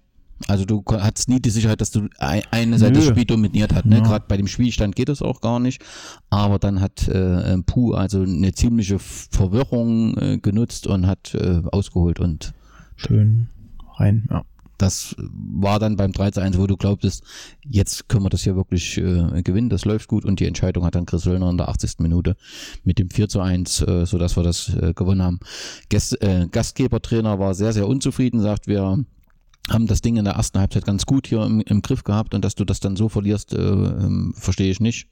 Also 0.48 0.64
du 0.64 0.82
hattest 0.88 1.28
nie 1.28 1.40
die 1.40 1.50
Sicherheit, 1.50 1.80
dass 1.80 1.90
du 1.90 2.08
ein, 2.18 2.42
eine 2.50 2.78
Seite 2.78 3.00
Nö. 3.00 3.06
Spiel 3.06 3.24
dominiert 3.24 3.74
hat. 3.74 3.84
Ne? 3.84 3.96
Ja. 3.96 4.02
Gerade 4.02 4.24
bei 4.28 4.36
dem 4.36 4.46
Spielstand 4.46 4.96
geht 4.96 5.08
das 5.08 5.22
auch 5.22 5.40
gar 5.40 5.60
nicht. 5.60 5.82
Aber 6.30 6.58
dann 6.58 6.80
hat 6.80 7.08
äh, 7.08 7.58
Puh 7.62 7.92
also 7.92 8.22
eine 8.22 8.52
ziemliche 8.52 8.98
Verwirrung 8.98 10.16
äh, 10.16 10.38
genutzt 10.38 10.86
und 10.86 11.06
hat 11.06 11.34
äh, 11.34 11.62
ausgeholt. 11.70 12.20
Und 12.20 12.54
Schön 12.96 13.48
rein, 13.96 14.26
ja. 14.30 14.42
das 14.78 15.14
war 15.18 15.78
dann 15.78 15.96
beim 15.96 16.12
3 16.12 16.30
zu 16.32 16.40
1, 16.40 16.58
wo 16.58 16.66
du 16.66 16.76
glaubtest, 16.76 17.22
jetzt 17.66 18.08
können 18.08 18.24
wir 18.24 18.30
das 18.30 18.42
hier 18.42 18.56
wirklich 18.56 18.96
äh, 18.98 19.42
gewinnen, 19.42 19.68
das 19.68 19.84
läuft 19.84 20.08
gut. 20.08 20.24
Und 20.24 20.40
die 20.40 20.46
Entscheidung 20.46 20.84
hat 20.84 20.94
dann 20.94 21.06
Chris 21.06 21.26
Wöllner 21.26 21.50
in 21.50 21.58
der 21.58 21.68
80. 21.68 21.98
Minute 21.98 22.36
mit 22.84 22.98
dem 22.98 23.10
4 23.10 23.28
zu 23.28 23.40
1, 23.40 23.82
äh, 23.82 24.06
sodass 24.06 24.36
wir 24.36 24.42
das 24.42 24.74
äh, 24.74 24.94
gewonnen 24.94 25.22
haben. 25.22 25.40
Gäst, 25.90 26.20
äh, 26.22 26.48
Gastgebertrainer 26.50 27.38
war 27.38 27.54
sehr, 27.54 27.72
sehr 27.72 27.86
unzufrieden, 27.86 28.40
sagt, 28.40 28.66
wir 28.66 29.04
haben 29.68 29.86
das 29.86 30.00
Ding 30.00 30.16
in 30.16 30.24
der 30.24 30.34
ersten 30.34 30.58
Halbzeit 30.58 30.84
ganz 30.84 31.06
gut 31.06 31.26
hier 31.26 31.44
im, 31.44 31.60
im 31.60 31.82
Griff 31.82 32.04
gehabt 32.04 32.34
und 32.34 32.44
dass 32.44 32.54
du 32.54 32.64
das 32.64 32.80
dann 32.80 32.96
so 32.96 33.08
verlierst, 33.08 33.52
äh, 33.52 33.58
ähm, 33.58 34.34
verstehe 34.36 34.70
ich 34.70 34.80
nicht. 34.80 35.08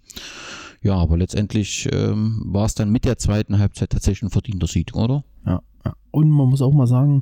Ja, 0.82 0.94
aber 0.94 1.16
letztendlich 1.16 1.88
ähm, 1.92 2.42
war 2.44 2.66
es 2.66 2.74
dann 2.74 2.90
mit 2.90 3.04
der 3.04 3.18
zweiten 3.18 3.58
Halbzeit 3.58 3.90
tatsächlich 3.90 4.22
ein 4.22 4.30
verdienter 4.30 4.66
Sieg, 4.66 4.94
oder? 4.94 5.24
Ja. 5.44 5.62
Und 6.10 6.30
man 6.30 6.48
muss 6.48 6.62
auch 6.62 6.72
mal 6.72 6.86
sagen, 6.86 7.20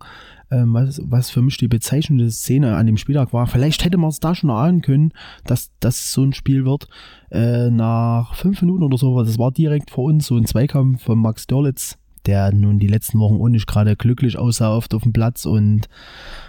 ähm, 0.50 0.72
was, 0.72 1.00
was 1.04 1.30
für 1.30 1.42
mich 1.42 1.56
die 1.58 1.68
bezeichnende 1.68 2.30
Szene 2.30 2.76
an 2.76 2.86
dem 2.86 2.96
Spieltag 2.96 3.32
war, 3.32 3.46
vielleicht 3.46 3.84
hätte 3.84 3.98
man 3.98 4.10
es 4.10 4.20
da 4.20 4.34
schon 4.34 4.50
ahnen 4.50 4.80
können, 4.80 5.12
dass 5.44 5.70
das 5.80 6.12
so 6.12 6.22
ein 6.22 6.32
Spiel 6.32 6.64
wird. 6.64 6.88
Äh, 7.30 7.70
nach 7.70 8.34
fünf 8.34 8.62
Minuten 8.62 8.84
oder 8.84 8.96
so, 8.96 9.22
das 9.22 9.38
war 9.38 9.52
direkt 9.52 9.90
vor 9.90 10.04
uns 10.04 10.26
so 10.26 10.36
ein 10.36 10.46
Zweikampf 10.46 11.02
von 11.02 11.18
Max 11.18 11.46
Dörlitz, 11.46 11.98
der 12.26 12.52
nun 12.52 12.78
die 12.78 12.86
letzten 12.86 13.18
Wochen 13.18 13.40
auch 13.40 13.48
nicht 13.48 13.66
gerade 13.66 13.96
glücklich 13.96 14.38
aussah 14.38 14.74
oft 14.74 14.94
auf 14.94 15.02
dem 15.02 15.12
Platz 15.12 15.46
und 15.46 15.88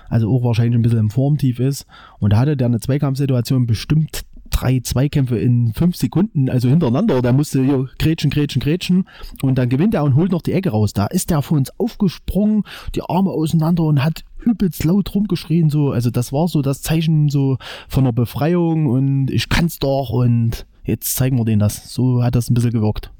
also 0.09 0.33
auch 0.33 0.43
wahrscheinlich 0.43 0.75
ein 0.75 0.81
bisschen 0.81 0.99
im 0.99 1.09
Formtief 1.09 1.59
ist. 1.59 1.85
Und 2.19 2.33
da 2.33 2.37
hatte 2.37 2.57
der 2.57 2.67
eine 2.67 2.79
Zweikampfsituation 2.79 3.67
bestimmt 3.67 4.25
drei 4.49 4.79
Zweikämpfe 4.79 5.37
in 5.37 5.73
fünf 5.73 5.95
Sekunden, 5.95 6.49
also 6.49 6.69
hintereinander. 6.69 7.21
Der 7.21 7.33
musste 7.33 7.63
hier 7.63 7.89
grätschen, 7.99 8.29
grätschen, 8.29 8.61
grätschen. 8.61 9.07
Und 9.41 9.57
dann 9.57 9.69
gewinnt 9.69 9.93
er 9.93 10.03
und 10.03 10.15
holt 10.15 10.31
noch 10.31 10.41
die 10.41 10.53
Ecke 10.53 10.69
raus. 10.69 10.93
Da 10.93 11.05
ist 11.07 11.29
der 11.29 11.41
vor 11.41 11.57
uns 11.57 11.71
aufgesprungen, 11.79 12.63
die 12.95 13.01
Arme 13.01 13.31
auseinander 13.31 13.83
und 13.83 14.03
hat 14.03 14.23
übelst 14.43 14.83
laut 14.83 15.13
rumgeschrien. 15.13 15.69
So. 15.69 15.91
Also 15.91 16.09
das 16.09 16.33
war 16.33 16.47
so 16.47 16.61
das 16.61 16.81
Zeichen 16.81 17.29
so 17.29 17.57
von 17.87 18.03
der 18.03 18.11
Befreiung 18.13 18.87
und 18.87 19.29
ich 19.29 19.49
kann's 19.49 19.79
doch 19.79 20.09
und 20.09 20.65
jetzt 20.83 21.15
zeigen 21.15 21.37
wir 21.37 21.45
denen 21.45 21.59
das. 21.59 21.93
So 21.93 22.23
hat 22.23 22.35
das 22.35 22.49
ein 22.49 22.53
bisschen 22.53 22.71
gewirkt. 22.71 23.11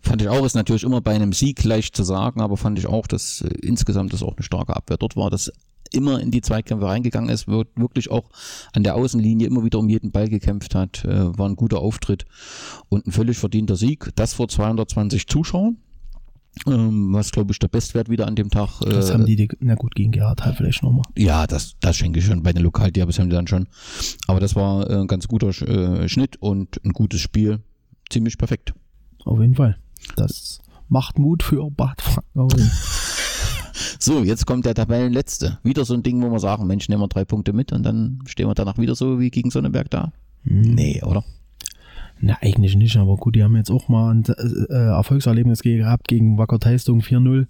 Fand 0.00 0.22
ich 0.22 0.28
auch, 0.28 0.44
ist 0.46 0.54
natürlich 0.54 0.84
immer 0.84 1.00
bei 1.00 1.14
einem 1.14 1.32
Sieg 1.32 1.62
leicht 1.64 1.94
zu 1.96 2.02
sagen, 2.02 2.40
aber 2.40 2.56
fand 2.56 2.78
ich 2.78 2.86
auch, 2.86 3.06
dass 3.06 3.42
äh, 3.42 3.48
insgesamt 3.62 4.12
das 4.12 4.22
auch 4.22 4.34
eine 4.36 4.42
starke 4.42 4.74
Abwehr 4.74 4.96
dort 4.96 5.16
war, 5.16 5.28
dass 5.30 5.50
immer 5.92 6.20
in 6.20 6.30
die 6.30 6.40
Zweikämpfe 6.42 6.86
reingegangen 6.86 7.30
ist, 7.30 7.48
wird 7.48 7.68
wirklich 7.76 8.10
auch 8.10 8.28
an 8.74 8.82
der 8.82 8.94
Außenlinie 8.94 9.46
immer 9.46 9.64
wieder 9.64 9.78
um 9.78 9.88
jeden 9.88 10.10
Ball 10.10 10.28
gekämpft 10.28 10.74
hat, 10.74 11.04
äh, 11.04 11.36
war 11.38 11.48
ein 11.48 11.56
guter 11.56 11.78
Auftritt 11.80 12.26
und 12.88 13.06
ein 13.06 13.12
völlig 13.12 13.38
verdienter 13.38 13.76
Sieg. 13.76 14.10
Das 14.14 14.34
vor 14.34 14.48
220 14.48 15.26
Zuschauern, 15.26 15.78
ähm, 16.66 17.12
was 17.12 17.30
glaube 17.30 17.52
ich 17.52 17.58
der 17.58 17.68
Bestwert 17.68 18.08
wieder 18.10 18.26
an 18.26 18.36
dem 18.36 18.50
Tag. 18.50 18.80
Äh, 18.82 18.90
Das 18.90 19.12
haben 19.12 19.24
die, 19.26 19.48
na 19.60 19.74
gut, 19.76 19.94
gegen 19.94 20.12
Gerhard 20.12 20.44
halt 20.44 20.56
vielleicht 20.56 20.82
nochmal. 20.82 21.04
ja, 21.16 21.46
das, 21.46 21.76
das 21.80 21.96
schenke 21.96 22.18
ich 22.18 22.26
schon. 22.26 22.42
Bei 22.42 22.52
den 22.52 22.62
Lokalderbys 22.62 23.18
haben 23.18 23.30
die 23.30 23.36
dann 23.36 23.46
schon. 23.46 23.66
Aber 24.26 24.40
das 24.40 24.56
war 24.56 24.88
äh, 24.90 24.94
ein 24.94 25.06
ganz 25.06 25.26
guter 25.28 25.48
äh, 25.48 26.08
Schnitt 26.08 26.36
und 26.40 26.80
ein 26.84 26.92
gutes 26.92 27.20
Spiel. 27.20 27.60
ziemlich 28.10 28.36
perfekt. 28.38 28.74
Auf 29.24 29.40
jeden 29.40 29.54
Fall. 29.54 29.76
Das 30.16 30.60
macht 30.88 31.18
Mut 31.18 31.42
für 31.42 31.70
Bad 31.70 32.00
Frankenhausen. 32.00 32.70
So, 34.00 34.22
jetzt 34.22 34.46
kommt 34.46 34.64
der 34.64 34.74
Tabellenletzte. 34.74 35.58
Wieder 35.62 35.84
so 35.84 35.94
ein 35.94 36.02
Ding, 36.02 36.22
wo 36.22 36.30
wir 36.30 36.38
sagen, 36.38 36.66
Mensch, 36.66 36.88
nehmen 36.88 37.02
wir 37.02 37.08
drei 37.08 37.24
Punkte 37.24 37.52
mit 37.52 37.72
und 37.72 37.82
dann 37.82 38.20
stehen 38.26 38.48
wir 38.48 38.54
danach 38.54 38.78
wieder 38.78 38.94
so 38.94 39.18
wie 39.18 39.30
gegen 39.30 39.50
Sonnenberg 39.50 39.90
da. 39.90 40.12
Nee, 40.44 41.02
oder? 41.02 41.24
Na, 42.20 42.36
eigentlich 42.40 42.76
nicht, 42.76 42.96
aber 42.96 43.16
gut, 43.16 43.36
die 43.36 43.44
haben 43.44 43.56
jetzt 43.56 43.70
auch 43.70 43.88
mal 43.88 44.14
ein 44.14 44.24
äh, 44.24 44.72
Erfolgserlebnis 44.72 45.62
gehabt 45.62 46.08
gegen 46.08 46.38
Wacker 46.38 46.58
Teistung 46.58 47.00
4-0. 47.00 47.46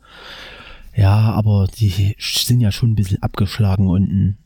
Ja, 0.96 1.32
aber 1.32 1.68
die 1.78 2.16
sind 2.18 2.60
ja 2.60 2.72
schon 2.72 2.90
ein 2.92 2.96
bisschen 2.96 3.22
abgeschlagen 3.22 3.86
unten. 3.86 4.38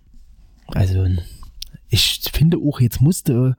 Also, 0.67 1.07
ich 1.89 2.21
finde 2.33 2.59
auch, 2.59 2.81
jetzt 2.81 3.01
musste, 3.01 3.57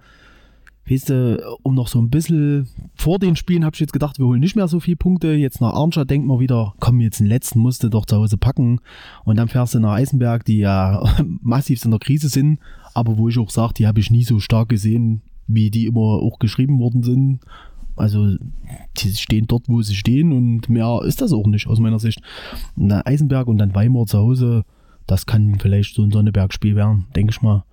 weißt 0.90 1.10
du, 1.10 1.58
um 1.64 1.76
noch 1.76 1.88
so 1.88 2.00
ein 2.00 2.10
bisschen 2.10 2.68
vor 2.96 3.20
den 3.20 3.36
Spielen 3.36 3.64
habe 3.64 3.74
ich 3.74 3.80
jetzt 3.80 3.94
gedacht, 3.94 4.20
wir 4.20 4.26
holen 4.26 4.42
nicht 4.42 4.56
mehr 4.56 4.68
so 4.68 4.80
viele 4.80 4.98
Punkte. 4.98 5.34
Jetzt 5.34 5.62
nach 5.62 5.74
Arnstadt 5.74 6.10
denkt 6.10 6.28
man 6.28 6.40
wieder, 6.40 6.74
komm, 6.80 7.00
jetzt 7.00 7.20
den 7.20 7.28
letzten 7.28 7.60
musste 7.60 7.90
doch 7.90 8.06
zu 8.06 8.18
Hause 8.18 8.38
packen. 8.38 8.80
Und 9.24 9.38
dann 9.38 9.48
fährst 9.48 9.76
du 9.76 9.80
nach 9.80 9.94
Eisenberg, 9.94 10.44
die 10.46 10.60
ja 10.60 11.04
massiv 11.42 11.84
in 11.86 11.92
der 11.92 12.00
Krise 12.00 12.30
sind, 12.30 12.60
aber 12.94 13.18
wo 13.18 13.30
ich 13.30 13.40
auch 13.40 13.50
sage, 13.50 13.74
die 13.76 13.88
habe 13.88 14.00
ich 14.00 14.12
nie 14.12 14.24
so 14.24 14.40
stark 14.40 14.70
gesehen, 14.70 15.22
wie 15.48 15.72
die 15.72 15.86
immer 15.86 16.22
auch 16.22 16.40
geschrieben 16.40 16.80
worden 16.80 17.04
sind. 17.04 17.40
Also 17.96 18.36
die 18.98 19.14
stehen 19.14 19.48
dort, 19.48 19.70
wo 19.70 19.82
sie 19.82 19.96
stehen 19.96 20.32
und 20.32 20.68
mehr 20.68 21.02
ist 21.06 21.22
das 21.22 21.32
auch 21.32 21.46
nicht 21.46 21.68
aus 21.68 21.80
meiner 21.80 22.00
Sicht. 22.00 22.22
Und 22.76 22.92
Eisenberg 22.92 23.48
und 23.48 23.60
dann 23.60 23.76
Weimar 23.76 24.08
zu 24.08 24.18
Hause, 24.18 24.64
das 25.06 25.26
kann 25.26 25.60
vielleicht 25.60 25.96
so 25.96 26.04
ein 26.04 26.12
Sonneberg-Spiel 26.12 26.76
werden, 26.76 27.06
denke 27.16 27.32
ich 27.32 27.42
mal. 27.42 27.64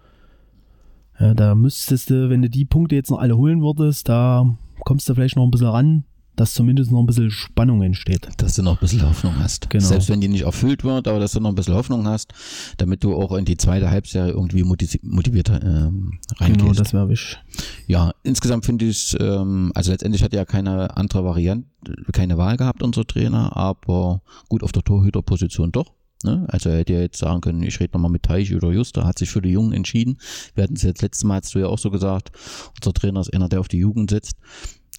Ja, 1.20 1.34
da 1.34 1.54
müsstest 1.54 2.10
du, 2.10 2.30
wenn 2.30 2.42
du 2.42 2.48
die 2.48 2.64
Punkte 2.64 2.94
jetzt 2.94 3.10
noch 3.10 3.18
alle 3.18 3.36
holen 3.36 3.60
würdest, 3.60 4.08
da 4.08 4.56
kommst 4.80 5.08
du 5.08 5.14
vielleicht 5.14 5.36
noch 5.36 5.44
ein 5.44 5.50
bisschen 5.50 5.68
ran, 5.68 6.04
dass 6.36 6.54
zumindest 6.54 6.90
noch 6.90 7.00
ein 7.00 7.06
bisschen 7.06 7.30
Spannung 7.30 7.82
entsteht. 7.82 8.28
Dass 8.38 8.54
du 8.54 8.62
noch 8.62 8.72
ein 8.72 8.80
bisschen 8.80 9.06
Hoffnung 9.06 9.34
hast. 9.38 9.68
Genau. 9.68 9.84
Selbst 9.84 10.08
wenn 10.08 10.22
die 10.22 10.28
nicht 10.28 10.44
erfüllt 10.44 10.82
wird, 10.82 11.06
aber 11.06 11.20
dass 11.20 11.32
du 11.32 11.40
noch 11.40 11.50
ein 11.50 11.54
bisschen 11.54 11.74
Hoffnung 11.74 12.06
hast, 12.06 12.32
damit 12.78 13.04
du 13.04 13.14
auch 13.14 13.36
in 13.36 13.44
die 13.44 13.58
zweite 13.58 13.90
Halbserie 13.90 14.32
irgendwie 14.32 14.62
motiv 14.62 14.96
motiviert 15.02 15.50
ähm, 15.50 16.18
reingehst. 16.38 16.60
Genau, 16.60 16.72
das 16.72 16.94
wäre 16.94 17.08
wichtig. 17.10 17.38
Ja, 17.86 18.12
insgesamt 18.22 18.64
finde 18.64 18.86
ich 18.86 19.14
ähm, 19.20 19.72
also 19.74 19.90
letztendlich 19.92 20.22
hat 20.22 20.32
ja 20.32 20.46
keine 20.46 20.96
andere 20.96 21.22
Variante, 21.24 21.68
keine 22.12 22.38
Wahl 22.38 22.56
gehabt, 22.56 22.82
unser 22.82 23.06
Trainer, 23.06 23.54
aber 23.54 24.22
gut 24.48 24.62
auf 24.62 24.72
der 24.72 24.82
Torhüterposition 24.82 25.72
doch. 25.72 25.92
Ne? 26.22 26.46
Also 26.48 26.68
er 26.68 26.78
hätte 26.78 26.92
ja 26.92 27.00
jetzt 27.00 27.18
sagen 27.18 27.40
können, 27.40 27.62
ich 27.62 27.80
rede 27.80 27.92
nochmal 27.94 28.10
mit 28.10 28.24
Teich 28.24 28.54
oder 28.54 28.70
Juster, 28.70 29.06
hat 29.06 29.18
sich 29.18 29.30
für 29.30 29.40
die 29.40 29.50
Jungen 29.50 29.72
entschieden. 29.72 30.18
Wir 30.54 30.64
hatten 30.64 30.74
es 30.74 30.82
jetzt 30.82 31.02
letztes 31.02 31.24
Mal, 31.24 31.40
hast 31.40 31.54
du 31.54 31.60
ja 31.60 31.66
auch 31.66 31.78
so 31.78 31.90
gesagt, 31.90 32.30
unser 32.76 32.92
Trainer 32.92 33.20
ist 33.20 33.32
einer, 33.32 33.48
der 33.48 33.60
auf 33.60 33.68
die 33.68 33.78
Jugend 33.78 34.10
setzt. 34.10 34.36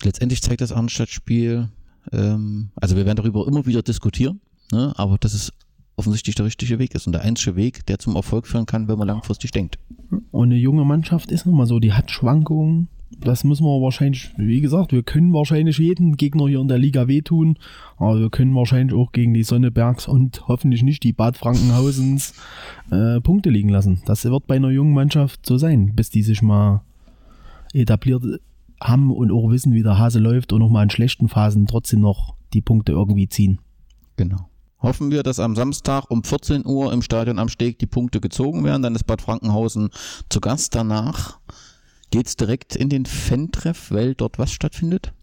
Letztendlich 0.04 0.42
zeigt 0.42 0.62
das 0.62 0.72
Arnstadt-Spiel, 0.72 1.70
ähm, 2.12 2.72
also 2.76 2.96
wir 2.96 3.06
werden 3.06 3.18
darüber 3.18 3.48
immer 3.48 3.66
wieder 3.66 3.84
diskutieren, 3.84 4.42
ne? 4.72 4.94
aber 4.96 5.18
dass 5.20 5.34
es 5.34 5.54
offensichtlich 5.96 6.36
der 6.36 6.46
richtige 6.46 6.80
Weg 6.80 6.96
ist 6.96 7.06
und 7.06 7.14
der 7.14 7.22
einzige 7.22 7.56
Weg, 7.56 7.86
der 7.86 8.00
zum 8.00 8.16
Erfolg 8.16 8.48
führen 8.48 8.66
kann, 8.66 8.88
wenn 8.88 8.98
man 8.98 9.08
langfristig 9.08 9.52
denkt. 9.52 9.78
Und 10.32 10.50
eine 10.50 10.56
junge 10.56 10.86
Mannschaft 10.86 11.32
ist 11.32 11.46
nun 11.46 11.56
mal 11.56 11.68
so, 11.68 11.80
die 11.80 11.94
hat 11.94 12.10
Schwankungen. 12.10 12.88
Das 13.20 13.44
müssen 13.44 13.66
wir 13.66 13.82
wahrscheinlich, 13.82 14.32
wie 14.38 14.62
gesagt, 14.62 14.94
wir 14.94 15.04
können 15.04 15.34
wahrscheinlich 15.34 15.78
jeden 15.78 16.18
Gegner 16.18 16.48
hier 16.48 16.60
in 16.60 16.68
der 16.68 16.78
Liga 16.78 17.08
wehtun, 17.08 17.58
aber 17.98 18.20
wir 18.20 18.30
können 18.30 18.56
wahrscheinlich 18.56 18.96
auch 18.96 19.12
gegen 19.12 19.34
die 19.34 19.44
Sonnebergs 19.44 20.08
und 20.08 20.48
hoffentlich 20.48 20.82
nicht 20.82 21.04
die 21.04 21.14
Bad 21.14 21.38
Frankenhausens 21.38 22.34
äh, 22.90 23.20
Punkte 23.20 23.50
liegen 23.50 23.70
lassen. 23.70 24.02
Das 24.06 24.24
wird 24.24 24.48
bei 24.48 24.56
einer 24.56 24.70
jungen 24.70 24.94
Mannschaft 24.94 25.46
so 25.46 25.58
sein, 25.58 25.94
bis 25.94 26.10
die 26.10 26.24
sich 26.24 26.42
mal 26.42 26.84
etabliert 27.74 28.24
haben 28.82 29.12
und 29.12 29.32
auch 29.32 29.50
wissen, 29.52 29.74
wie 29.74 29.84
der 29.84 30.00
Hase 30.00 30.20
läuft 30.20 30.54
und 30.54 30.62
auch 30.62 30.70
mal 30.70 30.84
in 30.84 30.90
schlechten 30.90 31.28
Phasen 31.30 31.68
trotzdem 31.68 32.00
noch 32.00 32.36
die 32.54 32.62
Punkte 32.62 32.94
irgendwie 32.94 33.30
ziehen. 33.30 33.60
Genau. 34.18 34.50
Hoffen 34.82 35.12
wir, 35.12 35.22
dass 35.22 35.40
am 35.40 35.56
Samstag 35.56 36.10
um 36.10 36.24
14 36.24 36.66
Uhr 36.66 36.92
im 36.92 37.04
Stadion 37.04 37.38
am 37.38 37.50
Steg 37.50 37.78
die 37.78 37.86
Punkte 37.86 38.20
gezogen 38.20 38.64
werden. 38.64 38.82
Dann 38.82 38.96
ist 38.96 39.04
Bad 39.04 39.22
Frankenhausen 39.22 39.90
zu 40.30 40.42
Gast. 40.42 40.74
Danach 40.74 41.40
geht's 42.12 42.36
direkt 42.36 42.76
in 42.76 42.90
den 42.90 43.06
Fan-Treff, 43.06 43.90
weil 43.92 44.14
dort 44.16 44.38
was 44.40 44.52
stattfindet. 44.52 45.14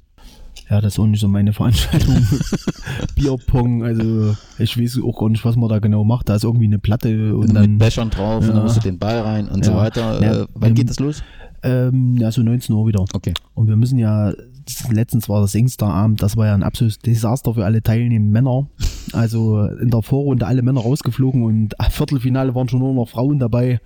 Ja, 0.68 0.80
das 0.80 0.94
ist 0.94 0.98
auch 0.98 1.06
nicht 1.06 1.20
so 1.20 1.28
meine 1.28 1.52
Veranstaltung. 1.52 2.26
Bierpong, 3.14 3.84
also 3.84 4.36
ich 4.58 4.78
weiß 4.78 4.98
auch 5.02 5.18
gar 5.18 5.28
nicht, 5.30 5.44
was 5.44 5.56
man 5.56 5.68
da 5.68 5.78
genau 5.78 6.04
macht. 6.04 6.28
Da 6.28 6.34
ist 6.34 6.44
irgendwie 6.44 6.66
eine 6.66 6.78
Platte 6.78 7.36
und 7.36 7.54
dann. 7.54 7.70
Mit 7.72 7.78
Bechern 7.78 8.10
drauf 8.10 8.42
und 8.42 8.48
Ja. 8.48 8.54
dann 8.54 8.62
musst 8.64 8.76
du 8.76 8.80
den 8.80 8.98
Ball 8.98 9.20
rein 9.20 9.48
und 9.48 9.64
so 9.64 9.70
Ja. 9.72 9.76
weiter. 9.78 10.22
Ja, 10.22 10.42
äh, 10.42 10.46
wann 10.54 10.70
ähm, 10.70 10.74
geht 10.74 10.90
das 10.90 10.98
los? 11.00 11.22
Ähm, 11.62 12.16
ja, 12.18 12.30
so 12.30 12.42
19 12.42 12.74
Uhr 12.74 12.86
wieder. 12.86 13.04
Okay. 13.14 13.34
Und 13.54 13.68
wir 13.68 13.76
müssen 13.76 13.98
ja, 13.98 14.32
letztens 14.90 15.28
war 15.28 15.40
das 15.40 15.54
Inkster-Abend, 15.54 16.22
das 16.22 16.36
war 16.36 16.46
ja 16.46 16.54
ein 16.54 16.62
absolutes 16.62 16.98
Desaster 16.98 17.54
für 17.54 17.64
alle 17.64 17.82
teilnehmenden 17.82 18.32
Männer. 18.32 18.68
Also 19.12 19.64
in 19.64 19.90
der 19.90 20.02
Vorrunde 20.02 20.46
alle 20.46 20.62
Männer 20.62 20.80
rausgeflogen 20.80 21.42
und 21.42 21.74
Viertelfinale 21.90 22.54
waren 22.54 22.68
schon 22.68 22.80
nur 22.80 22.94
noch 22.94 23.08
Frauen 23.08 23.38
dabei. 23.38 23.80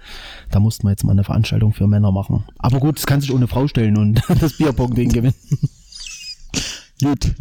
Da 0.50 0.60
mussten 0.60 0.86
wir 0.86 0.90
jetzt 0.90 1.04
mal 1.04 1.12
eine 1.12 1.24
Veranstaltung 1.24 1.72
für 1.72 1.86
Männer 1.86 2.12
machen. 2.12 2.44
Aber 2.58 2.80
gut, 2.80 2.98
es 2.98 3.06
kann 3.06 3.20
sich 3.20 3.32
ohne 3.32 3.48
Frau 3.48 3.68
stellen 3.68 3.96
und 3.96 4.22
das 4.40 4.56
Bierpong-Ding 4.56 5.10
gewinnen. 5.10 5.34
Gut. 7.02 7.34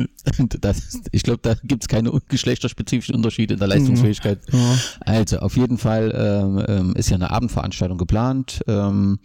Das 0.62 0.80
ist, 0.80 1.09
ich 1.12 1.24
glaube, 1.24 1.39
da 1.41 1.55
gibt's 1.64 1.88
keine 1.88 2.12
geschlechterspezifischen 2.28 3.16
Unterschiede 3.16 3.53
in 3.55 3.59
der 3.59 3.68
Leistungsfähigkeit. 3.68 4.39
Ja. 4.51 4.78
Also, 5.01 5.39
auf 5.39 5.57
jeden 5.57 5.78
Fall 5.78 6.12
ähm, 6.16 6.64
ähm, 6.68 6.95
ist 6.95 7.09
ja 7.09 7.16
eine 7.16 7.32
Abendveranstaltung 7.32 7.97
geplant. 7.97 8.62
Ähm, 8.68 9.20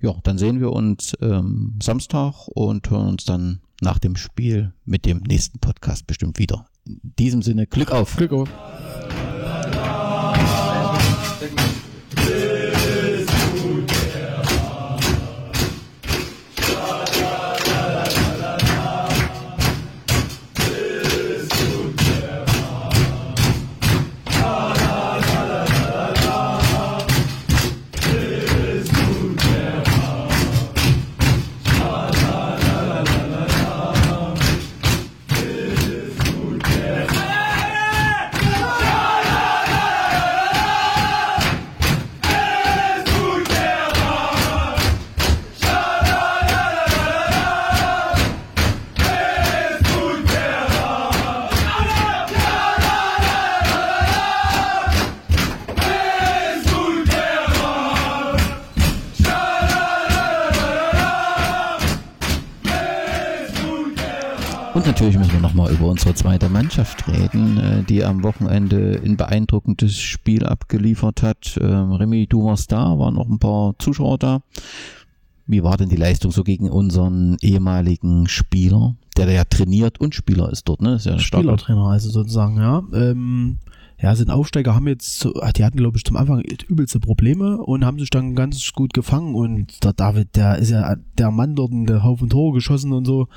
ja, 0.00 0.14
dann 0.22 0.38
sehen 0.38 0.60
wir 0.60 0.72
uns 0.72 1.16
ähm, 1.20 1.78
Samstag 1.82 2.48
und 2.48 2.88
hören 2.90 3.08
uns 3.08 3.24
dann 3.24 3.60
nach 3.80 3.98
dem 3.98 4.16
Spiel 4.16 4.72
mit 4.84 5.04
dem 5.06 5.18
nächsten 5.18 5.58
Podcast 5.58 6.06
bestimmt 6.06 6.38
wieder. 6.38 6.66
In 6.86 7.00
diesem 7.18 7.42
Sinne, 7.42 7.66
Glück 7.66 7.90
auf. 7.90 8.16
Glück 8.16 8.32
auf. 8.32 8.48
Mannschaft 66.76 67.08
reden, 67.08 67.56
äh, 67.56 67.82
die 67.84 68.04
am 68.04 68.22
Wochenende 68.22 69.00
ein 69.02 69.16
beeindruckendes 69.16 69.98
Spiel 69.98 70.44
abgeliefert 70.44 71.22
hat. 71.22 71.58
Ähm, 71.58 71.92
Remy, 71.92 72.26
du 72.26 72.44
warst 72.44 72.70
da, 72.70 72.98
waren 72.98 73.14
noch 73.14 73.30
ein 73.30 73.38
paar 73.38 73.74
Zuschauer 73.78 74.18
da. 74.18 74.42
Wie 75.46 75.62
war 75.62 75.78
denn 75.78 75.88
die 75.88 75.96
Leistung 75.96 76.32
so 76.32 76.44
gegen 76.44 76.68
unseren 76.68 77.38
ehemaligen 77.40 78.28
Spieler, 78.28 78.94
der 79.16 79.30
ja 79.30 79.44
trainiert 79.44 80.00
und 80.00 80.14
Spieler 80.14 80.50
ist 80.52 80.68
dort, 80.68 80.82
ne? 80.82 80.96
Ist 80.96 81.06
ja 81.06 81.18
Spielertrainer, 81.18 81.86
also 81.86 82.10
sozusagen, 82.10 82.58
ja. 82.58 82.82
Ähm, 82.92 83.56
ja, 83.98 84.14
sind 84.14 84.30
Aufsteiger, 84.30 84.74
haben 84.74 84.88
jetzt, 84.88 85.26
die 85.56 85.64
hatten, 85.64 85.78
glaube 85.78 85.96
ich, 85.96 86.04
zum 86.04 86.18
Anfang 86.18 86.42
übelste 86.68 87.00
Probleme 87.00 87.56
und 87.56 87.86
haben 87.86 87.98
sich 87.98 88.10
dann 88.10 88.34
ganz 88.34 88.70
gut 88.74 88.92
gefangen. 88.92 89.34
Und 89.34 89.82
der 89.82 89.94
David, 89.94 90.36
der 90.36 90.58
ist 90.58 90.68
ja 90.68 90.96
der 91.16 91.30
Mann 91.30 91.54
dort 91.54 91.70
der 91.72 92.04
Haufen 92.04 92.28
Tore 92.28 92.52
geschossen 92.52 92.92
und 92.92 93.06
so. 93.06 93.28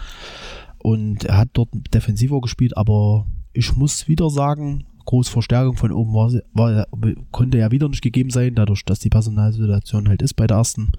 Und 0.80 1.25
er 1.25 1.38
hat 1.38 1.49
dort 1.53 1.69
defensiver 1.93 2.41
gespielt, 2.41 2.77
aber 2.77 3.25
ich 3.53 3.75
muss 3.75 4.07
wieder 4.07 4.30
sagen, 4.30 4.86
große 5.05 5.32
Verstärkung 5.32 5.75
von 5.75 5.91
oben 5.91 6.13
war, 6.13 6.32
war, 6.53 6.86
konnte 7.32 7.57
ja 7.57 7.71
wieder 7.71 7.89
nicht 7.89 8.01
gegeben 8.01 8.30
sein, 8.30 8.55
dadurch, 8.55 8.86
dass 8.86 8.99
die 8.99 9.09
Personalsituation 9.09 10.07
halt 10.07 10.21
ist 10.21 10.36
bei 10.36 10.47
der 10.47 10.57
ersten. 10.57 10.91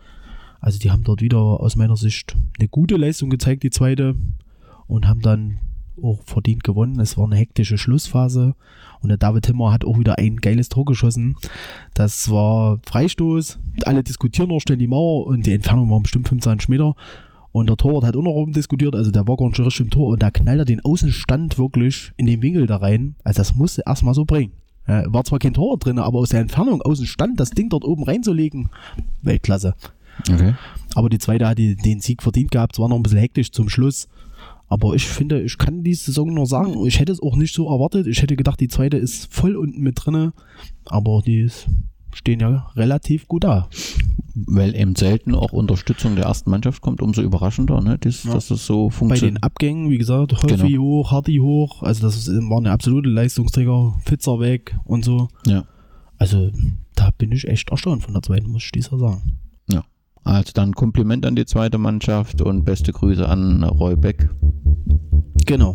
Also 0.60 0.78
die 0.78 0.90
haben 0.90 1.04
dort 1.04 1.22
wieder 1.22 1.38
aus 1.38 1.76
meiner 1.76 1.96
Sicht 1.96 2.36
eine 2.58 2.68
gute 2.68 2.96
Leistung 2.96 3.30
gezeigt, 3.30 3.62
die 3.62 3.70
zweite, 3.70 4.16
und 4.86 5.06
haben 5.06 5.22
dann 5.22 5.60
auch 6.02 6.22
verdient 6.24 6.64
gewonnen. 6.64 7.00
Es 7.00 7.16
war 7.16 7.26
eine 7.26 7.36
hektische 7.36 7.78
Schlussphase 7.78 8.54
und 9.00 9.08
der 9.08 9.18
David 9.18 9.44
Timmer 9.44 9.72
hat 9.72 9.84
auch 9.84 9.98
wieder 9.98 10.18
ein 10.18 10.36
geiles 10.38 10.68
Tor 10.68 10.84
geschossen. 10.84 11.36
Das 11.94 12.30
war 12.30 12.80
Freistoß. 12.86 13.58
Alle 13.84 14.02
diskutieren 14.02 14.48
noch, 14.48 14.60
stellen 14.60 14.78
die 14.78 14.88
Mauer 14.88 15.26
und 15.26 15.46
die 15.46 15.54
Entfernung 15.54 15.90
war 15.90 16.00
bestimmt 16.00 16.28
25 16.28 16.68
Meter. 16.68 16.94
Und 17.52 17.68
der 17.68 17.76
Torwart 17.76 18.04
hat 18.04 18.16
auch 18.16 18.22
noch 18.22 18.32
rumdiskutiert, 18.32 18.94
also 18.94 19.10
der 19.10 19.26
war 19.26 19.36
gar 19.36 19.48
nicht 19.48 19.58
richtig 19.58 19.80
im 19.80 19.90
Tor 19.90 20.08
und 20.08 20.22
da 20.22 20.30
knallt 20.30 20.60
er 20.60 20.64
den 20.64 20.84
Außenstand 20.84 21.58
wirklich 21.58 22.12
in 22.16 22.26
den 22.26 22.42
Winkel 22.42 22.66
da 22.66 22.76
rein. 22.76 23.16
Also 23.24 23.38
das 23.38 23.54
musste 23.54 23.82
erstmal 23.84 24.14
so 24.14 24.24
bringen. 24.24 24.52
Ja, 24.86 25.04
war 25.12 25.24
zwar 25.24 25.38
kein 25.40 25.54
Torwart 25.54 25.84
drin, 25.84 25.98
aber 25.98 26.18
aus 26.18 26.30
der 26.30 26.40
Entfernung, 26.40 26.80
Außenstand, 26.82 27.38
das 27.40 27.50
Ding 27.50 27.68
dort 27.68 27.84
oben 27.84 28.04
reinzulegen, 28.04 28.70
Weltklasse. 29.22 29.74
Okay. 30.30 30.54
Aber 30.94 31.08
die 31.08 31.18
zweite 31.18 31.48
hat 31.48 31.58
die, 31.58 31.76
den 31.76 32.00
Sieg 32.00 32.22
verdient 32.22 32.50
gehabt, 32.50 32.74
es 32.74 32.78
war 32.78 32.88
noch 32.88 32.96
ein 32.96 33.02
bisschen 33.02 33.18
hektisch 33.18 33.50
zum 33.50 33.68
Schluss. 33.68 34.08
Aber 34.68 34.94
ich 34.94 35.08
finde, 35.08 35.42
ich 35.42 35.58
kann 35.58 35.82
die 35.82 35.94
Saison 35.94 36.32
nur 36.32 36.46
sagen, 36.46 36.86
ich 36.86 37.00
hätte 37.00 37.10
es 37.10 37.20
auch 37.20 37.34
nicht 37.34 37.52
so 37.52 37.68
erwartet. 37.68 38.06
Ich 38.06 38.22
hätte 38.22 38.36
gedacht, 38.36 38.60
die 38.60 38.68
zweite 38.68 38.96
ist 38.96 39.32
voll 39.34 39.56
unten 39.56 39.80
mit 39.80 39.96
drinne, 39.96 40.32
aber 40.86 41.22
die 41.26 41.40
ist, 41.40 41.66
stehen 42.12 42.40
ja 42.40 42.70
relativ 42.76 43.28
gut 43.28 43.44
da. 43.44 43.68
Weil 44.34 44.74
eben 44.76 44.94
selten 44.94 45.34
auch 45.34 45.52
Unterstützung 45.52 46.14
der 46.14 46.24
ersten 46.26 46.50
Mannschaft 46.50 46.80
kommt, 46.82 47.02
umso 47.02 47.20
überraschender, 47.20 47.80
ne? 47.80 47.98
Das, 47.98 48.24
Ja. 48.24 48.34
dass 48.34 48.48
das 48.48 48.64
so 48.64 48.86
Bei 48.88 48.94
funktioniert. 48.94 49.36
den 49.38 49.42
Abgängen, 49.42 49.90
wie 49.90 49.98
gesagt, 49.98 50.32
Hoffi 50.42 50.56
Genau. 50.68 50.82
hoch, 50.82 51.10
Hardy 51.10 51.38
hoch, 51.38 51.82
also 51.82 52.02
das 52.06 52.28
waren 52.28 52.64
ja 52.64 52.72
absolute 52.72 53.08
Leistungsträger, 53.08 53.94
Pizza 54.04 54.38
weg 54.40 54.76
und 54.84 55.04
so. 55.04 55.28
Ja. 55.46 55.64
Also 56.16 56.50
da 56.94 57.10
bin 57.18 57.32
ich 57.32 57.48
echt 57.48 57.70
erstaunt 57.70 58.02
von 58.04 58.12
der 58.14 58.22
zweiten, 58.22 58.50
muss 58.50 58.64
ich 58.64 58.72
dieser 58.72 58.98
sagen. 58.98 59.38
ja. 59.68 59.84
Also 60.22 60.52
dann 60.54 60.72
Kompliment 60.74 61.26
an 61.26 61.34
die 61.34 61.46
zweite 61.46 61.78
Mannschaft 61.78 62.40
und 62.42 62.64
beste 62.64 62.92
Grüße 62.92 63.26
an 63.28 63.64
Roy 63.64 63.96
Beck. 63.96 64.28
Genau. 65.46 65.74